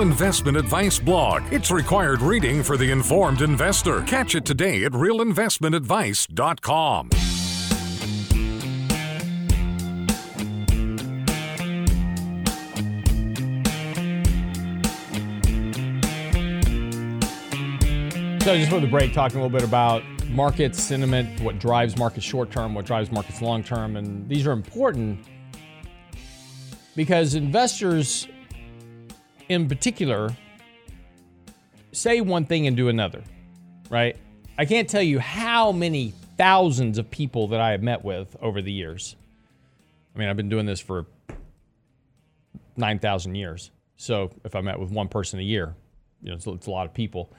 Investment 0.00 0.56
Advice 0.56 0.98
blog. 0.98 1.42
It's 1.52 1.70
required 1.70 2.22
reading 2.22 2.62
for 2.62 2.76
the 2.76 2.90
informed 2.90 3.42
investor. 3.42 4.02
Catch 4.02 4.34
it 4.34 4.44
today 4.44 4.84
at 4.84 4.92
realinvestmentadvice.com. 4.92 7.10
So, 18.46 18.56
just 18.56 18.70
for 18.70 18.78
the 18.78 18.86
break, 18.86 19.12
talking 19.12 19.40
a 19.40 19.42
little 19.42 19.58
bit 19.58 19.66
about 19.66 20.04
market 20.28 20.76
sentiment, 20.76 21.40
what 21.40 21.58
drives 21.58 21.96
markets 21.96 22.24
short 22.24 22.50
term, 22.50 22.74
what 22.74 22.84
drives 22.84 23.10
markets 23.10 23.42
long 23.42 23.64
term. 23.64 23.96
And 23.96 24.28
these 24.28 24.46
are 24.46 24.52
important 24.52 25.26
because 26.94 27.34
investors 27.34 28.28
in 29.48 29.68
particular 29.68 30.36
say 31.92 32.20
one 32.20 32.44
thing 32.44 32.66
and 32.66 32.76
do 32.76 32.88
another, 32.88 33.22
right? 33.90 34.16
I 34.58 34.64
can't 34.64 34.88
tell 34.88 35.02
you 35.02 35.18
how 35.18 35.72
many 35.72 36.12
thousands 36.36 36.98
of 36.98 37.10
people 37.10 37.48
that 37.48 37.60
I 37.60 37.70
have 37.72 37.82
met 37.82 38.04
with 38.04 38.36
over 38.40 38.60
the 38.60 38.72
years. 38.72 39.16
I 40.14 40.18
mean, 40.18 40.28
I've 40.28 40.36
been 40.36 40.48
doing 40.48 40.66
this 40.66 40.80
for 40.80 41.06
9,000 42.76 43.34
years. 43.34 43.70
So 43.96 44.30
if 44.44 44.54
I 44.54 44.60
met 44.60 44.78
with 44.78 44.90
one 44.90 45.08
person 45.08 45.40
a 45.40 45.42
year, 45.42 45.74
you 46.22 46.30
know, 46.30 46.36
it's, 46.36 46.46
it's 46.46 46.66
a 46.66 46.70
lot 46.70 46.86
of 46.86 46.94
people. 46.94 47.32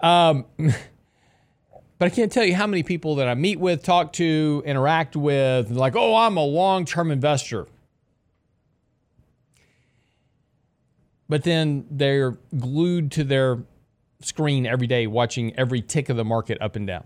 Um, 0.00 0.46
but 0.58 2.06
I 2.06 2.08
can't 2.08 2.32
tell 2.32 2.44
you 2.44 2.54
how 2.54 2.66
many 2.66 2.82
people 2.82 3.16
that 3.16 3.28
I 3.28 3.34
meet 3.34 3.60
with, 3.60 3.82
talk 3.82 4.12
to, 4.14 4.62
interact 4.64 5.16
with, 5.16 5.70
like, 5.70 5.94
oh, 5.96 6.16
I'm 6.16 6.36
a 6.36 6.44
long 6.44 6.84
term 6.84 7.10
investor. 7.10 7.66
But 11.30 11.44
then 11.44 11.86
they're 11.92 12.32
glued 12.58 13.12
to 13.12 13.22
their 13.22 13.62
screen 14.20 14.66
every 14.66 14.88
day 14.88 15.06
watching 15.06 15.56
every 15.56 15.80
tick 15.80 16.08
of 16.08 16.16
the 16.16 16.24
market 16.24 16.58
up 16.60 16.74
and 16.74 16.88
down, 16.88 17.04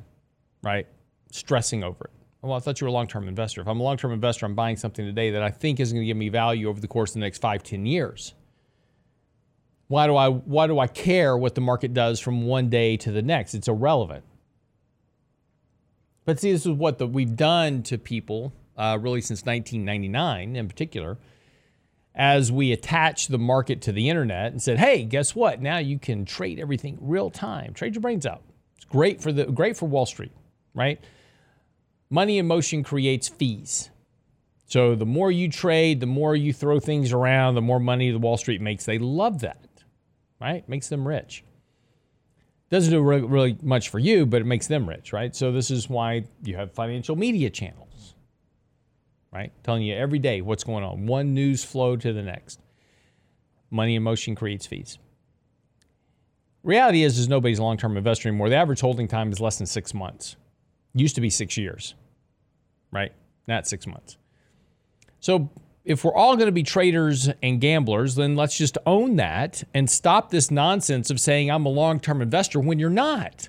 right? 0.62 0.86
Stressing 1.30 1.84
over 1.84 2.06
it. 2.06 2.10
Well, 2.40 2.56
I 2.56 2.58
thought 2.58 2.80
you 2.80 2.86
were 2.86 2.88
a 2.88 2.92
long 2.92 3.06
term 3.06 3.28
investor. 3.28 3.60
If 3.60 3.68
I'm 3.68 3.80
a 3.80 3.82
long 3.82 3.98
term 3.98 4.12
investor, 4.12 4.46
I'm 4.46 4.54
buying 4.54 4.76
something 4.76 5.04
today 5.04 5.30
that 5.32 5.42
I 5.42 5.50
think 5.50 5.78
is 5.78 5.92
going 5.92 6.00
to 6.02 6.06
give 6.06 6.16
me 6.16 6.30
value 6.30 6.70
over 6.70 6.80
the 6.80 6.88
course 6.88 7.10
of 7.10 7.14
the 7.14 7.20
next 7.20 7.38
five, 7.38 7.62
ten 7.62 7.84
years. 7.84 8.32
Why 9.88 10.06
do 10.06 10.16
I 10.16 10.30
why 10.30 10.68
do 10.68 10.78
I 10.78 10.86
care 10.86 11.36
what 11.36 11.54
the 11.54 11.60
market 11.60 11.92
does 11.92 12.18
from 12.18 12.46
one 12.46 12.70
day 12.70 12.96
to 12.96 13.12
the 13.12 13.22
next? 13.22 13.52
It's 13.52 13.68
irrelevant. 13.68 14.24
But 16.24 16.40
see, 16.40 16.50
this 16.50 16.64
is 16.64 16.72
what 16.72 16.96
the, 16.96 17.06
we've 17.06 17.36
done 17.36 17.82
to 17.84 17.98
people 17.98 18.54
uh, 18.78 18.98
really 18.98 19.20
since 19.20 19.44
1999 19.44 20.56
in 20.56 20.66
particular 20.66 21.18
as 22.14 22.52
we 22.52 22.72
attach 22.72 23.28
the 23.28 23.38
market 23.38 23.80
to 23.82 23.92
the 23.92 24.08
internet 24.08 24.52
and 24.52 24.62
said, 24.62 24.78
"Hey, 24.78 25.04
guess 25.04 25.34
what? 25.34 25.60
Now 25.60 25.78
you 25.78 25.98
can 25.98 26.24
trade 26.24 26.60
everything 26.60 26.98
real 27.00 27.30
time. 27.30 27.74
Trade 27.74 27.94
your 27.94 28.02
brains 28.02 28.24
out. 28.24 28.42
It's 28.76 28.84
great 28.84 29.20
for 29.20 29.32
the 29.32 29.46
great 29.46 29.76
for 29.76 29.86
Wall 29.86 30.06
Street, 30.06 30.32
right? 30.74 31.00
Money 32.10 32.38
in 32.38 32.46
motion 32.46 32.82
creates 32.82 33.28
fees. 33.28 33.90
So 34.66 34.94
the 34.94 35.06
more 35.06 35.30
you 35.30 35.48
trade, 35.48 36.00
the 36.00 36.06
more 36.06 36.34
you 36.34 36.52
throw 36.52 36.80
things 36.80 37.12
around, 37.12 37.54
the 37.54 37.62
more 37.62 37.80
money 37.80 38.10
the 38.10 38.18
Wall 38.18 38.36
Street 38.36 38.60
makes. 38.60 38.84
They 38.84 38.98
love 38.98 39.40
that, 39.40 39.66
right? 40.40 40.66
Makes 40.68 40.88
them 40.88 41.06
rich. 41.06 41.44
Doesn't 42.70 42.92
do 42.92 43.00
really 43.00 43.58
much 43.62 43.88
for 43.88 43.98
you, 43.98 44.24
but 44.26 44.40
it 44.40 44.46
makes 44.46 44.66
them 44.66 44.88
rich, 44.88 45.12
right? 45.12 45.34
So 45.36 45.52
this 45.52 45.70
is 45.70 45.88
why 45.88 46.24
you 46.42 46.56
have 46.56 46.72
financial 46.72 47.14
media 47.14 47.50
channels 47.50 47.83
right? 49.34 49.52
Telling 49.64 49.82
you 49.82 49.94
every 49.94 50.20
day 50.20 50.40
what's 50.40 50.64
going 50.64 50.84
on, 50.84 51.06
one 51.06 51.34
news 51.34 51.64
flow 51.64 51.96
to 51.96 52.12
the 52.12 52.22
next. 52.22 52.60
Money 53.70 53.96
in 53.96 54.02
motion 54.02 54.36
creates 54.36 54.66
fees. 54.66 54.98
Reality 56.62 57.02
is, 57.02 57.18
is 57.18 57.28
nobody's 57.28 57.58
a 57.58 57.62
long-term 57.62 57.96
investor 57.96 58.28
anymore. 58.28 58.48
The 58.48 58.56
average 58.56 58.80
holding 58.80 59.08
time 59.08 59.32
is 59.32 59.40
less 59.40 59.58
than 59.58 59.66
six 59.66 59.92
months. 59.92 60.36
Used 60.94 61.16
to 61.16 61.20
be 61.20 61.28
six 61.28 61.56
years, 61.56 61.94
right? 62.92 63.12
Not 63.48 63.66
six 63.66 63.86
months. 63.86 64.16
So 65.18 65.50
if 65.84 66.04
we're 66.04 66.14
all 66.14 66.36
going 66.36 66.46
to 66.46 66.52
be 66.52 66.62
traders 66.62 67.28
and 67.42 67.60
gamblers, 67.60 68.14
then 68.14 68.36
let's 68.36 68.56
just 68.56 68.78
own 68.86 69.16
that 69.16 69.64
and 69.74 69.90
stop 69.90 70.30
this 70.30 70.50
nonsense 70.50 71.10
of 71.10 71.20
saying 71.20 71.50
I'm 71.50 71.66
a 71.66 71.70
long-term 71.70 72.22
investor 72.22 72.60
when 72.60 72.78
you're 72.78 72.88
not. 72.88 73.48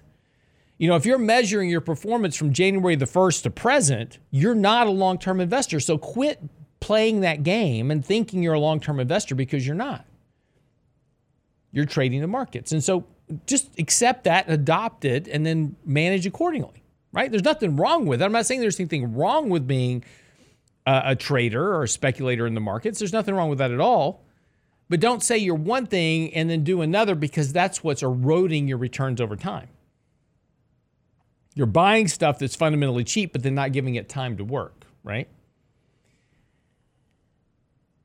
You 0.78 0.90
know, 0.90 0.96
if 0.96 1.06
you're 1.06 1.18
measuring 1.18 1.70
your 1.70 1.82
performance 1.82 2.36
from 2.36 2.52
January 2.52 2.96
the 2.96 3.06
1st 3.06 3.44
to 3.44 3.50
present, 3.50 4.20
you're 4.32 4.56
not 4.56 4.88
a 4.88 4.92
long 4.92 5.18
term 5.18 5.40
investor. 5.40 5.80
So 5.80 5.98
quit 5.98 6.42
playing 6.80 7.22
that 7.22 7.44
game 7.44 7.92
and 7.92 8.06
thinking 8.06 8.44
you're 8.44 8.54
a 8.54 8.60
long 8.60 8.80
term 8.80 9.00
investor 9.00 9.36
because 9.36 9.66
you're 9.66 9.76
not. 9.76 10.06
You're 11.72 11.86
trading 11.86 12.22
the 12.22 12.28
markets. 12.28 12.72
And 12.72 12.84
so 12.84 13.06
just 13.48 13.70
accept 13.80 14.26
that, 14.26 14.50
adopt 14.50 15.06
it, 15.06 15.28
and 15.28 15.46
then 15.46 15.76
manage 15.86 16.26
accordingly, 16.26 16.84
right? 17.12 17.32
There's 17.32 17.44
nothing 17.44 17.76
wrong 17.76 18.06
with 18.06 18.22
it. 18.22 18.26
I'm 18.26 18.32
not 18.32 18.46
saying 18.46 18.62
there's 18.62 18.80
anything 18.80 19.16
wrong 19.16 19.50
with 19.50 19.68
being 19.68 20.04
a, 20.86 21.02
a 21.06 21.16
trader 21.16 21.74
or 21.76 21.84
a 21.84 21.88
speculator 21.88 22.46
in 22.46 22.54
the 22.54 22.62
markets. 22.62 23.00
There's 23.00 23.14
nothing 23.14 23.34
wrong 23.34 23.50
with 23.50 23.58
that 23.60 23.72
at 23.72 23.80
all. 23.80 24.24
But 24.90 25.00
don't 25.00 25.24
say 25.24 25.38
you're 25.38 25.56
one 25.56 25.88
thing 25.88 26.34
and 26.34 26.50
then 26.50 26.64
do 26.64 26.82
another 26.82 27.16
because 27.16 27.52
that's 27.52 27.84
what's 27.84 28.04
eroding 28.04 28.68
your 28.68 28.78
returns 28.78 29.20
over 29.20 29.36
time. 29.36 29.70
You're 31.56 31.68
buying 31.68 32.08
stuff 32.10 32.38
that's 32.38 32.56
fundamentally 32.56 33.06
cheap, 33.06 33.32
but 33.32 33.42
then 33.42 33.56
not 33.56 33.72
giving 33.72 33.96
it 33.96 34.10
time 34.10 34.38
to 34.38 34.44
work, 34.44 34.86
right? 35.04 35.28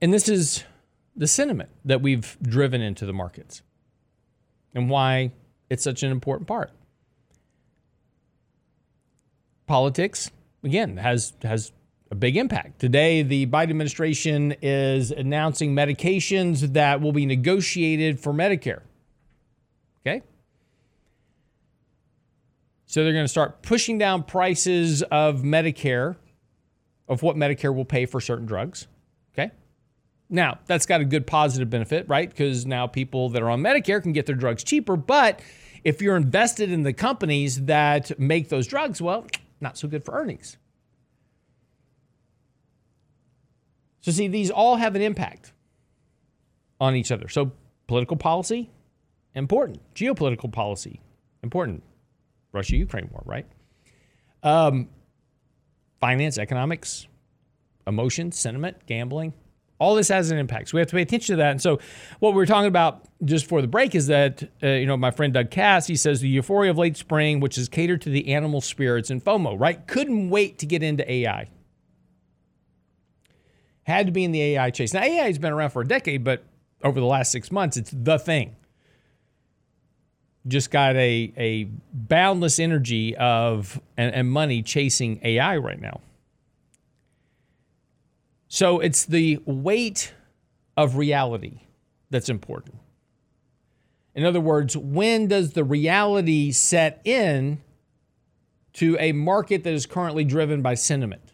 And 0.01 0.15
this 0.15 0.29
is 0.29 0.65
the 1.17 1.27
sentiment 1.27 1.71
that 1.85 2.01
we've 2.01 2.39
driven 2.41 2.81
into 2.81 3.05
the 3.05 3.13
markets 3.13 3.63
and 4.75 4.89
why 4.89 5.33
it's 5.69 5.83
such 5.83 6.03
an 6.05 6.13
important 6.13 6.47
part. 6.49 6.71
Politics, 9.67 10.31
again, 10.65 10.97
has 10.97 11.33
has 11.43 11.73
a 12.11 12.15
big 12.15 12.37
impact. 12.37 12.81
Today, 12.81 13.23
the 13.23 13.47
Biden 13.47 13.71
administration 13.71 14.55
is 14.63 15.11
announcing 15.11 15.75
medications 15.75 16.73
that 16.73 17.01
will 17.01 17.13
be 17.13 17.27
negotiated 17.27 18.19
for 18.19 18.33
Medicare. 18.33 18.81
Okay? 20.05 20.23
So 22.91 23.05
they're 23.05 23.13
going 23.13 23.23
to 23.25 23.29
start 23.29 23.63
pushing 23.63 23.99
down 23.99 24.25
prices 24.25 25.05
of 25.05 25.43
Medicare, 25.43 26.17
of 27.07 27.23
what 27.23 27.37
Medicare 27.37 27.73
will 27.73 27.85
pay 27.85 28.05
for 28.05 28.21
certain 28.21 28.47
drugs. 28.47 28.89
Okay? 29.33 29.53
Now, 30.29 30.59
that's 30.67 30.87
got 30.87 31.01
a 31.01 31.05
good 31.05 31.25
positive 31.25 31.71
benefit, 31.71 32.09
right? 32.09 32.29
Because 32.29 32.67
now 32.67 32.89
people 32.89 33.29
that 33.29 33.43
are 33.43 33.51
on 33.51 33.63
Medicare 33.63 34.03
can 34.03 34.11
get 34.11 34.27
their 34.27 34.35
drugs 34.35 34.65
cheaper. 34.65 34.97
But 34.97 35.41
if 35.85 36.03
you're 36.03 36.17
invested 36.17 36.73
in 36.73 36.83
the 36.83 36.93
companies 36.93 37.67
that 37.67 38.19
make 38.19 38.49
those 38.49 38.67
drugs, 38.67 39.01
well, 39.01 39.25
not 39.61 39.79
so 39.79 39.87
good 39.87 40.05
for 40.05 40.13
earnings. 40.13 40.57
So, 44.01 44.11
see, 44.11 44.27
these 44.27 44.51
all 44.51 44.75
have 44.75 44.97
an 44.97 45.03
impact 45.03 45.53
on 46.81 46.97
each 46.97 47.13
other. 47.13 47.29
So, 47.29 47.53
political 47.87 48.17
policy, 48.17 48.69
important. 49.33 49.79
Geopolitical 49.95 50.51
policy, 50.51 51.01
important. 51.45 51.85
Russia 52.53 52.77
Ukraine 52.77 53.09
war, 53.13 53.23
right? 53.25 53.47
Um, 54.43 54.89
finance, 56.01 56.39
economics, 56.39 57.07
emotion, 57.87 58.33
sentiment, 58.33 58.87
gambling, 58.87 59.35
all 59.81 59.95
this 59.95 60.09
has 60.09 60.31
an 60.31 60.39
impact. 60.39 60.69
So 60.69 60.77
we 60.77 60.81
have 60.81 60.89
to 60.89 60.95
pay 60.95 61.03
attention 61.03 61.35
to 61.35 61.37
that. 61.39 61.53
And 61.53 61.61
so 61.63 61.81
what 62.21 62.31
we 62.31 62.37
were 62.37 62.47
talking 62.47 62.69
about 62.69 63.09
just 63.25 63.47
for 63.47 63.63
the 63.63 63.67
break 63.67 63.95
is 63.95 64.07
that, 64.09 64.43
uh, 64.63 64.69
you 64.69 64.87
know, 64.87 64.97
my 64.97 65.11
friend 65.11 65.33
Doug 65.33 65.51
Kass, 65.51 65.87
he 65.87 65.97
says 65.97 66.21
the 66.21 66.29
euphoria 66.29 66.71
of 66.71 66.79
late 66.79 66.99
spring, 66.99 67.41
which 67.41 67.57
is 67.57 67.69
catered 67.69 68.03
to 68.03 68.11
the 68.11 68.33
animal 68.33 68.61
spirits 68.61 69.11
and 69.11 69.25
FOMO, 69.25 69.59
right? 69.59 69.87
Couldn't 69.87 70.29
wait 70.29 70.59
to 70.59 70.67
get 70.67 70.83
into 70.83 71.11
AI. 71.11 71.49
Had 73.85 74.07
to 74.07 74.13
be 74.13 74.23
in 74.23 74.33
the 74.33 74.43
AI 74.43 74.71
chase. 74.71 74.93
Now, 74.93 75.03
AI 75.03 75.25
has 75.25 75.39
been 75.39 75.53
around 75.53 75.71
for 75.71 75.81
a 75.81 75.89
decade, 75.89 76.23
but 76.23 76.45
over 76.85 77.01
the 77.01 77.07
last 77.07 77.33
six 77.33 77.51
months, 77.51 77.79
it's 77.79 77.91
the 77.91 78.19
thing. 78.19 78.57
Just 80.47 80.71
got 80.71 80.97
a, 80.97 81.33
a 81.37 81.65
boundless 81.93 82.59
energy 82.59 83.17
of 83.17 83.81
and, 83.97 84.15
and 84.15 84.31
money 84.31 84.63
chasing 84.63 85.21
AI 85.23 85.57
right 85.59 85.81
now. 85.81 86.01
So 88.49 88.81
it's 88.81 89.05
the 89.05 89.41
weight 89.45 90.13
of 90.77 90.97
reality 90.97 91.61
that's 92.11 92.29
important. 92.29 92.77
In 94.15 94.25
other 94.25 94.41
words, 94.41 94.77
when 94.77 95.29
does 95.29 95.53
the 95.53 95.63
reality 95.63 96.51
set 96.51 97.01
in 97.05 97.63
to 98.73 98.97
a 98.99 99.13
market 99.13 99.63
that 99.65 99.73
is 99.73 99.87
currently 99.87 100.25
driven 100.25 100.63
by 100.63 100.75
sentiment 100.75 101.33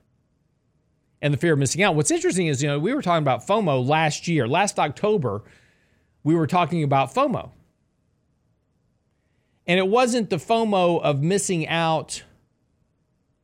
and 1.23 1.33
the 1.33 1.39
fear 1.39 1.55
of 1.55 1.59
missing 1.59 1.83
out? 1.83 1.95
What's 1.95 2.11
interesting 2.11 2.49
is, 2.49 2.63
you 2.63 2.69
know, 2.69 2.79
we 2.79 2.93
were 2.93 3.03
talking 3.03 3.23
about 3.23 3.47
FOMO 3.47 3.87
last 3.87 4.29
year. 4.29 4.47
Last 4.47 4.79
October, 4.79 5.43
we 6.23 6.35
were 6.35 6.47
talking 6.47 6.83
about 6.83 7.15
FOMO. 7.15 7.51
And 9.67 9.79
it 9.79 9.89
wasn't 9.89 10.31
the 10.31 10.37
FOMO 10.37 11.03
of 11.03 11.23
missing 11.23 11.67
out 11.67 12.23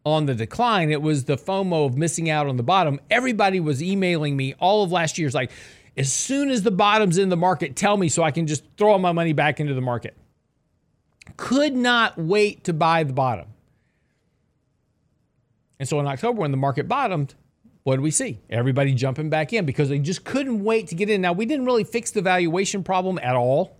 on 0.05 0.27
the 0.27 0.35
decline. 0.35 0.91
It 0.91 1.03
was 1.03 1.25
the 1.25 1.37
FOMO 1.37 1.87
of 1.87 1.97
missing 1.97 2.31
out 2.31 2.47
on 2.47 2.57
the 2.57 2.63
bottom. 2.63 3.01
Everybody 3.11 3.61
was 3.61 3.83
emailing 3.83 4.37
me 4.37 4.55
all 4.59 4.85
of 4.85 4.93
last 4.93 5.19
year. 5.19 5.27
It's 5.27 5.35
like, 5.35 5.51
as 5.97 6.13
soon 6.13 6.49
as 6.49 6.63
the 6.63 6.71
bottom's 6.71 7.19
in 7.19 7.29
the 7.29 7.37
market, 7.37 7.77
tell 7.77 7.97
me 7.97 8.09
so 8.09 8.23
I 8.23 8.31
can 8.31 8.47
just 8.47 8.65
throw 8.79 8.97
my 8.99 9.13
money 9.13 9.33
back 9.33 9.61
into 9.61 9.75
the 9.75 9.81
market. 9.81 10.17
Could 11.37 11.75
not 11.75 12.19
wait 12.19 12.65
to 12.65 12.73
buy 12.73 13.05
the 13.05 13.13
bottom. 13.13 13.47
And 15.79 15.89
so 15.89 15.99
in 16.01 16.07
October, 16.07 16.41
when 16.41 16.51
the 16.51 16.57
market 16.57 16.89
bottomed, 16.89 17.35
what 17.83 17.97
did 17.97 18.03
we 18.03 18.13
see? 18.13 18.41
Everybody 18.49 18.95
jumping 18.95 19.29
back 19.29 19.53
in 19.53 19.65
because 19.67 19.89
they 19.89 19.99
just 19.99 20.25
couldn't 20.25 20.63
wait 20.63 20.89
to 20.89 20.95
get 20.95 21.11
in. 21.11 21.21
Now, 21.21 21.33
we 21.33 21.47
didn't 21.47 21.67
really 21.67 21.85
fix 21.85 22.13
the 22.13 22.23
valuation 22.23 22.85
problem 22.85 23.19
at 23.21 23.35
all. 23.35 23.77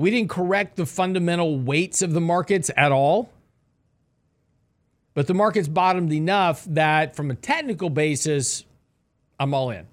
We 0.00 0.10
didn't 0.10 0.30
correct 0.30 0.76
the 0.76 0.86
fundamental 0.86 1.58
weights 1.58 2.00
of 2.00 2.14
the 2.14 2.22
markets 2.22 2.70
at 2.74 2.90
all. 2.90 3.30
But 5.12 5.26
the 5.26 5.34
market's 5.34 5.68
bottomed 5.68 6.10
enough 6.10 6.64
that 6.70 7.14
from 7.14 7.30
a 7.30 7.34
technical 7.34 7.90
basis, 7.90 8.64
I'm 9.38 9.52
all 9.52 9.68
in. 9.68 9.86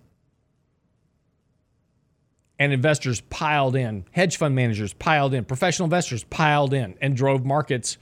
And 2.57 2.71
investors 2.71 3.19
piled 3.19 3.75
in, 3.75 4.05
hedge 4.11 4.37
fund 4.37 4.55
managers 4.55 4.93
piled 4.93 5.33
in, 5.33 5.43
professional 5.43 5.87
investors 5.87 6.23
piled 6.23 6.73
in 6.73 6.95
and 7.01 7.13
drove 7.13 7.43
markets 7.43 7.97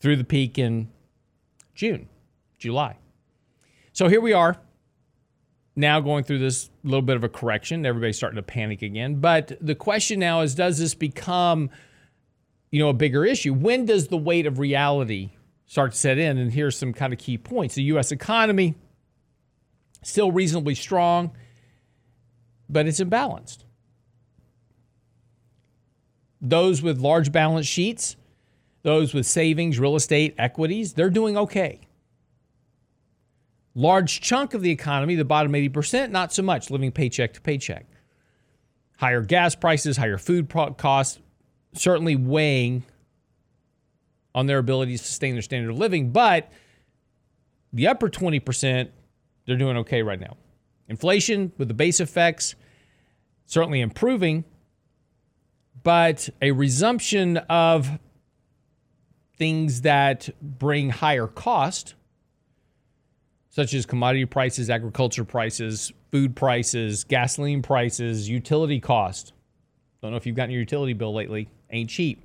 through 0.00 0.16
the 0.16 0.24
peak 0.24 0.58
in 0.58 0.88
June, 1.76 2.08
July. 2.58 2.96
So 3.92 4.08
here 4.08 4.20
we 4.20 4.32
are 4.32 4.56
now 5.76 6.00
going 6.00 6.24
through 6.24 6.38
this 6.38 6.70
little 6.82 7.02
bit 7.02 7.16
of 7.16 7.24
a 7.24 7.28
correction. 7.28 7.86
Everybody's 7.86 8.16
starting 8.16 8.36
to 8.36 8.42
panic 8.42 8.82
again. 8.82 9.16
But 9.16 9.52
the 9.60 9.74
question 9.74 10.18
now 10.18 10.40
is 10.40 10.54
does 10.54 10.78
this 10.78 10.94
become 10.94 11.70
you 12.70 12.80
know 12.80 12.88
a 12.88 12.94
bigger 12.94 13.24
issue? 13.24 13.54
When 13.54 13.84
does 13.84 14.08
the 14.08 14.16
weight 14.16 14.46
of 14.46 14.58
reality 14.58 15.30
start 15.66 15.92
to 15.92 15.98
set 15.98 16.18
in. 16.18 16.38
And 16.38 16.52
here's 16.52 16.76
some 16.76 16.92
kind 16.92 17.12
of 17.12 17.18
key 17.18 17.36
points. 17.36 17.74
The 17.74 17.82
U.S. 17.84 18.12
economy 18.12 18.74
still 20.02 20.30
reasonably 20.30 20.74
strong, 20.74 21.32
but 22.68 22.86
it's 22.86 23.00
imbalanced. 23.00 23.64
Those 26.40 26.82
with 26.82 26.98
large 26.98 27.32
balance 27.32 27.66
sheets, 27.66 28.16
those 28.82 29.12
with 29.12 29.26
savings, 29.26 29.80
real 29.80 29.96
estate, 29.96 30.34
equities, 30.38 30.92
they're 30.92 31.10
doing 31.10 31.36
okay. 31.36 31.80
Large 33.78 34.22
chunk 34.22 34.54
of 34.54 34.62
the 34.62 34.70
economy, 34.70 35.16
the 35.16 35.24
bottom 35.24 35.52
80%, 35.52 36.10
not 36.10 36.32
so 36.32 36.42
much, 36.42 36.70
living 36.70 36.90
paycheck 36.90 37.34
to 37.34 37.42
paycheck. 37.42 37.84
Higher 38.96 39.20
gas 39.20 39.54
prices, 39.54 39.98
higher 39.98 40.16
food 40.16 40.48
costs, 40.78 41.20
certainly 41.74 42.16
weighing 42.16 42.84
on 44.34 44.46
their 44.46 44.56
ability 44.56 44.96
to 44.96 45.04
sustain 45.04 45.34
their 45.34 45.42
standard 45.42 45.70
of 45.70 45.78
living. 45.78 46.10
But 46.10 46.50
the 47.70 47.86
upper 47.88 48.08
20%, 48.08 48.88
they're 49.44 49.56
doing 49.58 49.76
okay 49.76 50.02
right 50.02 50.18
now. 50.18 50.38
Inflation 50.88 51.52
with 51.58 51.68
the 51.68 51.74
base 51.74 52.00
effects 52.00 52.54
certainly 53.44 53.82
improving, 53.82 54.44
but 55.82 56.30
a 56.40 56.52
resumption 56.52 57.36
of 57.36 57.98
things 59.36 59.82
that 59.82 60.30
bring 60.40 60.88
higher 60.88 61.26
cost, 61.26 61.94
such 63.56 63.72
as 63.72 63.86
commodity 63.86 64.26
prices, 64.26 64.68
agriculture 64.68 65.24
prices, 65.24 65.90
food 66.12 66.36
prices, 66.36 67.04
gasoline 67.04 67.62
prices, 67.62 68.28
utility 68.28 68.78
cost. 68.78 69.32
Don't 70.02 70.10
know 70.10 70.18
if 70.18 70.26
you've 70.26 70.36
gotten 70.36 70.50
your 70.50 70.60
utility 70.60 70.92
bill 70.92 71.14
lately, 71.14 71.48
ain't 71.70 71.88
cheap. 71.88 72.22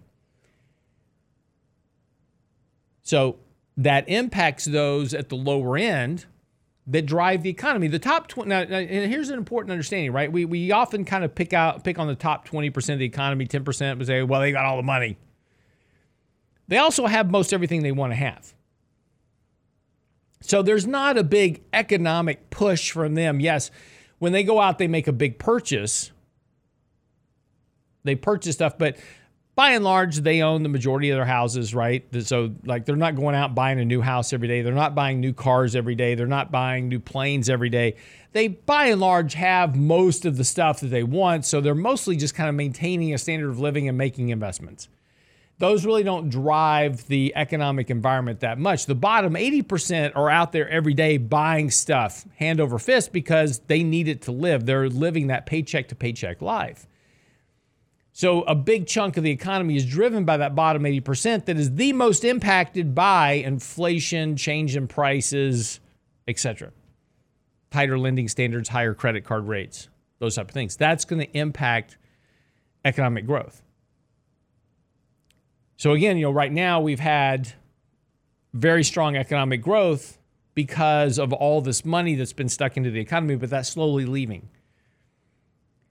So 3.02 3.38
that 3.78 4.10
impacts 4.10 4.66
those 4.66 5.14
at 5.14 5.30
the 5.30 5.38
lower 5.38 5.78
end 5.78 6.26
that 6.88 7.06
drive 7.06 7.44
the 7.44 7.50
economy. 7.50 7.88
The 7.88 7.98
top 7.98 8.28
20 8.28 8.50
now, 8.50 8.64
and 8.64 9.10
here's 9.10 9.30
an 9.30 9.38
important 9.38 9.72
understanding, 9.72 10.12
right? 10.12 10.30
We 10.30 10.44
we 10.44 10.74
often 10.74 11.06
kind 11.06 11.24
of 11.24 11.34
pick 11.34 11.54
out 11.54 11.86
pick 11.86 11.98
on 11.98 12.08
the 12.08 12.16
top 12.16 12.46
20% 12.46 12.76
of 12.92 13.00
the 13.00 13.06
economy, 13.06 13.48
10% 13.48 13.98
but 13.98 14.06
say, 14.06 14.22
well, 14.22 14.42
they 14.42 14.52
got 14.52 14.66
all 14.66 14.76
the 14.76 14.84
money. 14.84 15.18
They 16.68 16.78
also 16.78 17.08
have 17.08 17.32
most 17.32 17.54
everything 17.54 17.84
they 17.84 17.94
want 17.94 18.12
to 18.12 18.18
have. 18.18 18.54
So 20.42 20.62
there's 20.62 20.86
not 20.86 21.18
a 21.18 21.24
big 21.24 21.64
economic 21.72 22.50
push 22.50 22.92
from 22.92 23.16
them. 23.16 23.40
Yes, 23.40 23.72
when 24.20 24.34
they 24.34 24.44
go 24.44 24.60
out, 24.60 24.78
they 24.78 24.88
make 24.88 25.08
a 25.08 25.14
big 25.14 25.40
purchase. 25.40 26.12
They 28.04 28.16
purchase 28.16 28.56
stuff, 28.56 28.78
but 28.78 28.98
by 29.54 29.72
and 29.72 29.84
large, 29.84 30.18
they 30.18 30.42
own 30.42 30.64
the 30.64 30.70
majority 30.70 31.10
of 31.10 31.18
their 31.18 31.26
houses, 31.26 31.76
right? 31.76 32.04
So, 32.24 32.56
like, 32.66 32.86
they're 32.86 32.96
not 32.96 33.16
going 33.16 33.36
out 33.36 33.54
buying 33.54 33.80
a 33.80 33.86
new 33.86 34.02
house 34.02 34.32
every 34.34 34.48
day. 34.48 34.62
They're 34.62 34.74
not 34.74 34.96
buying 34.96 35.20
new 35.20 35.34
cars 35.34 35.76
every 35.76 35.94
day. 35.94 36.16
They're 36.16 36.26
not 36.26 36.52
buying 36.52 36.88
new 36.88 37.00
planes 37.00 37.50
every 37.50 37.70
day. 37.70 37.96
They, 38.32 38.48
by 38.48 38.86
and 38.86 39.02
large, 39.02 39.34
have 39.34 39.76
most 39.76 40.26
of 40.26 40.38
the 40.38 40.46
stuff 40.46 40.80
that 40.80 40.88
they 40.88 41.04
want. 41.04 41.46
So, 41.46 41.60
they're 41.60 41.76
mostly 41.76 42.16
just 42.16 42.34
kind 42.34 42.48
of 42.48 42.56
maintaining 42.56 43.14
a 43.14 43.18
standard 43.18 43.50
of 43.50 43.60
living 43.60 43.90
and 43.90 43.98
making 43.98 44.30
investments. 44.30 44.88
Those 45.62 45.86
really 45.86 46.02
don't 46.02 46.30
drive 46.30 47.06
the 47.06 47.34
economic 47.36 47.92
environment 47.92 48.40
that 48.40 48.58
much. 48.58 48.88
The 48.88 48.96
bottom 48.96 49.36
80% 49.36 50.14
are 50.16 50.28
out 50.28 50.54
there 50.54 50.68
every 50.68 50.96
day 50.96 51.18
buying 51.18 51.70
stuff 51.70 52.26
hand 52.38 52.60
over 52.60 52.80
fist 52.80 53.14
because 53.14 53.60
they 53.68 53.84
need 53.84 54.08
it 54.08 54.24
to 54.24 54.32
live. 54.32 54.66
They're 54.66 54.90
living 54.90 55.28
that 55.28 55.46
paycheck 55.46 55.90
to 55.90 55.96
paycheck 55.96 56.42
life. 56.42 56.88
So 58.12 58.42
a 58.42 58.56
big 58.56 58.88
chunk 58.88 59.18
of 59.18 59.24
the 59.24 59.30
economy 59.30 59.76
is 59.76 59.86
driven 59.86 60.26
by 60.26 60.38
that 60.38 60.56
bottom 60.56 60.82
80% 60.82 61.46
that 61.46 61.58
is 61.58 61.76
the 61.76 61.94
most 61.94 62.24
impacted 62.24 62.96
by 62.96 63.34
inflation, 63.34 64.38
change 64.38 64.76
in 64.76 64.88
prices, 64.88 65.80
etc. 66.28 66.72
tighter 67.70 68.00
lending 68.00 68.28
standards, 68.30 68.68
higher 68.68 68.96
credit 68.96 69.26
card 69.26 69.48
rates, 69.48 69.90
those 70.18 70.38
type 70.38 70.48
of 70.48 70.56
things. 70.56 70.76
That's 70.76 71.06
going 71.06 71.22
to 71.24 71.38
impact 71.38 72.00
economic 72.84 73.28
growth. 73.28 73.62
So 75.82 75.94
again, 75.94 76.16
you 76.16 76.26
know, 76.26 76.32
right 76.32 76.52
now 76.52 76.80
we've 76.80 77.00
had 77.00 77.54
very 78.54 78.84
strong 78.84 79.16
economic 79.16 79.64
growth 79.64 80.20
because 80.54 81.18
of 81.18 81.34
all 81.34 81.60
this 81.60 81.84
money 81.84 82.14
that's 82.14 82.34
been 82.34 82.50
stuck 82.50 82.78
into 82.78 82.92
the 82.92 83.00
economy, 83.00 83.36
but 83.36 83.50
that's 83.50 83.70
slowly 83.70 84.06
leaving. 84.06 84.48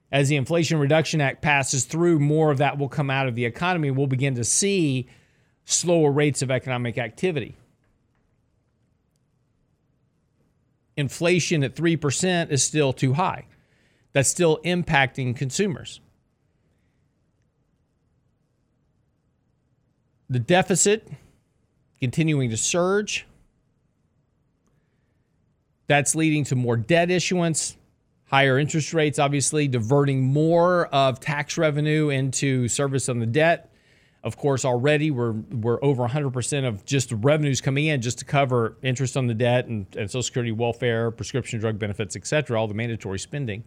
As 0.09 0.29
the 0.29 0.37
Inflation 0.37 0.79
Reduction 0.79 1.19
Act 1.19 1.41
passes 1.41 1.83
through, 1.83 2.19
more 2.19 2.51
of 2.51 2.59
that 2.59 2.77
will 2.77 2.87
come 2.87 3.09
out 3.09 3.27
of 3.27 3.35
the 3.35 3.43
economy. 3.43 3.91
We'll 3.91 4.07
begin 4.07 4.35
to 4.35 4.45
see 4.45 5.09
slower 5.65 6.09
rates 6.09 6.41
of 6.41 6.49
economic 6.49 6.97
activity. 6.97 7.57
Inflation 10.95 11.65
at 11.65 11.75
3% 11.75 12.49
is 12.49 12.63
still 12.63 12.93
too 12.93 13.11
high. 13.11 13.45
That's 14.13 14.29
still 14.29 14.57
impacting 14.63 15.35
consumers. 15.35 15.99
The 20.31 20.39
deficit 20.39 21.05
continuing 21.99 22.51
to 22.51 22.57
surge. 22.57 23.27
That's 25.87 26.15
leading 26.15 26.45
to 26.45 26.55
more 26.55 26.77
debt 26.77 27.11
issuance, 27.11 27.75
higher 28.27 28.57
interest 28.57 28.93
rates, 28.93 29.19
obviously, 29.19 29.67
diverting 29.67 30.23
more 30.23 30.85
of 30.85 31.19
tax 31.19 31.57
revenue 31.57 32.07
into 32.07 32.69
service 32.69 33.09
on 33.09 33.19
the 33.19 33.25
debt. 33.25 33.73
Of 34.23 34.37
course, 34.37 34.63
already 34.63 35.11
we're 35.11 35.33
we're 35.33 35.83
over 35.83 36.07
100% 36.07 36.65
of 36.65 36.85
just 36.85 37.11
revenues 37.11 37.59
coming 37.59 37.87
in 37.87 38.01
just 38.01 38.19
to 38.19 38.25
cover 38.25 38.77
interest 38.81 39.17
on 39.17 39.27
the 39.27 39.33
debt 39.33 39.65
and, 39.65 39.85
and 39.97 40.09
Social 40.09 40.23
Security, 40.23 40.53
welfare, 40.53 41.11
prescription 41.11 41.59
drug 41.59 41.77
benefits, 41.77 42.15
et 42.15 42.25
cetera, 42.25 42.57
all 42.57 42.69
the 42.69 42.73
mandatory 42.73 43.19
spending, 43.19 43.65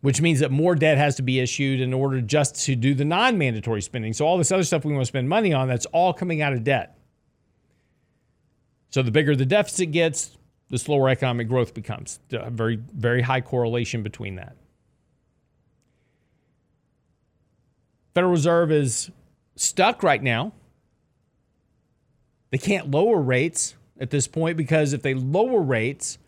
which 0.00 0.20
means 0.20 0.40
that 0.40 0.50
more 0.50 0.74
debt 0.74 0.96
has 0.96 1.16
to 1.16 1.22
be 1.22 1.40
issued 1.40 1.80
in 1.80 1.92
order 1.92 2.20
just 2.20 2.54
to 2.66 2.76
do 2.76 2.94
the 2.94 3.04
non 3.04 3.36
mandatory 3.36 3.82
spending. 3.82 4.12
So, 4.12 4.26
all 4.26 4.38
this 4.38 4.52
other 4.52 4.62
stuff 4.62 4.84
we 4.84 4.92
want 4.92 5.02
to 5.02 5.08
spend 5.08 5.28
money 5.28 5.52
on, 5.52 5.68
that's 5.68 5.86
all 5.86 6.12
coming 6.12 6.40
out 6.40 6.52
of 6.52 6.64
debt. 6.64 6.98
So, 8.90 9.02
the 9.02 9.10
bigger 9.10 9.34
the 9.34 9.46
deficit 9.46 9.90
gets, 9.90 10.36
the 10.70 10.78
slower 10.78 11.08
economic 11.08 11.48
growth 11.48 11.74
becomes. 11.74 12.20
A 12.32 12.50
very, 12.50 12.76
very 12.76 13.22
high 13.22 13.40
correlation 13.40 14.02
between 14.02 14.36
that. 14.36 14.56
Federal 18.14 18.32
Reserve 18.32 18.72
is 18.72 19.10
stuck 19.56 20.02
right 20.02 20.22
now. 20.22 20.52
They 22.50 22.58
can't 22.58 22.90
lower 22.90 23.20
rates 23.20 23.74
at 24.00 24.10
this 24.10 24.26
point 24.26 24.56
because 24.56 24.92
if 24.92 25.02
they 25.02 25.14
lower 25.14 25.60
rates, 25.60 26.18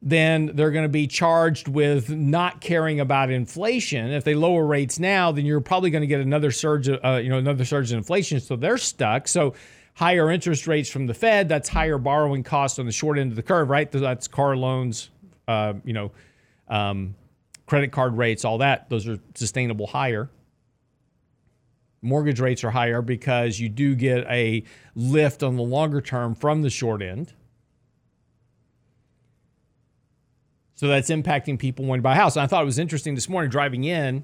then 0.00 0.52
they're 0.54 0.70
going 0.70 0.84
to 0.84 0.88
be 0.88 1.06
charged 1.06 1.66
with 1.66 2.08
not 2.08 2.60
caring 2.60 3.00
about 3.00 3.30
inflation. 3.30 4.10
If 4.10 4.22
they 4.22 4.34
lower 4.34 4.64
rates 4.64 4.98
now, 4.98 5.32
then 5.32 5.44
you're 5.44 5.60
probably 5.60 5.90
going 5.90 6.02
to 6.02 6.06
get 6.06 6.20
another 6.20 6.52
surge, 6.52 6.88
uh, 6.88 7.20
you 7.22 7.28
know, 7.28 7.38
another 7.38 7.64
surge 7.64 7.90
in 7.90 7.98
inflation. 7.98 8.38
So 8.38 8.54
they're 8.54 8.78
stuck. 8.78 9.26
So 9.26 9.54
higher 9.94 10.30
interest 10.30 10.68
rates 10.68 10.88
from 10.88 11.06
the 11.06 11.14
Fed, 11.14 11.48
that's 11.48 11.68
higher 11.68 11.98
borrowing 11.98 12.44
costs 12.44 12.78
on 12.78 12.86
the 12.86 12.92
short 12.92 13.18
end 13.18 13.32
of 13.32 13.36
the 13.36 13.42
curve, 13.42 13.68
right? 13.68 13.90
That's 13.90 14.28
car 14.28 14.56
loans, 14.56 15.10
uh, 15.48 15.74
you 15.84 15.92
know, 15.92 16.12
um, 16.68 17.16
credit 17.66 17.90
card 17.90 18.16
rates, 18.16 18.44
all 18.44 18.58
that. 18.58 18.88
Those 18.88 19.08
are 19.08 19.18
sustainable 19.34 19.88
higher. 19.88 20.30
Mortgage 22.00 22.38
rates 22.38 22.62
are 22.62 22.70
higher 22.70 23.02
because 23.02 23.58
you 23.58 23.68
do 23.68 23.96
get 23.96 24.24
a 24.28 24.62
lift 24.94 25.42
on 25.42 25.56
the 25.56 25.62
longer 25.62 26.00
term 26.00 26.36
from 26.36 26.62
the 26.62 26.70
short 26.70 27.02
end. 27.02 27.32
So 30.78 30.86
that's 30.86 31.10
impacting 31.10 31.58
people 31.58 31.86
when 31.86 31.98
to 31.98 32.02
buy 32.02 32.12
a 32.12 32.14
house. 32.14 32.36
And 32.36 32.44
I 32.44 32.46
thought 32.46 32.62
it 32.62 32.66
was 32.66 32.78
interesting 32.78 33.16
this 33.16 33.28
morning 33.28 33.50
driving 33.50 33.82
in. 33.82 34.22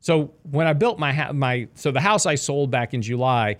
So 0.00 0.34
when 0.42 0.66
I 0.66 0.74
built 0.74 0.98
my 0.98 1.32
my 1.32 1.68
so 1.74 1.90
the 1.90 2.02
house 2.02 2.26
I 2.26 2.34
sold 2.34 2.70
back 2.70 2.92
in 2.92 3.00
July, 3.00 3.56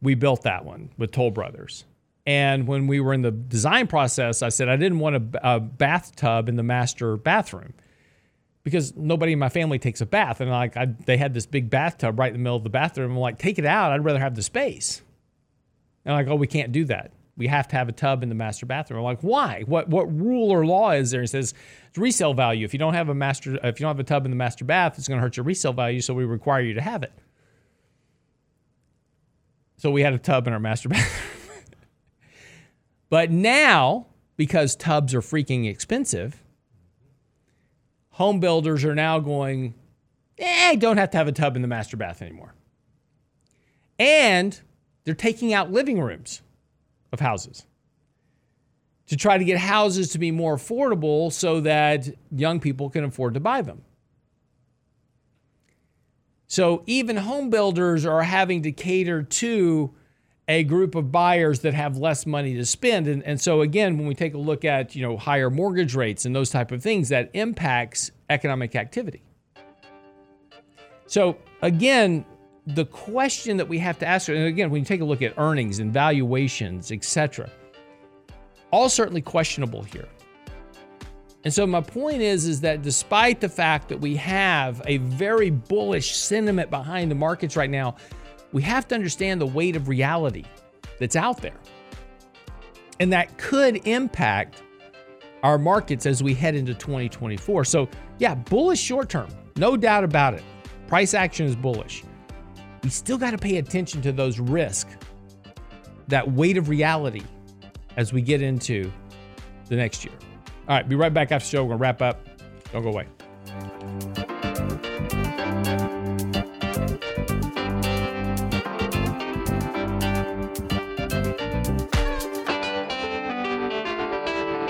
we 0.00 0.14
built 0.14 0.42
that 0.42 0.64
one 0.64 0.90
with 0.98 1.10
Toll 1.10 1.32
Brothers. 1.32 1.84
And 2.24 2.68
when 2.68 2.86
we 2.86 3.00
were 3.00 3.12
in 3.12 3.22
the 3.22 3.32
design 3.32 3.88
process, 3.88 4.40
I 4.40 4.50
said 4.50 4.68
I 4.68 4.76
didn't 4.76 5.00
want 5.00 5.16
a, 5.16 5.54
a 5.54 5.58
bathtub 5.58 6.48
in 6.48 6.54
the 6.54 6.62
master 6.62 7.16
bathroom 7.16 7.74
because 8.62 8.94
nobody 8.94 9.32
in 9.32 9.40
my 9.40 9.48
family 9.48 9.80
takes 9.80 10.00
a 10.00 10.06
bath. 10.06 10.40
And 10.40 10.52
like 10.52 10.76
I, 10.76 10.94
they 11.06 11.16
had 11.16 11.34
this 11.34 11.46
big 11.46 11.70
bathtub 11.70 12.20
right 12.20 12.28
in 12.28 12.34
the 12.34 12.38
middle 12.38 12.56
of 12.56 12.62
the 12.62 12.70
bathroom. 12.70 13.10
I'm 13.10 13.18
like, 13.18 13.36
take 13.36 13.58
it 13.58 13.66
out. 13.66 13.90
I'd 13.90 14.04
rather 14.04 14.20
have 14.20 14.36
the 14.36 14.42
space. 14.44 15.02
And 16.04 16.14
like, 16.14 16.28
oh, 16.28 16.36
we 16.36 16.46
can't 16.46 16.70
do 16.70 16.84
that. 16.84 17.10
We 17.38 17.46
have 17.46 17.68
to 17.68 17.76
have 17.76 17.88
a 17.88 17.92
tub 17.92 18.24
in 18.24 18.28
the 18.28 18.34
master 18.34 18.66
bathroom. 18.66 18.98
I'm 18.98 19.04
like, 19.04 19.20
why? 19.20 19.62
What 19.66 19.88
what 19.88 20.12
rule 20.12 20.50
or 20.50 20.66
law 20.66 20.90
is 20.90 21.12
there? 21.12 21.22
It 21.22 21.28
says 21.28 21.54
it's 21.88 21.96
resale 21.96 22.34
value. 22.34 22.64
If 22.64 22.72
you 22.72 22.80
don't 22.80 22.94
have 22.94 23.08
a 23.08 23.14
master, 23.14 23.54
if 23.62 23.78
you 23.78 23.84
don't 23.84 23.90
have 23.96 24.00
a 24.00 24.04
tub 24.04 24.24
in 24.24 24.32
the 24.32 24.36
master 24.36 24.64
bath, 24.64 24.98
it's 24.98 25.06
going 25.06 25.18
to 25.18 25.22
hurt 25.22 25.36
your 25.36 25.44
resale 25.44 25.72
value. 25.72 26.00
So 26.00 26.14
we 26.14 26.24
require 26.24 26.62
you 26.62 26.74
to 26.74 26.80
have 26.80 27.04
it. 27.04 27.12
So 29.76 29.92
we 29.92 30.02
had 30.02 30.12
a 30.14 30.18
tub 30.18 30.48
in 30.48 30.52
our 30.52 30.58
master 30.58 30.88
bathroom. 30.90 31.64
but 33.08 33.30
now, 33.30 34.08
because 34.36 34.74
tubs 34.74 35.14
are 35.14 35.20
freaking 35.20 35.70
expensive, 35.70 36.42
home 38.10 38.40
builders 38.40 38.84
are 38.84 38.96
now 38.96 39.20
going, 39.20 39.74
eh, 40.38 40.74
don't 40.74 40.96
have 40.96 41.12
to 41.12 41.16
have 41.16 41.28
a 41.28 41.32
tub 41.32 41.54
in 41.54 41.62
the 41.62 41.68
master 41.68 41.96
bath 41.96 42.20
anymore. 42.20 42.52
And 43.96 44.60
they're 45.04 45.14
taking 45.14 45.54
out 45.54 45.70
living 45.70 46.00
rooms 46.00 46.42
of 47.12 47.20
houses 47.20 47.66
to 49.08 49.16
try 49.16 49.38
to 49.38 49.44
get 49.44 49.58
houses 49.58 50.10
to 50.10 50.18
be 50.18 50.30
more 50.30 50.56
affordable 50.56 51.32
so 51.32 51.60
that 51.60 52.08
young 52.30 52.60
people 52.60 52.90
can 52.90 53.04
afford 53.04 53.34
to 53.34 53.40
buy 53.40 53.62
them. 53.62 53.82
So 56.46 56.82
even 56.86 57.16
home 57.16 57.50
builders 57.50 58.06
are 58.06 58.22
having 58.22 58.62
to 58.62 58.72
cater 58.72 59.22
to 59.22 59.94
a 60.46 60.64
group 60.64 60.94
of 60.94 61.12
buyers 61.12 61.60
that 61.60 61.74
have 61.74 61.98
less 61.98 62.24
money 62.24 62.54
to 62.54 62.64
spend. 62.64 63.06
And, 63.06 63.22
and 63.22 63.38
so 63.38 63.60
again, 63.60 63.98
when 63.98 64.06
we 64.06 64.14
take 64.14 64.32
a 64.32 64.38
look 64.38 64.64
at 64.64 64.94
you 64.94 65.02
know 65.02 65.16
higher 65.16 65.50
mortgage 65.50 65.94
rates 65.94 66.24
and 66.24 66.34
those 66.34 66.50
type 66.50 66.72
of 66.72 66.82
things, 66.82 67.10
that 67.10 67.30
impacts 67.34 68.10
economic 68.30 68.74
activity. 68.74 69.22
So 71.06 71.36
again, 71.60 72.24
the 72.74 72.84
question 72.84 73.56
that 73.56 73.68
we 73.68 73.78
have 73.78 73.98
to 73.98 74.06
ask, 74.06 74.28
and 74.28 74.44
again, 74.44 74.70
when 74.70 74.80
you 74.82 74.84
take 74.84 75.00
a 75.00 75.04
look 75.04 75.22
at 75.22 75.32
earnings 75.38 75.78
and 75.78 75.92
valuations, 75.92 76.92
etc., 76.92 77.50
all 78.70 78.90
certainly 78.90 79.22
questionable 79.22 79.82
here. 79.82 80.08
And 81.44 81.54
so 81.54 81.66
my 81.66 81.80
point 81.80 82.20
is 82.20 82.46
is 82.46 82.60
that 82.60 82.82
despite 82.82 83.40
the 83.40 83.48
fact 83.48 83.88
that 83.88 83.98
we 83.98 84.16
have 84.16 84.82
a 84.84 84.98
very 84.98 85.48
bullish 85.48 86.14
sentiment 86.14 86.68
behind 86.68 87.10
the 87.10 87.14
markets 87.14 87.56
right 87.56 87.70
now, 87.70 87.96
we 88.52 88.60
have 88.62 88.86
to 88.88 88.94
understand 88.94 89.40
the 89.40 89.46
weight 89.46 89.74
of 89.74 89.88
reality 89.88 90.44
that's 90.98 91.16
out 91.16 91.40
there. 91.40 91.56
And 93.00 93.12
that 93.12 93.38
could 93.38 93.86
impact 93.86 94.62
our 95.42 95.56
markets 95.56 96.04
as 96.04 96.22
we 96.22 96.34
head 96.34 96.54
into 96.54 96.74
2024. 96.74 97.64
So, 97.64 97.88
yeah, 98.18 98.34
bullish 98.34 98.80
short 98.80 99.08
term, 99.08 99.28
no 99.56 99.76
doubt 99.76 100.04
about 100.04 100.34
it. 100.34 100.42
Price 100.86 101.14
action 101.14 101.46
is 101.46 101.56
bullish. 101.56 102.02
We 102.82 102.90
still 102.90 103.18
got 103.18 103.32
to 103.32 103.38
pay 103.38 103.58
attention 103.58 104.02
to 104.02 104.12
those 104.12 104.38
risks, 104.38 104.96
that 106.08 106.30
weight 106.32 106.56
of 106.56 106.68
reality 106.68 107.22
as 107.96 108.12
we 108.12 108.22
get 108.22 108.42
into 108.42 108.90
the 109.68 109.76
next 109.76 110.04
year. 110.04 110.14
All 110.68 110.76
right, 110.76 110.88
be 110.88 110.96
right 110.96 111.12
back 111.12 111.32
after 111.32 111.46
the 111.46 111.50
show. 111.50 111.64
We're 111.64 111.76
going 111.76 111.78
to 111.78 111.82
wrap 111.82 112.02
up. 112.02 112.26
Don't 112.72 112.82
go 112.82 112.90
away. 112.90 113.06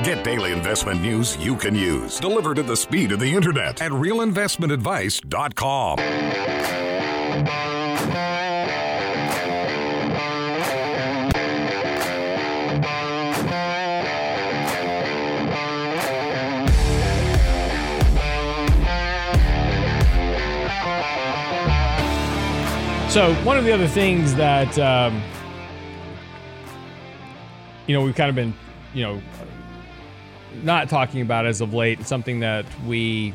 Get 0.04 0.22
daily 0.24 0.52
investment 0.52 1.02
news 1.02 1.36
you 1.36 1.54
can 1.54 1.74
use, 1.74 2.18
delivered 2.18 2.58
at 2.58 2.66
the 2.66 2.76
speed 2.76 3.12
of 3.12 3.20
the 3.20 3.30
internet 3.30 3.82
at 3.82 3.92
realinvestmentadvice.com. 3.92 6.77
So 23.08 23.32
one 23.36 23.56
of 23.56 23.64
the 23.64 23.72
other 23.72 23.88
things 23.88 24.34
that 24.34 24.78
um, 24.78 25.22
you 27.86 27.94
know 27.94 28.02
we've 28.02 28.14
kind 28.14 28.28
of 28.28 28.36
been 28.36 28.52
you 28.92 29.02
know 29.02 29.22
not 30.62 30.90
talking 30.90 31.22
about 31.22 31.46
as 31.46 31.62
of 31.62 31.72
late, 31.72 32.06
something 32.06 32.40
that 32.40 32.66
we 32.84 33.32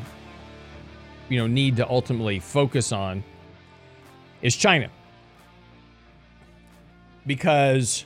you 1.28 1.40
know 1.40 1.48
need 1.48 1.78
to 1.78 1.90
ultimately 1.90 2.40
focus 2.40 2.92
on 2.92 3.24
is 4.44 4.56
China. 4.56 4.92
Because 7.26 8.06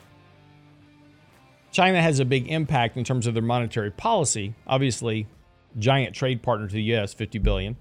China 1.72 2.01
has 2.01 2.22
a 2.22 2.26
big 2.26 2.47
impact 2.47 2.95
in 2.95 3.03
terms 3.03 3.28
of 3.28 3.34
their 3.34 3.43
monetary 3.43 3.91
policy. 3.91 4.55
Obviously, 4.68 5.28
giant 5.78 6.15
trade 6.15 6.41
partner 6.41 6.68
to 6.68 6.74
the 6.74 6.84
U.S., 6.84 7.13
50 7.13 7.39
billion, 7.39 7.76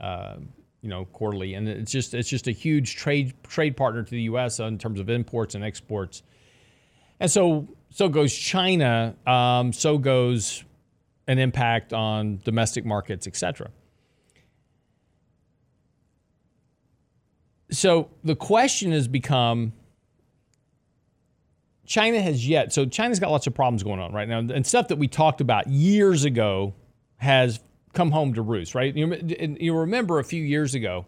uh, 0.00 0.36
you 0.82 0.88
know, 0.88 1.04
quarterly, 1.06 1.54
and 1.54 1.68
it's 1.68 1.90
just 1.90 2.14
it's 2.14 2.28
just 2.28 2.46
a 2.46 2.52
huge 2.52 2.96
trade 2.96 3.34
trade 3.42 3.76
partner 3.76 4.02
to 4.02 4.10
the 4.10 4.22
U.S. 4.22 4.60
in 4.60 4.78
terms 4.78 5.00
of 5.00 5.08
imports 5.08 5.54
and 5.54 5.64
exports. 5.64 6.22
And 7.20 7.30
so 7.30 7.68
so 7.90 8.08
goes 8.08 8.34
China. 8.34 9.16
Um, 9.26 9.72
so 9.72 9.98
goes 9.98 10.64
an 11.26 11.38
impact 11.38 11.92
on 11.92 12.40
domestic 12.44 12.84
markets, 12.86 13.26
etc. 13.26 13.70
So 17.70 18.10
the 18.24 18.36
question 18.36 18.92
has 18.92 19.08
become 19.08 19.72
China 21.86 22.20
has 22.20 22.46
yet, 22.46 22.72
so 22.72 22.84
China's 22.84 23.18
got 23.18 23.30
lots 23.30 23.46
of 23.46 23.54
problems 23.54 23.82
going 23.82 23.98
on 23.98 24.12
right 24.12 24.28
now, 24.28 24.38
and 24.38 24.66
stuff 24.66 24.88
that 24.88 24.96
we 24.96 25.08
talked 25.08 25.40
about 25.40 25.66
years 25.68 26.24
ago 26.24 26.74
has 27.16 27.60
come 27.92 28.10
home 28.10 28.34
to 28.34 28.42
roost, 28.42 28.74
right? 28.74 28.94
You, 28.94 29.56
you 29.60 29.76
remember 29.76 30.18
a 30.18 30.24
few 30.24 30.42
years 30.42 30.74
ago, 30.74 31.06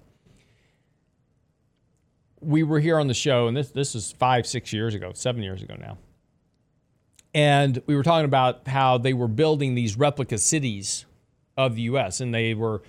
we 2.40 2.62
were 2.62 2.80
here 2.80 2.98
on 2.98 3.06
the 3.06 3.14
show, 3.14 3.48
and 3.48 3.56
this 3.56 3.70
this 3.70 3.94
is 3.94 4.12
five, 4.12 4.46
six 4.46 4.72
years 4.72 4.94
ago, 4.94 5.12
seven 5.14 5.42
years 5.42 5.62
ago 5.62 5.76
now, 5.78 5.98
and 7.34 7.82
we 7.86 7.94
were 7.94 8.02
talking 8.02 8.24
about 8.24 8.66
how 8.66 8.98
they 8.98 9.12
were 9.12 9.28
building 9.28 9.74
these 9.74 9.98
replica 9.98 10.38
cities 10.38 11.04
of 11.56 11.74
the 11.74 11.82
U.S. 11.82 12.20
and 12.20 12.34
they 12.34 12.54
were 12.54 12.82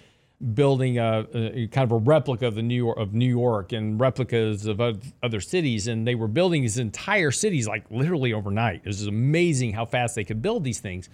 building 0.53 0.97
a, 0.97 1.27
a, 1.33 1.67
kind 1.67 1.85
of 1.85 1.91
a 1.91 1.97
replica 1.97 2.47
of 2.47 2.55
the 2.55 2.63
New 2.63 2.75
York 2.75 2.97
of 2.97 3.13
New 3.13 3.27
York 3.27 3.73
and 3.73 3.99
replicas 3.99 4.65
of 4.65 4.81
other 5.21 5.39
cities, 5.39 5.87
and 5.87 6.07
they 6.07 6.15
were 6.15 6.27
building 6.27 6.63
these 6.63 6.77
entire 6.77 7.31
cities 7.31 7.67
like 7.67 7.83
literally 7.91 8.33
overnight. 8.33 8.81
It 8.83 8.87
was 8.87 9.05
amazing 9.05 9.73
how 9.73 9.85
fast 9.85 10.15
they 10.15 10.23
could 10.23 10.41
build 10.41 10.63
these 10.63 10.79
things, 10.79 11.09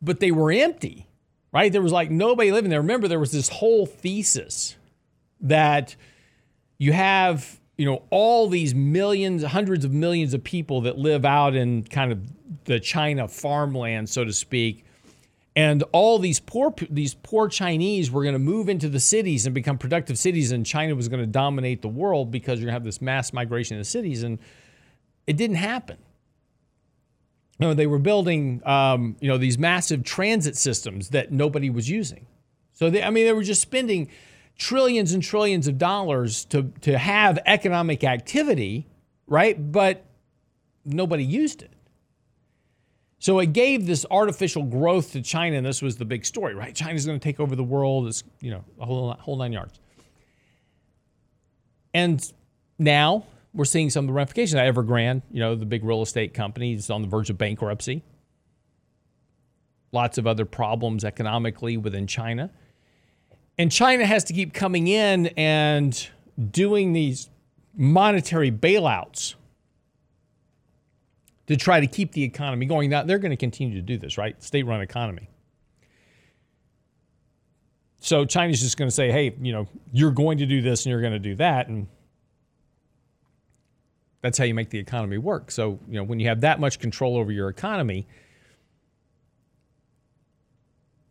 but 0.00 0.20
they 0.20 0.30
were 0.30 0.50
empty, 0.50 1.06
right? 1.52 1.72
There 1.72 1.82
was 1.82 1.92
like 1.92 2.10
nobody 2.10 2.52
living 2.52 2.70
there. 2.70 2.80
Remember, 2.80 3.08
there 3.08 3.20
was 3.20 3.32
this 3.32 3.48
whole 3.48 3.86
thesis 3.86 4.76
that 5.40 5.96
you 6.78 6.92
have 6.92 7.58
you 7.76 7.86
know 7.86 8.02
all 8.10 8.48
these 8.48 8.74
millions 8.74 9.42
hundreds 9.42 9.84
of 9.84 9.92
millions 9.92 10.34
of 10.34 10.44
people 10.44 10.82
that 10.82 10.98
live 10.98 11.24
out 11.24 11.54
in 11.54 11.82
kind 11.82 12.12
of 12.12 12.20
the 12.64 12.78
china 12.78 13.26
farmland 13.26 14.06
so 14.06 14.22
to 14.22 14.34
speak 14.34 14.84
and 15.56 15.82
all 15.92 16.18
these 16.18 16.38
poor 16.40 16.72
these 16.88 17.14
poor 17.14 17.48
Chinese 17.48 18.10
were 18.10 18.22
going 18.22 18.34
to 18.34 18.38
move 18.38 18.68
into 18.68 18.88
the 18.88 19.00
cities 19.00 19.46
and 19.46 19.54
become 19.54 19.78
productive 19.78 20.18
cities, 20.18 20.52
and 20.52 20.64
China 20.64 20.94
was 20.94 21.08
going 21.08 21.20
to 21.20 21.26
dominate 21.26 21.82
the 21.82 21.88
world 21.88 22.30
because 22.30 22.58
you're 22.60 22.66
going 22.66 22.72
to 22.72 22.74
have 22.74 22.84
this 22.84 23.02
mass 23.02 23.32
migration 23.32 23.76
the 23.76 23.84
cities, 23.84 24.22
and 24.22 24.38
it 25.26 25.36
didn't 25.36 25.56
happen. 25.56 25.98
You 27.60 27.68
know, 27.68 27.74
they 27.74 27.86
were 27.86 27.98
building, 27.98 28.62
um, 28.64 29.16
you 29.20 29.28
know, 29.28 29.36
these 29.36 29.58
massive 29.58 30.02
transit 30.02 30.56
systems 30.56 31.10
that 31.10 31.30
nobody 31.30 31.68
was 31.68 31.90
using. 31.90 32.26
So 32.72 32.88
they, 32.88 33.02
I 33.02 33.10
mean, 33.10 33.26
they 33.26 33.34
were 33.34 33.42
just 33.42 33.60
spending 33.60 34.08
trillions 34.56 35.12
and 35.12 35.22
trillions 35.22 35.68
of 35.68 35.76
dollars 35.76 36.46
to 36.46 36.72
to 36.80 36.96
have 36.96 37.38
economic 37.44 38.02
activity, 38.02 38.86
right? 39.26 39.72
But 39.72 40.06
nobody 40.86 41.24
used 41.24 41.62
it. 41.62 41.70
So 43.18 43.38
it 43.38 43.52
gave 43.52 43.86
this 43.86 44.06
artificial 44.10 44.62
growth 44.62 45.12
to 45.12 45.20
China, 45.20 45.58
and 45.58 45.66
this 45.66 45.82
was 45.82 45.96
the 45.96 46.06
big 46.06 46.24
story, 46.24 46.54
right? 46.54 46.74
China's 46.74 47.04
going 47.04 47.20
to 47.20 47.22
take 47.22 47.38
over 47.38 47.54
the 47.54 47.62
world, 47.62 48.08
it's, 48.08 48.24
you 48.40 48.50
know, 48.50 48.64
a 48.80 48.86
whole, 48.86 49.12
whole 49.12 49.36
nine 49.36 49.52
yards. 49.52 49.78
And 51.92 52.32
now 52.78 53.26
we're 53.52 53.64
seeing 53.64 53.90
some 53.90 54.04
of 54.04 54.08
the 54.08 54.12
ramifications. 54.12 54.60
Evergrande, 54.60 55.22
you 55.30 55.40
know, 55.40 55.54
the 55.54 55.66
big 55.66 55.84
real 55.84 56.02
estate 56.02 56.34
company, 56.34 56.74
is 56.74 56.90
on 56.90 57.02
the 57.02 57.08
verge 57.08 57.30
of 57.30 57.38
bankruptcy. 57.38 58.02
Lots 59.92 60.18
of 60.18 60.26
other 60.26 60.44
problems 60.44 61.04
economically 61.04 61.76
within 61.76 62.06
China. 62.06 62.50
And 63.58 63.70
China 63.70 64.06
has 64.06 64.24
to 64.24 64.32
keep 64.32 64.54
coming 64.54 64.86
in 64.86 65.26
and 65.36 66.08
doing 66.50 66.92
these 66.92 67.28
monetary 67.76 68.50
bailouts 68.50 69.34
to 71.46 71.56
try 71.56 71.80
to 71.80 71.86
keep 71.86 72.12
the 72.12 72.22
economy 72.22 72.66
going. 72.66 72.90
Now, 72.90 73.02
they're 73.02 73.18
going 73.18 73.32
to 73.32 73.36
continue 73.36 73.74
to 73.74 73.82
do 73.82 73.98
this, 73.98 74.16
right? 74.16 74.40
State 74.42 74.62
run 74.64 74.80
economy. 74.80 75.28
So 78.00 78.24
China's 78.24 78.60
just 78.60 78.76
going 78.76 78.88
to 78.88 78.94
say, 78.94 79.10
hey, 79.10 79.34
you 79.40 79.52
know, 79.52 79.68
you're 79.92 80.12
going 80.12 80.38
to 80.38 80.46
do 80.46 80.62
this 80.62 80.86
and 80.86 80.90
you're 80.90 81.00
going 81.00 81.12
to 81.12 81.18
do 81.18 81.34
that. 81.34 81.68
And 81.68 81.88
that's 84.22 84.38
how 84.38 84.44
you 84.44 84.54
make 84.54 84.70
the 84.70 84.78
economy 84.78 85.18
work. 85.18 85.50
So, 85.50 85.78
you 85.88 85.94
know, 85.94 86.04
when 86.04 86.20
you 86.20 86.28
have 86.28 86.42
that 86.42 86.60
much 86.60 86.78
control 86.78 87.16
over 87.16 87.32
your 87.32 87.48
economy, 87.48 88.06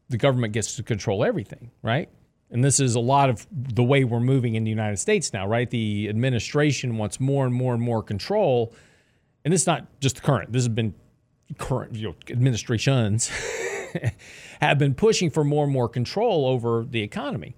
the 0.09 0.17
government 0.17 0.53
gets 0.53 0.75
to 0.75 0.83
control 0.83 1.23
everything, 1.23 1.71
right? 1.81 2.09
And 2.51 2.63
this 2.63 2.79
is 2.79 2.95
a 2.95 2.99
lot 2.99 3.29
of 3.29 3.45
the 3.51 3.83
way 3.83 4.03
we're 4.03 4.19
moving 4.19 4.55
in 4.55 4.63
the 4.63 4.71
United 4.71 4.97
States 4.97 5.33
now, 5.33 5.47
right? 5.47 5.69
The 5.69 6.09
administration 6.09 6.97
wants 6.97 7.19
more 7.19 7.45
and 7.45 7.53
more 7.53 7.73
and 7.73 7.81
more 7.81 8.01
control 8.01 8.73
and 9.43 9.53
this 9.53 9.61
is 9.61 9.67
not 9.67 9.87
just 9.99 10.17
the 10.17 10.21
current, 10.21 10.51
this 10.51 10.63
has 10.63 10.69
been 10.69 10.93
current 11.57 11.95
you 11.95 12.09
know, 12.09 12.15
administrations 12.29 13.31
have 14.61 14.77
been 14.77 14.93
pushing 14.93 15.29
for 15.29 15.43
more 15.43 15.63
and 15.63 15.73
more 15.73 15.89
control 15.89 16.45
over 16.45 16.85
the 16.87 17.01
economy. 17.01 17.55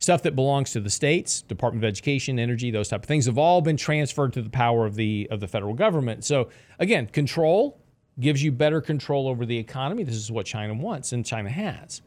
Stuff 0.00 0.22
that 0.22 0.34
belongs 0.34 0.72
to 0.72 0.80
the 0.80 0.90
states, 0.90 1.42
Department 1.42 1.84
of 1.84 1.88
Education, 1.88 2.38
Energy, 2.38 2.70
those 2.70 2.88
type 2.88 3.02
of 3.02 3.06
things 3.06 3.26
have 3.26 3.38
all 3.38 3.60
been 3.60 3.76
transferred 3.76 4.32
to 4.32 4.42
the 4.42 4.50
power 4.50 4.84
of 4.86 4.96
the 4.96 5.28
of 5.30 5.40
the 5.40 5.46
federal 5.46 5.74
government. 5.74 6.24
So 6.24 6.48
again, 6.78 7.06
control 7.06 7.78
gives 8.18 8.42
you 8.42 8.50
better 8.50 8.80
control 8.80 9.28
over 9.28 9.46
the 9.46 9.58
economy. 9.58 10.02
This 10.02 10.16
is 10.16 10.30
what 10.32 10.46
China 10.46 10.74
wants 10.74 11.12
and 11.12 11.24
China 11.24 11.50
has 11.50 12.02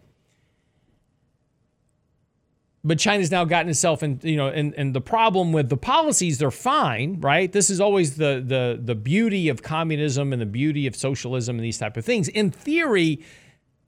but 2.83 2.99
China's 2.99 3.31
now 3.31 3.45
gotten 3.45 3.69
itself 3.69 4.03
in, 4.03 4.19
you 4.23 4.35
know, 4.35 4.47
and, 4.47 4.73
and 4.75 4.93
the 4.93 5.01
problem 5.01 5.53
with 5.53 5.69
the 5.69 5.77
policies, 5.77 6.37
they're 6.37 6.51
fine, 6.51 7.19
right? 7.21 7.51
This 7.51 7.69
is 7.69 7.79
always 7.79 8.17
the 8.17 8.43
the 8.45 8.79
the 8.81 8.95
beauty 8.95 9.47
of 9.49 9.63
communism 9.63 10.33
and 10.33 10.41
the 10.41 10.45
beauty 10.45 10.85
of 10.85 10.95
socialism 10.95 11.55
and 11.55 11.63
these 11.63 11.77
type 11.77 11.95
of 11.95 12.03
things. 12.03 12.27
In 12.27 12.51
theory, 12.51 13.23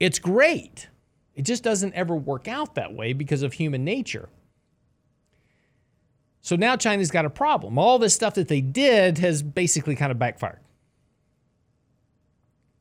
it's 0.00 0.18
great. 0.18 0.88
It 1.36 1.42
just 1.42 1.62
doesn't 1.62 1.94
ever 1.94 2.16
work 2.16 2.48
out 2.48 2.74
that 2.74 2.94
way 2.94 3.12
because 3.12 3.42
of 3.42 3.52
human 3.52 3.84
nature. 3.84 4.28
So 6.40 6.56
now 6.56 6.76
China's 6.76 7.10
got 7.10 7.24
a 7.24 7.30
problem. 7.30 7.78
All 7.78 7.98
this 7.98 8.14
stuff 8.14 8.34
that 8.34 8.48
they 8.48 8.60
did 8.60 9.18
has 9.18 9.42
basically 9.42 9.94
kind 9.96 10.10
of 10.10 10.18
backfired. 10.18 10.60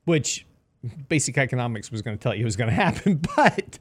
Which 0.05 0.45
basic 1.09 1.37
economics 1.37 1.91
was 1.91 2.01
going 2.01 2.17
to 2.17 2.21
tell 2.21 2.33
you 2.33 2.45
was 2.45 2.55
going 2.55 2.69
to 2.69 2.75
happen, 2.75 3.21
but 3.35 3.77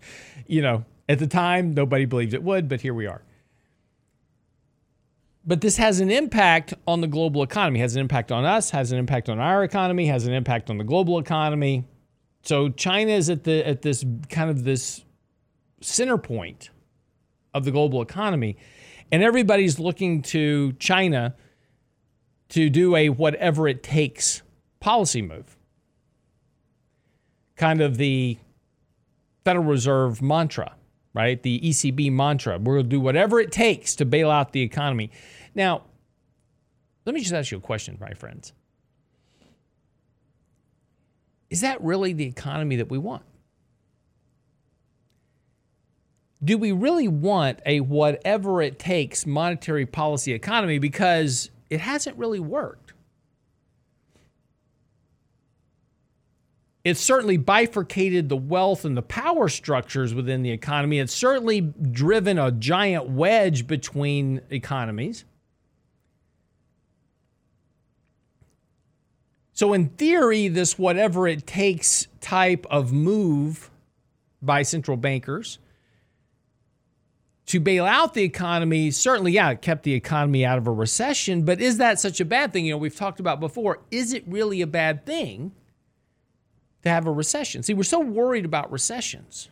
you 0.47 0.61
know, 0.61 0.85
at 1.09 1.19
the 1.19 1.27
time, 1.27 1.73
nobody 1.73 2.07
believed 2.07 2.35
it 2.35 2.43
would, 2.43 2.69
but 2.69 2.81
here 2.81 2.95
we 2.95 3.07
are. 3.07 3.23
But 5.47 5.61
this 5.61 5.77
has 5.77 6.01
an 6.01 6.11
impact 6.11 6.73
on 6.87 7.03
the 7.03 7.07
global 7.07 7.43
economy, 7.43 7.81
has 7.81 7.95
an 7.95 8.01
impact 8.01 8.33
on 8.33 8.47
us, 8.47 8.71
has 8.71 8.91
an 8.91 8.99
impact 8.99 9.29
on 9.29 9.39
our 9.39 9.63
economy, 9.63 10.07
has 10.07 10.27
an 10.27 10.33
impact 10.33 10.71
on 10.71 10.79
the 10.79 10.85
global 10.85 11.19
economy. 11.19 11.85
So 12.45 12.69
China 12.69 13.13
is 13.13 13.31
at 13.31 13.45
the 13.45 13.67
at 13.67 13.83
this 13.83 14.05
kind 14.29 14.51
of 14.51 14.65
this 14.65 15.05
center 15.81 16.19
point 16.19 16.71
of 17.53 17.65
the 17.65 17.71
global 17.71 18.03
economy, 18.03 18.57
and 19.11 19.23
everybody's 19.23 19.79
looking 19.79 20.23
to 20.23 20.73
China 20.75 21.35
to 22.51 22.71
do 22.71 22.95
a 22.97 23.09
whatever 23.09 23.67
it 23.69 23.83
takes 23.83 24.43
policy 24.81 25.23
move. 25.23 25.57
Kind 27.57 27.81
of 27.81 27.97
the 27.97 28.39
Federal 29.45 29.65
Reserve 29.65 30.21
mantra 30.21 30.75
right? 31.15 31.43
The 31.43 31.61
ECB 31.61 32.13
mantra. 32.13 32.59
We'll 32.59 32.83
do 32.83 33.01
whatever 33.01 33.41
it 33.41 33.53
takes 33.53 33.95
to 33.97 34.05
bail 34.05 34.31
out 34.31 34.53
the 34.53 34.61
economy. 34.61 35.11
Now, 35.55 35.85
let 37.07 37.15
me 37.15 37.21
just 37.21 37.33
ask 37.33 37.51
you 37.51 37.59
a 37.59 37.61
question, 37.61 37.97
my 38.01 38.13
friends. 38.13 38.53
Is 41.55 41.61
that 41.61 41.81
really 41.85 42.13
the 42.13 42.25
economy 42.25 42.75
that 42.75 42.91
we 42.91 42.99
want? 42.99 43.23
Do 46.43 46.59
we 46.59 46.73
really 46.73 47.07
want 47.07 47.61
a 47.65 47.79
whatever 47.79 48.61
it 48.61 48.81
takes 48.81 49.25
monetary 49.25 49.87
policy 49.87 50.33
economy 50.33 50.81
because 50.81 51.53
it 51.71 51.79
hasn't 51.79 52.19
really 52.19 52.41
worked? 52.41 52.93
It's 56.83 57.01
certainly 57.01 57.37
bifurcated 57.37 58.29
the 58.29 58.37
wealth 58.37 58.85
and 58.85 58.97
the 58.97 59.03
power 59.03 59.49
structures 59.49 60.13
within 60.13 60.43
the 60.43 60.51
economy. 60.51 60.99
It's 60.99 61.15
certainly 61.15 61.61
driven 61.61 62.37
a 62.37 62.51
giant 62.51 63.11
wedge 63.11 63.69
between 63.69 64.41
economies. 64.51 65.25
So, 69.55 69.73
in 69.73 69.91
theory, 69.91 70.49
this 70.49 70.77
whatever 70.77 71.29
it 71.29 71.47
takes 71.47 72.09
type 72.21 72.67
of 72.71 72.93
move 72.93 73.71
by 74.43 74.63
central 74.63 74.97
bankers 74.97 75.61
to 77.47 77.61
bail 77.61 77.87
out 77.87 78.15
the 78.15 78.25
economy, 78.25 78.91
certainly, 78.91 79.31
yeah, 79.31 79.51
it 79.51 79.63
kept 79.63 79.85
the 79.85 79.95
economy 79.95 80.45
out 80.45 80.59
of 80.59 80.67
a 80.67 80.73
recession, 80.73 81.45
but 81.45 81.61
is 81.61 81.79
that 81.79 82.01
such 82.01 82.21
a 82.21 82.25
bad 82.25 82.53
thing? 82.53 82.67
You 82.67 82.73
know, 82.73 82.79
we've 82.79 82.97
talked 82.97 83.21
about 83.21 83.39
before, 83.39 83.79
is 83.93 84.13
it 84.13 84.25
really 84.27 84.61
a 84.61 84.67
bad 84.67 85.07
thing 85.07 85.53
to 86.83 86.89
have 86.89 87.07
a 87.07 87.13
recession? 87.13 87.63
See, 87.63 87.75
we're 87.75 87.85
so 87.85 88.01
worried 88.01 88.45
about 88.45 88.73
recessions, 88.73 89.51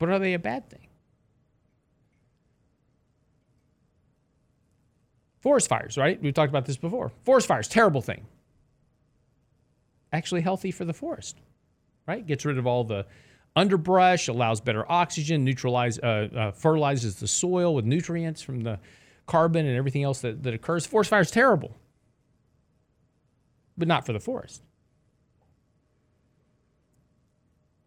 but 0.00 0.08
are 0.08 0.18
they 0.18 0.34
a 0.34 0.38
bad 0.38 0.68
thing? 0.68 0.87
Forest 5.40 5.68
fires, 5.68 5.96
right? 5.96 6.20
We've 6.20 6.34
talked 6.34 6.50
about 6.50 6.66
this 6.66 6.76
before. 6.76 7.12
Forest 7.24 7.46
fires, 7.46 7.68
terrible 7.68 8.02
thing. 8.02 8.26
Actually, 10.12 10.40
healthy 10.40 10.70
for 10.70 10.84
the 10.84 10.92
forest, 10.92 11.38
right? 12.06 12.26
Gets 12.26 12.44
rid 12.44 12.58
of 12.58 12.66
all 12.66 12.82
the 12.84 13.06
underbrush, 13.54 14.28
allows 14.28 14.60
better 14.60 14.90
oxygen, 14.90 15.44
neutralize, 15.44 15.98
uh, 15.98 16.28
uh, 16.34 16.50
fertilizes 16.52 17.16
the 17.16 17.28
soil 17.28 17.74
with 17.74 17.84
nutrients 17.84 18.42
from 18.42 18.62
the 18.62 18.78
carbon 19.26 19.66
and 19.66 19.76
everything 19.76 20.02
else 20.02 20.20
that, 20.22 20.42
that 20.42 20.54
occurs. 20.54 20.86
Forest 20.86 21.10
fire 21.10 21.20
is 21.20 21.30
terrible, 21.30 21.76
but 23.76 23.86
not 23.86 24.06
for 24.06 24.12
the 24.12 24.20
forest. 24.20 24.62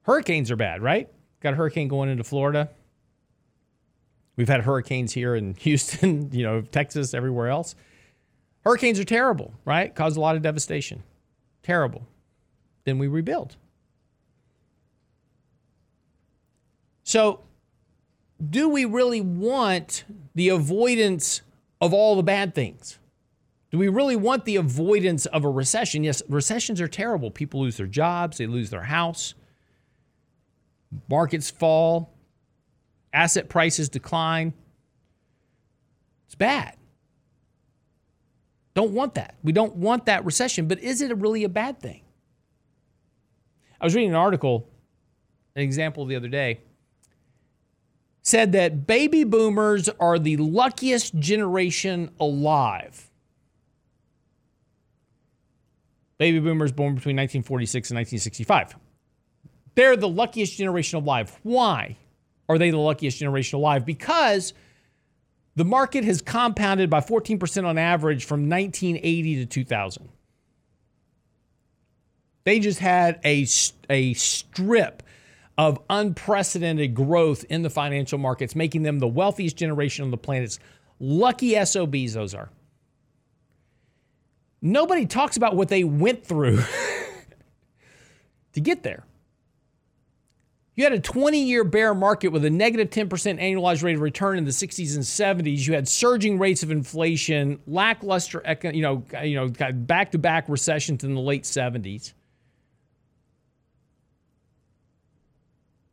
Hurricanes 0.04 0.52
are 0.52 0.56
bad, 0.56 0.82
right? 0.82 1.10
Got 1.42 1.54
a 1.54 1.56
hurricane 1.56 1.88
going 1.88 2.10
into 2.10 2.24
Florida. 2.24 2.70
We've 4.36 4.50
had 4.50 4.62
hurricanes 4.62 5.14
here 5.14 5.36
in 5.36 5.54
Houston, 5.60 6.32
you 6.32 6.44
know, 6.44 6.62
Texas, 6.62 7.14
everywhere 7.14 7.50
else. 7.50 7.76
Hurricanes 8.64 9.00
are 9.00 9.06
terrible, 9.06 9.54
right? 9.66 9.94
Cause 9.94 10.16
a 10.16 10.20
lot 10.20 10.36
of 10.36 10.42
devastation. 10.42 11.04
Terrible. 11.64 12.08
Then 12.86 12.98
we 12.98 13.08
rebuild. 13.08 13.56
So, 17.04 17.42
do 18.50 18.70
we 18.70 18.86
really 18.86 19.22
want 19.22 20.04
the 20.34 20.50
avoidance 20.50 21.42
of 21.80 21.94
all 21.94 22.16
the 22.16 22.24
bad 22.24 22.56
things? 22.56 23.00
Do 23.72 23.78
we 23.78 23.88
really 23.88 24.16
want 24.16 24.46
the 24.46 24.58
avoidance 24.58 25.26
of 25.28 25.46
a 25.46 25.50
recession? 25.50 26.04
Yes, 26.04 26.22
recessions 26.28 26.82
are 26.82 26.88
terrible. 26.88 27.32
People 27.32 27.62
lose 27.62 27.78
their 27.78 27.88
jobs, 27.88 28.38
they 28.38 28.48
lose 28.48 28.70
their 28.70 28.84
house, 28.84 29.34
markets 31.10 31.50
fall, 31.50 32.14
asset 33.14 33.50
prices 33.50 33.90
decline. 33.90 34.54
It's 36.28 36.36
bad. 36.36 36.76
Don't 38.74 38.92
want 38.92 39.16
that. 39.16 39.36
We 39.44 39.52
don't 39.52 39.76
want 39.76 40.06
that 40.06 40.24
recession, 40.24 40.68
but 40.68 40.80
is 40.80 41.02
it 41.02 41.16
really 41.18 41.44
a 41.44 41.50
bad 41.50 41.80
thing? 41.80 42.02
I 43.80 43.86
was 43.86 43.96
reading 43.96 44.12
an 44.12 44.16
article, 44.16 44.70
an 45.56 45.64
example 45.64 46.06
the 46.06 46.16
other 46.16 46.30
day, 46.30 46.62
said 48.22 48.52
that 48.54 48.86
baby 48.88 49.24
boomers 49.24 49.90
are 50.00 50.20
the 50.20 50.38
luckiest 50.38 51.18
generation 51.20 52.12
alive. 52.20 53.10
Baby 56.18 56.40
boomers 56.40 56.72
born 56.72 56.94
between 56.94 57.16
1946 57.16 57.90
and 57.90 57.98
1965. 57.98 58.76
They're 59.74 59.98
the 59.98 60.08
luckiest 60.08 60.56
generation 60.56 61.00
alive. 61.00 61.38
Why 61.42 61.98
are 62.52 62.58
they 62.58 62.70
the 62.70 62.78
luckiest 62.78 63.18
generation 63.18 63.58
alive? 63.58 63.86
Because 63.86 64.54
the 65.56 65.66
market 65.66 66.04
has 66.04 66.22
compounded 66.22 66.90
by 66.90 67.00
14% 67.00 67.66
on 67.66 67.78
average 67.78 68.26
from 68.26 68.50
1980 68.50 69.36
to 69.38 69.46
2000. 69.46 70.10
They 72.44 72.60
just 72.60 72.80
had 72.80 73.20
a, 73.24 73.46
a 73.90 74.14
strip 74.14 75.04
of 75.58 75.80
unprecedented 75.90 76.94
growth 76.96 77.46
in 77.50 77.62
the 77.62 77.70
financial 77.70 78.18
markets, 78.18 78.56
making 78.56 78.84
them 78.84 79.00
the 79.00 79.08
wealthiest 79.08 79.58
generation 79.58 80.04
on 80.04 80.12
the 80.12 80.18
planet. 80.18 80.58
Lucky 81.00 81.64
SOBs, 81.64 82.14
those 82.14 82.34
are. 82.34 82.50
Nobody 84.62 85.06
talks 85.06 85.38
about 85.38 85.56
what 85.56 85.70
they 85.70 85.84
went 85.84 86.26
through 86.26 86.64
to 88.54 88.62
get 88.62 88.84
there. 88.84 89.04
You 90.82 90.86
had 90.86 90.94
a 90.94 91.00
20 91.00 91.44
year 91.44 91.64
bear 91.64 91.94
market 91.94 92.30
with 92.30 92.44
a 92.44 92.50
negative 92.50 92.90
10% 92.90 93.08
annualized 93.40 93.84
rate 93.84 93.98
of 93.98 94.02
return 94.02 94.40
in 94.40 94.46
the 94.46 94.50
60s 94.50 94.96
and 94.96 95.04
70s. 95.04 95.68
You 95.68 95.76
had 95.76 95.88
surging 95.88 96.40
rates 96.40 96.64
of 96.64 96.72
inflation, 96.72 97.60
lackluster, 97.68 98.42
you 98.64 98.82
know, 98.82 99.04
you 99.22 99.36
know, 99.36 99.48
back 99.74 100.10
to 100.14 100.18
back 100.18 100.50
recessions 100.50 101.04
in 101.04 101.14
the 101.14 101.22
late 101.22 101.44
70s. 101.44 102.14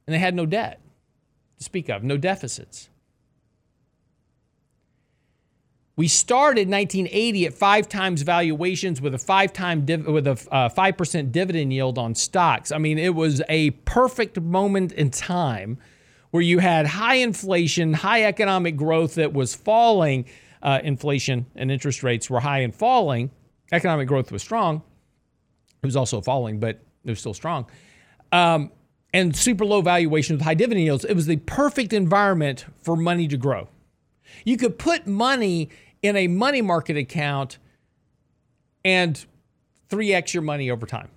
And 0.07 0.15
they 0.15 0.19
had 0.19 0.35
no 0.35 0.47
debt 0.47 0.81
to 1.59 1.65
speak 1.65 1.91
of, 1.91 2.03
no 2.03 2.17
deficits. 2.17 2.89
We 5.99 6.07
started 6.07 6.71
1980 6.71 7.47
at 7.47 7.55
five 7.55 7.89
times 7.89 8.23
valuations 8.23 9.01
with 9.01 9.15
a 9.15 9.19
five 9.19 9.53
time 9.53 9.85
div- 9.85 10.07
with 10.07 10.29
a 10.29 10.39
uh, 10.53 10.69
five 10.69 10.97
percent 10.97 11.33
dividend 11.33 11.73
yield 11.73 11.99
on 11.99 12.15
stocks. 12.15 12.71
I 12.71 12.79
mean, 12.79 13.01
it 13.01 13.17
was 13.17 13.43
a 13.49 13.71
perfect 13.71 14.41
moment 14.41 14.93
in 14.93 15.11
time 15.11 15.77
where 16.31 16.41
you 16.41 16.61
had 16.61 16.87
high 16.87 17.17
inflation, 17.17 17.95
high 17.95 18.23
economic 18.23 18.77
growth 18.77 19.17
that 19.17 19.33
was 19.33 19.57
falling. 19.57 20.27
Uh, 20.63 20.79
inflation 20.85 21.47
and 21.57 21.69
interest 21.73 22.05
rates 22.05 22.31
were 22.31 22.39
high 22.39 22.61
and 22.61 22.77
falling. 22.77 23.33
Economic 23.73 24.07
growth 24.07 24.31
was 24.31 24.41
strong. 24.41 24.83
It 25.83 25.87
was 25.87 25.97
also 25.97 26.21
falling, 26.21 26.61
but 26.61 26.81
it 27.05 27.11
was 27.11 27.19
still 27.19 27.35
strong. 27.35 27.67
Um, 28.31 28.71
and 29.13 29.35
super 29.35 29.65
low 29.65 29.81
valuations 29.81 30.39
with 30.39 30.45
high 30.45 30.55
dividend 30.55 30.85
yields. 30.85 31.05
It 31.05 31.15
was 31.15 31.27
the 31.27 31.39
perfect 31.39 31.93
environment 31.93 32.67
for 32.83 32.95
money 32.95 33.27
to 33.27 33.37
grow. 33.37 33.69
You 34.45 34.57
could 34.57 34.79
put 34.79 35.07
money 35.07 35.71
in 36.03 36.17
a 36.17 36.29
money 36.29 36.63
market 36.63 36.97
account 36.97 37.59
and 38.85 39.25
3x 39.91 40.35
your 40.35 40.43
money 40.43 40.71
over 40.71 40.87
time. 40.87 41.09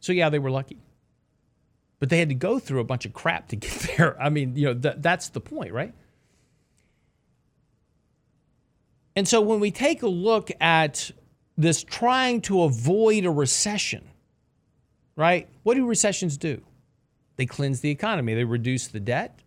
So, 0.00 0.12
yeah, 0.12 0.30
they 0.30 0.38
were 0.38 0.50
lucky. 0.50 0.78
But 1.98 2.08
they 2.08 2.18
had 2.18 2.30
to 2.30 2.34
go 2.34 2.58
through 2.58 2.80
a 2.80 2.84
bunch 2.84 3.04
of 3.04 3.12
crap 3.12 3.48
to 3.48 3.56
get 3.56 3.72
there. 3.96 4.20
I 4.20 4.30
mean, 4.30 4.56
you 4.56 4.66
know, 4.66 4.74
th- 4.74 4.96
that's 4.98 5.28
the 5.28 5.40
point, 5.40 5.72
right? 5.72 5.94
And 9.16 9.28
so 9.28 9.40
when 9.40 9.60
we 9.60 9.70
take 9.70 10.02
a 10.02 10.08
look 10.08 10.50
at 10.60 11.10
this 11.58 11.82
trying 11.84 12.40
to 12.42 12.62
avoid 12.62 13.26
a 13.26 13.30
recession, 13.30 14.08
right? 15.16 15.48
What 15.62 15.74
do 15.74 15.86
recessions 15.86 16.38
do? 16.38 16.62
They 17.36 17.44
cleanse 17.44 17.80
the 17.80 17.90
economy, 17.90 18.34
they 18.34 18.44
reduce 18.44 18.88
the 18.88 19.00
debt, 19.00 19.40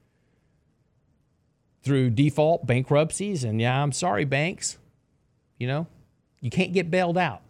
through 1.84 2.10
default 2.12 2.66
bankruptcies. 2.66 3.44
And 3.44 3.62
yeah, 3.62 3.82
I'm 3.82 3.92
sorry, 3.92 4.26
banks. 4.26 4.78
You 5.60 5.68
know, 5.68 5.88
you 6.42 6.50
can't 6.50 6.74
get 6.74 6.90
bailed 6.90 7.18
out. 7.18 7.42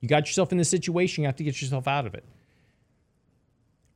You 0.00 0.08
got 0.08 0.26
yourself 0.26 0.52
in 0.52 0.58
this 0.58 0.70
situation, 0.70 1.22
you 1.22 1.28
have 1.28 1.36
to 1.36 1.44
get 1.44 1.60
yourself 1.60 1.88
out 1.88 2.06
of 2.06 2.14
it. 2.14 2.24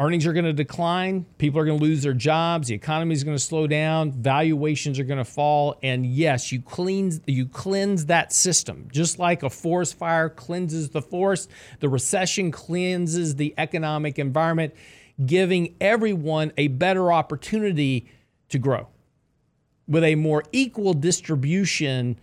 Earnings 0.00 0.26
are 0.26 0.32
going 0.32 0.46
to 0.46 0.54
decline. 0.54 1.26
People 1.36 1.60
are 1.60 1.66
going 1.66 1.78
to 1.78 1.84
lose 1.84 2.02
their 2.02 2.14
jobs. 2.14 2.68
The 2.68 2.74
economy 2.74 3.12
is 3.12 3.22
going 3.22 3.36
to 3.36 3.42
slow 3.42 3.66
down. 3.66 4.12
Valuations 4.12 4.98
are 4.98 5.04
going 5.04 5.18
to 5.18 5.26
fall. 5.26 5.78
And 5.82 6.06
yes, 6.06 6.50
you 6.50 6.62
cleanse 6.62 7.20
you 7.26 7.46
cleanse 7.46 8.06
that 8.06 8.32
system. 8.32 8.88
Just 8.90 9.18
like 9.18 9.42
a 9.42 9.50
forest 9.50 9.98
fire 9.98 10.30
cleanses 10.30 10.88
the 10.88 11.02
forest, 11.02 11.50
the 11.80 11.90
recession 11.90 12.50
cleanses 12.50 13.36
the 13.36 13.52
economic 13.58 14.18
environment, 14.18 14.74
giving 15.26 15.76
everyone 15.82 16.50
a 16.56 16.68
better 16.68 17.12
opportunity 17.12 18.08
to 18.48 18.58
grow 18.58 18.88
with 19.90 20.04
a 20.04 20.14
more 20.14 20.44
equal 20.52 20.94
distribution 20.94 22.16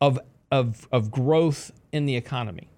of, 0.00 0.18
of, 0.50 0.88
of 0.90 1.10
growth 1.10 1.70
in 1.92 2.06
the 2.06 2.16
economy 2.16 2.70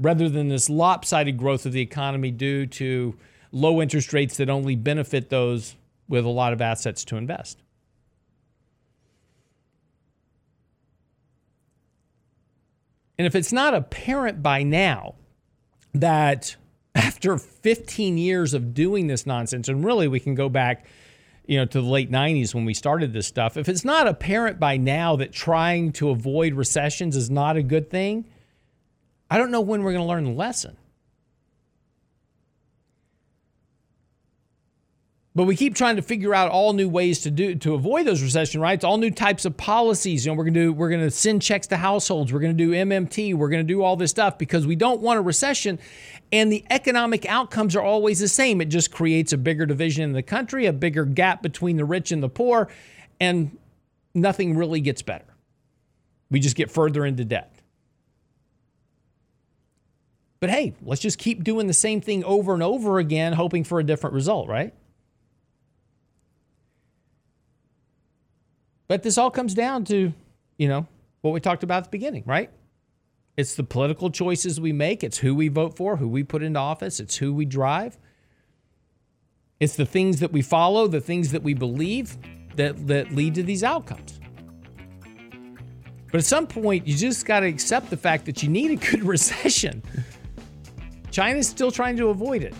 rather 0.00 0.28
than 0.28 0.48
this 0.48 0.68
lopsided 0.68 1.36
growth 1.36 1.64
of 1.66 1.72
the 1.72 1.80
economy 1.80 2.30
due 2.30 2.66
to 2.66 3.16
low 3.52 3.80
interest 3.80 4.12
rates 4.12 4.36
that 4.36 4.50
only 4.50 4.76
benefit 4.76 5.30
those 5.30 5.76
with 6.08 6.24
a 6.24 6.28
lot 6.28 6.52
of 6.52 6.60
assets 6.60 7.04
to 7.04 7.16
invest. 7.16 7.62
And 13.18 13.26
if 13.26 13.34
it's 13.34 13.52
not 13.52 13.74
apparent 13.74 14.42
by 14.42 14.62
now 14.62 15.16
that 15.92 16.56
after 16.94 17.36
15 17.36 18.16
years 18.16 18.54
of 18.54 18.74
doing 18.74 19.08
this 19.08 19.26
nonsense, 19.26 19.68
and 19.68 19.84
really 19.84 20.06
we 20.06 20.20
can 20.20 20.34
go 20.36 20.48
back 20.48 20.86
you 21.48 21.56
know, 21.56 21.64
to 21.64 21.80
the 21.80 21.88
late 21.88 22.10
90s 22.10 22.54
when 22.54 22.66
we 22.66 22.74
started 22.74 23.14
this 23.14 23.26
stuff, 23.26 23.56
if 23.56 23.68
it's 23.68 23.84
not 23.84 24.06
apparent 24.06 24.60
by 24.60 24.76
now 24.76 25.16
that 25.16 25.32
trying 25.32 25.90
to 25.92 26.10
avoid 26.10 26.52
recessions 26.52 27.16
is 27.16 27.30
not 27.30 27.56
a 27.56 27.62
good 27.62 27.90
thing, 27.90 28.26
I 29.30 29.38
don't 29.38 29.50
know 29.50 29.62
when 29.62 29.82
we're 29.82 29.92
going 29.92 30.04
to 30.04 30.08
learn 30.08 30.24
the 30.24 30.30
lesson. 30.30 30.76
But 35.38 35.44
we 35.44 35.54
keep 35.54 35.76
trying 35.76 35.94
to 35.94 36.02
figure 36.02 36.34
out 36.34 36.50
all 36.50 36.72
new 36.72 36.88
ways 36.88 37.20
to 37.20 37.30
do 37.30 37.54
to 37.54 37.74
avoid 37.74 38.08
those 38.08 38.20
recession 38.20 38.60
rights, 38.60 38.82
all 38.82 38.98
new 38.98 39.12
types 39.12 39.44
of 39.44 39.56
policies. 39.56 40.26
You 40.26 40.32
know, 40.32 40.36
we're 40.36 40.42
gonna 40.42 40.58
do 40.58 40.72
we're 40.72 40.90
gonna 40.90 41.12
send 41.12 41.42
checks 41.42 41.68
to 41.68 41.76
households, 41.76 42.32
we're 42.32 42.40
gonna 42.40 42.54
do 42.54 42.72
MMT, 42.72 43.34
we're 43.34 43.48
gonna 43.48 43.62
do 43.62 43.80
all 43.80 43.94
this 43.94 44.10
stuff 44.10 44.36
because 44.36 44.66
we 44.66 44.74
don't 44.74 45.00
want 45.00 45.16
a 45.16 45.22
recession. 45.22 45.78
And 46.32 46.50
the 46.50 46.64
economic 46.70 47.24
outcomes 47.26 47.76
are 47.76 47.82
always 47.82 48.18
the 48.18 48.26
same. 48.26 48.60
It 48.60 48.64
just 48.64 48.90
creates 48.90 49.32
a 49.32 49.38
bigger 49.38 49.64
division 49.64 50.02
in 50.02 50.12
the 50.12 50.24
country, 50.24 50.66
a 50.66 50.72
bigger 50.72 51.04
gap 51.04 51.40
between 51.40 51.76
the 51.76 51.84
rich 51.84 52.10
and 52.10 52.20
the 52.20 52.28
poor, 52.28 52.68
and 53.20 53.56
nothing 54.16 54.56
really 54.56 54.80
gets 54.80 55.02
better. 55.02 55.36
We 56.32 56.40
just 56.40 56.56
get 56.56 56.68
further 56.68 57.06
into 57.06 57.24
debt. 57.24 57.54
But 60.40 60.50
hey, 60.50 60.74
let's 60.82 61.00
just 61.00 61.20
keep 61.20 61.44
doing 61.44 61.68
the 61.68 61.74
same 61.74 62.00
thing 62.00 62.24
over 62.24 62.54
and 62.54 62.62
over 62.64 62.98
again, 62.98 63.34
hoping 63.34 63.62
for 63.62 63.78
a 63.78 63.84
different 63.84 64.14
result, 64.14 64.48
right? 64.48 64.74
But 68.88 69.02
this 69.02 69.18
all 69.18 69.30
comes 69.30 69.54
down 69.54 69.84
to, 69.84 70.12
you 70.56 70.68
know, 70.68 70.86
what 71.20 71.32
we 71.32 71.40
talked 71.40 71.62
about 71.62 71.78
at 71.78 71.84
the 71.84 71.90
beginning, 71.90 72.24
right? 72.26 72.50
It's 73.36 73.54
the 73.54 73.62
political 73.62 74.10
choices 74.10 74.60
we 74.60 74.72
make, 74.72 75.04
it's 75.04 75.18
who 75.18 75.34
we 75.34 75.48
vote 75.48 75.76
for, 75.76 75.96
who 75.96 76.08
we 76.08 76.24
put 76.24 76.42
into 76.42 76.58
office, 76.58 76.98
it's 76.98 77.16
who 77.16 77.32
we 77.32 77.44
drive. 77.44 77.98
It's 79.60 79.76
the 79.76 79.86
things 79.86 80.20
that 80.20 80.32
we 80.32 80.42
follow, 80.42 80.86
the 80.86 81.00
things 81.00 81.32
that 81.32 81.42
we 81.42 81.54
believe 81.54 82.16
that, 82.56 82.86
that 82.88 83.12
lead 83.12 83.34
to 83.36 83.42
these 83.42 83.62
outcomes. 83.62 84.18
But 86.10 86.18
at 86.18 86.24
some 86.24 86.46
point, 86.46 86.86
you 86.86 86.96
just 86.96 87.26
got 87.26 87.40
to 87.40 87.46
accept 87.46 87.90
the 87.90 87.96
fact 87.96 88.24
that 88.24 88.42
you 88.42 88.48
need 88.48 88.70
a 88.70 88.76
good 88.76 89.04
recession. 89.14 89.82
China's 91.10 91.48
still 91.48 91.70
trying 91.70 91.96
to 91.98 92.08
avoid 92.08 92.42
it. 92.42 92.54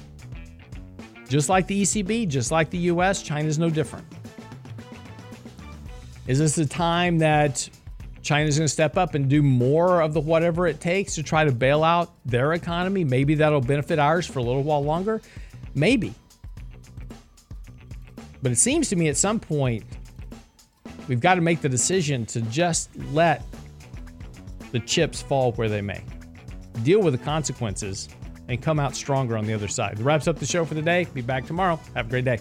Just 1.29 1.49
like 1.49 1.67
the 1.67 1.83
ECB, 1.83 2.29
just 2.29 2.51
like 2.51 2.71
the 2.71 2.79
US, 2.79 3.23
China's 3.23 3.59
no 3.59 3.71
different. 3.71 4.07
Is 6.29 6.39
this 6.39 6.55
the 6.55 6.67
time 6.67 7.19
that 7.19 7.67
China's 8.21 8.59
going 8.59 8.67
to 8.67 8.73
step 8.73 8.99
up 8.99 9.15
and 9.15 9.31
do 9.31 9.43
more 9.43 10.03
of 10.03 10.13
the 10.13 10.21
whatever 10.21 10.67
it 10.67 10.79
takes 10.79 11.15
to 11.15 11.23
try 11.23 11.43
to 11.43 11.51
bail 11.51 11.83
out 11.83 12.13
their 12.27 12.53
economy? 12.53 13.03
Maybe 13.03 13.35
that'll 13.35 13.63
benefit 13.63 13.99
ours 13.99 14.27
for 14.27 14.39
a 14.39 14.43
little 14.43 14.63
while 14.63 14.85
longer. 14.85 15.23
Maybe. 15.75 16.15
But 18.43 18.53
it 18.53 18.59
seems 18.59 18.91
to 18.91 18.97
me 18.97 19.09
at 19.09 19.17
some 19.17 19.41
point, 19.41 19.85
we've 21.09 21.19
got 21.19 21.37
to 21.37 21.41
make 21.41 21.63
the 21.63 21.69
decision 21.69 22.27
to 22.27 22.43
just 22.43 22.95
let 23.11 23.43
the 24.71 24.81
chips 24.81 25.23
fall 25.23 25.53
where 25.53 25.71
they 25.71 25.81
may, 25.81 26.05
deal 26.83 27.01
with 27.01 27.19
the 27.19 27.25
consequences, 27.25 28.11
and 28.49 28.61
come 28.61 28.79
out 28.79 28.95
stronger 28.95 29.35
on 29.39 29.47
the 29.47 29.55
other 29.55 29.69
side. 29.69 29.97
That 29.97 30.05
wraps 30.05 30.29
up 30.29 30.39
the 30.39 30.47
show 30.47 30.67
for 30.67 30.75
the 30.75 30.83
day. 30.83 31.07
Be 31.15 31.23
back 31.23 31.47
tomorrow. 31.47 31.81
Have 31.95 32.09
a 32.09 32.11
great 32.11 32.27
day. 32.27 32.39